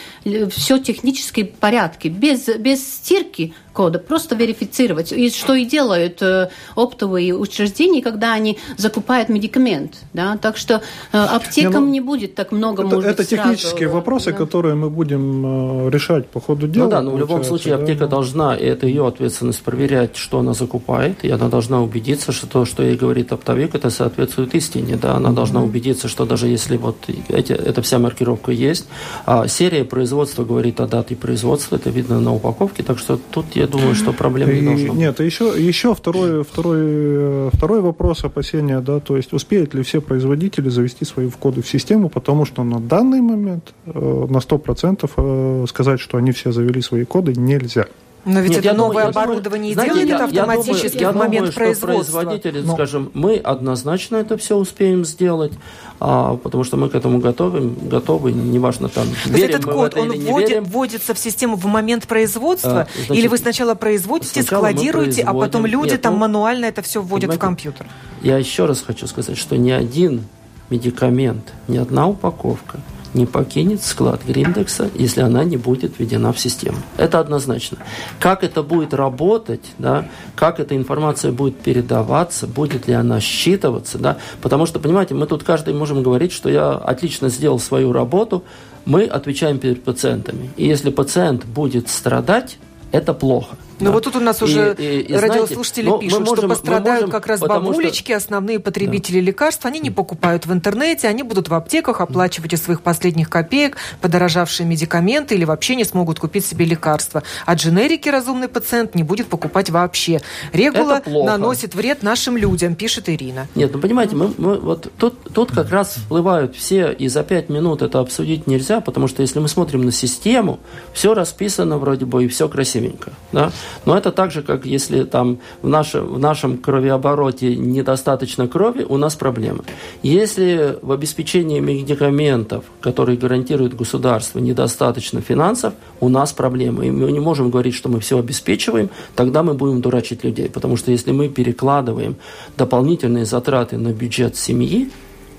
все 0.50 0.80
технически 0.80 1.44
в 1.44 1.52
порядке. 1.60 2.08
Без, 2.08 2.48
без 2.58 2.88
стирки 2.88 3.54
кода, 3.76 4.00
просто 4.00 4.36
верифицировать. 4.36 5.12
И 5.12 5.30
что 5.30 5.54
и 5.54 5.66
делают 5.66 6.22
э, 6.22 6.50
оптовые 6.76 7.36
учреждения, 7.36 8.02
когда 8.02 8.34
они 8.34 8.58
закупают 8.78 9.30
медикамент. 9.30 9.98
Да? 10.14 10.38
Так 10.38 10.58
что 10.58 10.82
э, 11.12 11.18
аптекам 11.18 11.84
не, 11.84 11.88
ну, 11.88 11.94
не 11.94 12.00
будет 12.00 12.36
так 12.36 12.52
много, 12.52 12.84
это, 12.84 12.96
может 12.96 13.12
это 13.12 13.22
быть, 13.24 13.30
технические 13.30 13.90
сразу, 13.90 13.96
вопросы, 13.96 14.32
да. 14.32 14.38
которые 14.38 14.76
мы 14.76 14.90
будем 14.90 15.88
э, 15.88 15.90
решать 15.92 16.28
по 16.28 16.40
ходу 16.40 16.68
дела. 16.68 16.86
Ну 16.86 16.90
да, 16.90 17.02
но 17.02 17.12
в 17.12 17.20
любом 17.20 17.44
случае 17.44 17.76
да? 17.76 17.82
аптека 17.82 18.08
должна, 18.08 18.56
и 18.56 18.66
это 18.66 18.88
ее 18.88 19.06
ответственность, 19.06 19.62
проверять, 19.62 20.16
что 20.16 20.40
она 20.40 20.54
закупает, 20.54 21.26
и 21.26 21.30
она 21.30 21.50
должна 21.50 21.82
убедиться, 21.82 22.32
что 22.32 22.48
то, 22.48 22.66
что 22.66 22.82
ей 22.82 22.96
говорит 22.96 23.34
оптовик, 23.34 23.76
это 23.76 23.90
соответствует 23.90 24.56
истине. 24.56 24.96
Да? 24.96 25.16
Она 25.16 25.30
mm-hmm. 25.30 25.34
должна 25.34 25.64
убедиться, 25.64 26.08
что 26.08 26.26
даже 26.26 26.48
если 26.48 26.78
вот 26.78 26.96
эти, 27.28 27.52
эта 27.52 27.82
вся 27.82 28.00
маркировка 28.00 28.52
есть, 28.52 28.88
а 29.26 29.48
серия 29.48 29.84
производства 29.84 30.46
говорит 30.46 30.80
о 30.80 30.88
дате 30.88 31.16
производства, 31.16 31.76
это 31.76 31.90
видно 31.90 32.22
на 32.22 32.34
упаковке, 32.34 32.84
так 32.84 33.00
что 33.00 33.20
тут 33.32 33.46
я 33.56 33.65
думаю, 33.68 33.96
что 33.96 34.14
проблем 34.14 34.54
не 34.54 34.62
должно 34.62 34.88
быть. 34.88 34.98
Нет, 34.98 35.20
еще, 35.20 35.54
еще 35.58 35.94
второй, 35.94 36.44
второй, 36.44 37.50
второй 37.52 37.82
вопрос 37.82 38.24
опасения, 38.24 38.80
да, 38.80 39.00
то 39.00 39.18
есть 39.18 39.34
успеют 39.34 39.74
ли 39.74 39.84
все 39.84 40.02
производители 40.02 40.70
завести 40.70 41.06
свои 41.06 41.30
входы 41.30 41.62
в 41.62 41.68
систему, 41.68 42.10
потому 42.10 42.46
что 42.46 42.64
на 42.64 42.80
данный 42.80 43.22
момент 43.22 43.74
э, 43.86 43.92
на 44.30 44.38
100% 44.38 45.10
э, 45.16 45.66
сказать, 45.68 46.00
что 46.00 46.18
они 46.18 46.32
все 46.32 46.52
завели 46.52 46.82
свои 46.82 47.06
коды, 47.06 47.34
нельзя. 47.36 47.88
Но 48.26 48.40
ведь 48.40 48.52
Нет, 48.52 48.66
это 48.66 48.74
новое 48.76 49.06
думаю, 49.06 49.10
оборудование 49.10 49.74
знаете, 49.74 49.94
делает 49.94 50.10
я, 50.10 50.44
автоматически 50.44 50.98
я 50.98 51.12
думаю, 51.12 51.14
в 51.14 51.16
момент 51.16 51.46
думаю, 51.46 51.54
производства. 51.54 52.22
производители, 52.22 52.62
Но... 52.62 52.74
скажем, 52.74 53.12
мы 53.14 53.36
однозначно 53.38 54.16
это 54.16 54.36
все 54.38 54.56
успеем 54.56 55.06
сделать, 55.06 55.54
а, 56.00 56.36
потому 56.38 56.64
что 56.64 56.76
мы 56.76 56.90
к 56.90 56.96
этому 56.96 57.20
готовы, 57.20 57.70
готовы, 57.84 58.32
неважно 58.32 58.90
там. 58.90 59.06
То 59.26 59.30
верим 59.30 59.56
этот 59.56 59.66
код, 59.66 59.96
он 59.96 60.12
вводит, 60.12 60.68
вводится 60.68 61.14
в 61.14 61.20
систему 61.20 61.56
в 61.56 61.66
момент 61.66 62.08
производства, 62.08 62.82
а, 62.82 62.88
значит, 62.96 63.16
или 63.16 63.28
вы 63.28 63.38
сначала 63.38 63.76
производите, 63.76 64.42
сначала 64.42 64.62
складируете, 64.62 65.22
а 65.22 65.34
потом 65.34 65.68
люди 65.68 65.92
Нет, 65.92 66.02
там 66.02 66.14
ну, 66.14 66.22
мануально 66.22 66.66
это 66.66 66.82
все 66.82 67.02
вводят 67.04 67.36
в 67.36 67.38
компьютер? 67.38 67.86
Я 68.24 68.38
еще 68.38 68.66
раз 68.66 68.82
хочу 68.82 69.06
сказать, 69.06 69.38
что 69.38 69.56
ни 69.56 69.70
один 69.70 70.24
медикамент, 70.72 71.54
ни 71.68 71.78
одна 71.78 72.08
упаковка 72.08 72.80
не 73.16 73.26
покинет 73.26 73.82
склад 73.84 74.22
Гриндекса, 74.26 74.90
если 74.94 75.22
она 75.22 75.44
не 75.44 75.58
будет 75.58 75.98
введена 75.98 76.34
в 76.34 76.40
систему. 76.40 76.78
Это 76.98 77.20
однозначно. 77.20 77.78
Как 78.20 78.44
это 78.44 78.62
будет 78.62 78.94
работать, 78.94 79.66
да, 79.80 80.08
как 80.36 80.60
эта 80.60 80.76
информация 80.76 81.32
будет 81.32 81.58
передаваться, 81.60 82.46
будет 82.46 82.88
ли 82.88 82.94
она 82.94 83.20
считываться, 83.20 83.98
да, 83.98 84.18
потому 84.42 84.66
что, 84.66 84.80
понимаете, 84.80 85.16
мы 85.16 85.26
тут 85.26 85.44
каждый 85.44 85.74
можем 85.74 86.04
говорить, 86.04 86.32
что 86.32 86.50
я 86.50 86.74
отлично 86.74 87.30
сделал 87.30 87.60
свою 87.60 87.92
работу, 87.92 88.44
мы 88.86 89.06
отвечаем 89.06 89.58
перед 89.58 89.84
пациентами. 89.84 90.52
И 90.58 90.68
если 90.68 90.92
пациент 90.92 91.46
будет 91.46 91.90
страдать, 91.90 92.58
это 92.92 93.14
плохо. 93.14 93.58
Ну 93.80 93.86
да. 93.88 93.92
вот 93.92 94.04
тут 94.04 94.16
у 94.16 94.20
нас 94.20 94.42
уже 94.42 94.76
и, 94.78 94.84
и, 94.84 95.00
и, 95.02 95.14
радиослушатели 95.14 95.86
знаете, 95.86 96.06
пишут, 96.06 96.20
можем, 96.22 96.38
что 96.38 96.48
пострадают 96.48 97.02
можем, 97.02 97.12
как 97.12 97.28
раз 97.28 97.40
бабулечки, 97.42 98.12
что... 98.12 98.18
основные 98.18 98.60
потребители 98.60 99.20
да. 99.20 99.28
лекарств. 99.28 99.66
Они 99.66 99.80
не 99.80 99.92
покупают 99.92 100.46
в 100.46 100.54
интернете, 100.54 101.08
они 101.08 101.24
будут 101.24 101.50
в 101.50 101.54
аптеках 101.54 102.02
оплачивать 102.02 102.54
из 102.54 102.64
своих 102.64 102.82
последних 102.82 103.30
копеек 103.30 103.78
подорожавшие 104.02 104.68
медикаменты 104.68 105.36
или 105.36 105.46
вообще 105.46 105.76
не 105.76 105.84
смогут 105.84 106.20
купить 106.20 106.46
себе 106.46 106.66
лекарства. 106.66 107.24
А 107.46 107.56
дженерики 107.56 108.10
разумный 108.10 108.48
пациент 108.48 108.96
не 108.96 109.04
будет 109.04 109.28
покупать 109.28 109.70
вообще. 109.70 110.22
Регула 110.54 111.02
наносит 111.06 111.76
вред 111.76 112.04
нашим 112.04 112.38
людям, 112.38 112.76
пишет 112.76 113.10
Ирина. 113.10 113.48
Нет, 113.56 113.72
ну 113.74 113.80
понимаете, 113.80 114.16
мы, 114.16 114.34
мы 114.38 114.58
вот 114.58 114.92
тут, 114.98 115.16
тут 115.34 115.52
как 115.52 115.70
раз 115.70 115.96
всплывают 115.96 116.56
все, 116.56 116.92
и 116.92 117.08
за 117.08 117.24
пять 117.24 117.50
минут 117.50 117.82
это 117.82 118.00
обсудить 118.00 118.48
нельзя, 118.48 118.82
потому 118.82 119.08
что 119.08 119.22
если 119.22 119.40
мы 119.40 119.48
смотрим 119.48 119.84
на 119.84 119.92
систему, 119.92 120.60
все 120.94 121.14
расписано 121.14 121.78
вроде 121.78 122.06
бы 122.06 122.24
и 122.24 122.28
все 122.28 122.48
красивенько. 122.48 123.12
Да? 123.32 123.52
Но 123.86 123.98
это 123.98 124.12
так 124.12 124.32
же, 124.32 124.42
как 124.42 124.66
если 124.66 125.04
там 125.04 125.40
в, 125.62 125.68
наше, 125.68 126.02
в 126.02 126.20
нашем 126.20 126.58
кровеобороте 126.58 127.56
недостаточно 127.56 128.48
крови, 128.48 128.86
у 128.88 128.98
нас 128.98 129.16
проблемы. 129.16 129.64
Если 130.04 130.78
в 130.82 130.92
обеспечении 130.92 131.60
медикаментов, 131.60 132.66
которые 132.82 133.18
гарантирует 133.18 133.76
государство, 133.76 134.40
недостаточно 134.40 135.22
финансов, 135.22 135.74
у 136.00 136.10
нас 136.10 136.34
проблемы. 136.34 136.88
И 136.88 136.92
мы 136.92 137.12
не 137.12 137.20
можем 137.20 137.50
говорить, 137.50 137.76
что 137.76 137.90
мы 137.90 138.00
все 138.00 138.20
обеспечиваем, 138.20 138.90
тогда 139.16 139.44
мы 139.44 139.54
будем 139.54 139.82
дурачить 139.82 140.24
людей. 140.24 140.50
Потому 140.50 140.78
что 140.78 140.92
если 140.92 141.12
мы 141.12 141.30
перекладываем 141.30 142.16
дополнительные 142.58 143.26
затраты 143.26 143.78
на 143.78 143.94
бюджет 143.94 144.36
семьи 144.36 144.90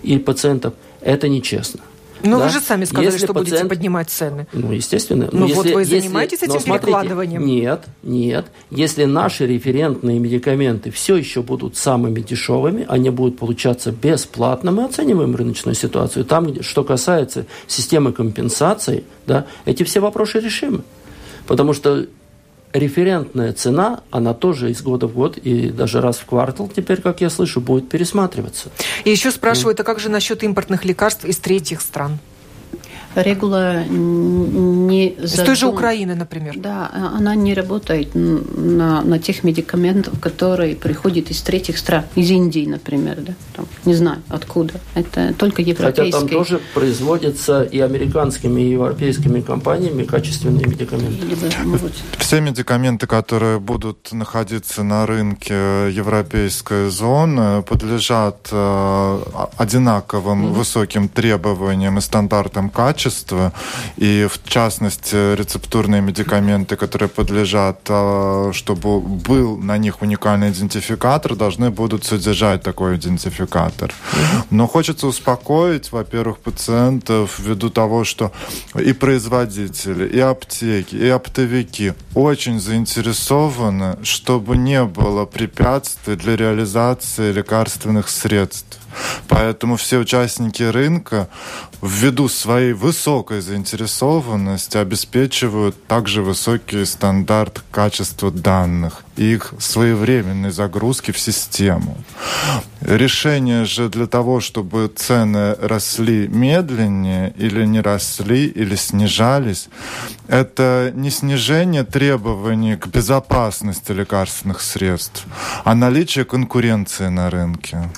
и 0.03 0.19
пациентов, 0.19 0.75
это 1.01 1.29
нечестно. 1.29 1.81
Но 2.23 2.39
да? 2.39 2.47
вы 2.47 2.51
же 2.51 2.61
сами 2.61 2.85
сказали, 2.85 3.07
если 3.07 3.19
что 3.19 3.35
пациент... 3.35 3.51
будете 3.51 3.69
поднимать 3.69 4.11
цены. 4.11 4.47
Ну, 4.53 4.73
естественно. 4.73 5.29
Ну, 5.33 5.47
вот 5.49 5.67
вы 5.67 5.83
если... 5.83 6.01
занимаетесь 6.01 6.43
этим 6.43 6.55
Но, 6.55 6.61
смотрите, 6.61 6.87
перекладыванием? 6.87 7.45
Нет, 7.45 7.85
нет. 8.03 8.47
Если 8.71 9.05
наши 9.05 9.47
референтные 9.47 10.19
медикаменты 10.19 10.91
все 10.91 11.17
еще 11.17 11.43
будут 11.43 11.77
самыми 11.77 12.21
дешевыми, 12.21 12.87
они 12.89 13.11
будут 13.11 13.39
получаться 13.39 13.93
бесплатно, 13.93 14.73
мы 14.73 14.85
оцениваем 14.85 15.35
рыночную 15.37 15.75
ситуацию. 15.75 16.25
Там, 16.25 16.63
что 16.63 16.85
касается 16.85 17.47
системы 17.67 18.13
компенсации, 18.13 19.05
да, 19.27 19.47
эти 19.65 19.83
все 19.83 20.01
вопросы 20.01 20.41
решимы. 20.41 20.83
Потому 21.47 21.73
что 21.73 22.07
референтная 22.73 23.53
цена, 23.53 24.01
она 24.11 24.35
тоже 24.35 24.71
из 24.71 24.83
года 24.83 25.07
в 25.07 25.15
год 25.15 25.39
и 25.39 25.71
даже 25.71 26.01
раз 26.01 26.19
в 26.19 26.27
квартал 26.27 26.71
теперь, 26.75 27.01
как 27.01 27.21
я 27.21 27.31
слышу, 27.31 27.61
будет 27.61 27.89
пересматриваться. 27.89 28.71
И 29.05 29.11
еще 29.11 29.31
спрашивают, 29.31 29.81
а 29.81 29.85
как 29.85 29.99
же 29.99 30.09
насчет 30.09 30.43
импортных 30.43 30.85
лекарств 30.85 31.25
из 31.25 31.39
третьих 31.39 31.81
стран? 31.81 32.19
Регула 33.23 33.85
не 33.85 35.15
задум... 35.19 35.45
С 35.45 35.47
той 35.47 35.57
же 35.57 35.67
Украины, 35.67 36.15
например. 36.15 36.55
Да, 36.59 36.91
она 37.17 37.35
не 37.35 37.55
работает 37.55 38.11
на, 38.15 39.03
на 39.03 39.19
тех 39.19 39.45
медикаментах, 39.45 40.21
которые 40.21 40.77
приходят 40.77 41.31
из 41.31 41.41
третьих 41.41 41.79
стран, 41.79 42.05
из 42.15 42.31
Индии, 42.31 42.67
например, 42.67 43.17
да, 43.21 43.35
там, 43.55 43.67
не 43.85 43.95
знаю 43.95 44.19
откуда. 44.29 44.75
Это 44.95 45.35
только 45.35 45.63
европейские. 45.63 46.13
Хотя 46.13 46.19
там 46.19 46.29
тоже 46.29 46.61
производятся 46.75 47.63
и 47.63 47.81
американскими, 47.81 48.61
и 48.61 48.71
европейскими 48.71 49.41
компаниями 49.41 50.05
качественные 50.05 50.67
медикаменты. 50.67 51.27
Все 52.19 52.41
медикаменты, 52.41 53.07
которые 53.07 53.59
будут 53.59 54.13
находиться 54.13 54.83
на 54.83 55.07
рынке 55.07 55.91
европейской 55.91 56.91
зоны, 56.91 57.63
подлежат 57.63 58.49
э, 58.53 59.19
одинаковым 59.57 60.47
mm-hmm. 60.47 60.53
высоким 60.53 61.09
требованиям 61.09 61.99
и 61.99 62.01
стандартам 62.01 62.71
качества 62.71 63.06
качества, 63.07 63.53
и 63.97 64.27
в 64.31 64.49
частности 64.49 65.35
рецептурные 65.37 66.01
медикаменты, 66.01 66.77
которые 66.77 67.09
подлежат, 67.09 67.79
а, 67.89 68.51
чтобы 68.53 69.01
был 69.01 69.57
на 69.59 69.79
них 69.79 70.03
уникальный 70.03 70.51
идентификатор, 70.51 71.37
должны 71.37 71.71
будут 71.71 72.05
содержать 72.05 72.63
такой 72.63 72.97
идентификатор. 72.97 73.93
Но 74.51 74.67
хочется 74.67 75.07
успокоить, 75.07 75.93
во-первых, 75.93 76.39
пациентов 76.39 77.39
ввиду 77.39 77.71
того, 77.71 78.05
что 78.05 78.33
и 78.75 78.93
производители, 78.93 80.09
и 80.09 80.21
аптеки, 80.21 80.97
и 80.97 81.09
оптовики 81.09 81.93
очень 82.15 82.61
заинтересованы, 82.61 83.97
чтобы 84.03 84.57
не 84.57 84.85
было 84.85 85.27
препятствий 85.27 86.17
для 86.17 86.37
реализации 86.37 87.33
лекарственных 87.33 88.09
средств. 88.09 88.79
Поэтому 89.29 89.77
все 89.77 89.99
участники 89.99 90.63
рынка 90.63 91.29
ввиду 91.83 92.29
своей 92.29 92.73
высокой 92.73 93.41
заинтересованности 93.41 94.77
обеспечивают 94.77 95.87
также 95.87 96.23
высокий 96.23 96.85
стандарт 96.85 97.63
качества 97.71 98.31
данных 98.31 99.05
и 99.17 99.35
их 99.35 99.55
своевременной 99.59 100.51
загрузки 100.51 101.11
в 101.11 101.19
систему. 101.19 101.97
Решение 102.81 103.65
же 103.65 103.89
для 103.89 104.07
того, 104.07 104.41
чтобы 104.41 104.89
цены 104.95 105.55
росли 105.55 106.29
медленнее 106.29 107.33
или 107.37 107.65
не 107.67 107.81
росли, 107.81 108.47
или 108.47 108.77
снижались, 108.77 109.69
это 110.29 110.93
не 110.95 111.11
снижение 111.11 111.85
требований 111.85 112.77
к 112.77 112.87
безопасности 112.87 113.93
лекарственных 113.93 114.61
средств, 114.61 115.25
а 115.65 115.75
наличие 115.75 116.25
конкуренции 116.25 117.09
на 117.09 117.31
рынке. 117.31 117.91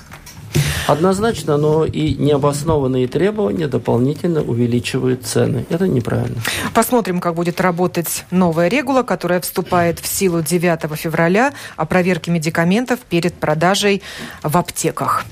Однозначно, 0.86 1.56
но 1.56 1.84
и 1.84 2.14
необоснованные 2.14 3.08
требования 3.08 3.68
дополнительно 3.68 4.42
увеличивают 4.42 5.26
цены. 5.26 5.66
Это 5.70 5.86
неправильно. 5.86 6.40
Посмотрим, 6.74 7.20
как 7.20 7.34
будет 7.34 7.60
работать 7.60 8.24
новая 8.30 8.68
регула, 8.68 9.02
которая 9.02 9.40
вступает 9.40 9.98
в 9.98 10.06
силу 10.06 10.42
9 10.42 10.98
февраля 10.98 11.52
о 11.76 11.84
проверке 11.86 12.30
медикаментов 12.30 13.00
перед 13.00 13.34
продажей 13.34 14.02
в 14.42 14.56
аптеках. 14.56 15.24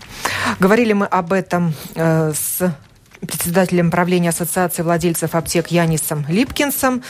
Говорили 0.60 0.92
мы 0.92 1.06
об 1.06 1.32
этом 1.32 1.74
э, 1.94 2.32
с 2.34 2.72
председателем 3.20 3.90
правления 3.90 4.30
Ассоциации 4.30 4.82
владельцев 4.82 5.34
аптек 5.34 5.68
Янисом 5.68 6.24
Липкинсом, 6.28 7.02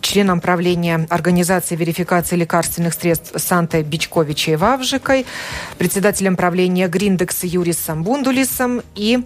членом 0.00 0.40
правления 0.40 1.06
Организации 1.10 1.76
верификации 1.76 2.36
лекарственных 2.36 2.94
средств 2.94 3.32
Сантой 3.36 3.82
Бичковичей 3.82 4.56
Вавжикой, 4.56 5.26
председателем 5.78 6.36
правления 6.36 6.88
Гриндекса 6.88 7.46
Юрисом 7.46 8.02
Бундулисом 8.02 8.82
и 8.94 9.24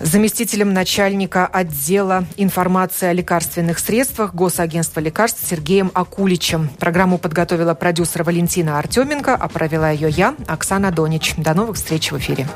заместителем 0.00 0.72
начальника 0.72 1.46
отдела 1.46 2.24
информации 2.36 3.06
о 3.06 3.12
лекарственных 3.12 3.78
средствах 3.78 4.34
Госагентства 4.34 5.00
лекарств 5.00 5.46
Сергеем 5.46 5.90
Акуличем. 5.94 6.68
Программу 6.78 7.18
подготовила 7.18 7.74
продюсер 7.74 8.22
Валентина 8.22 8.78
Артеменко, 8.78 9.34
а 9.34 9.48
провела 9.48 9.90
ее 9.90 10.08
я, 10.10 10.34
Оксана 10.46 10.90
Донич. 10.90 11.34
До 11.36 11.54
новых 11.54 11.76
встреч 11.76 12.12
в 12.12 12.18
эфире. 12.18 12.46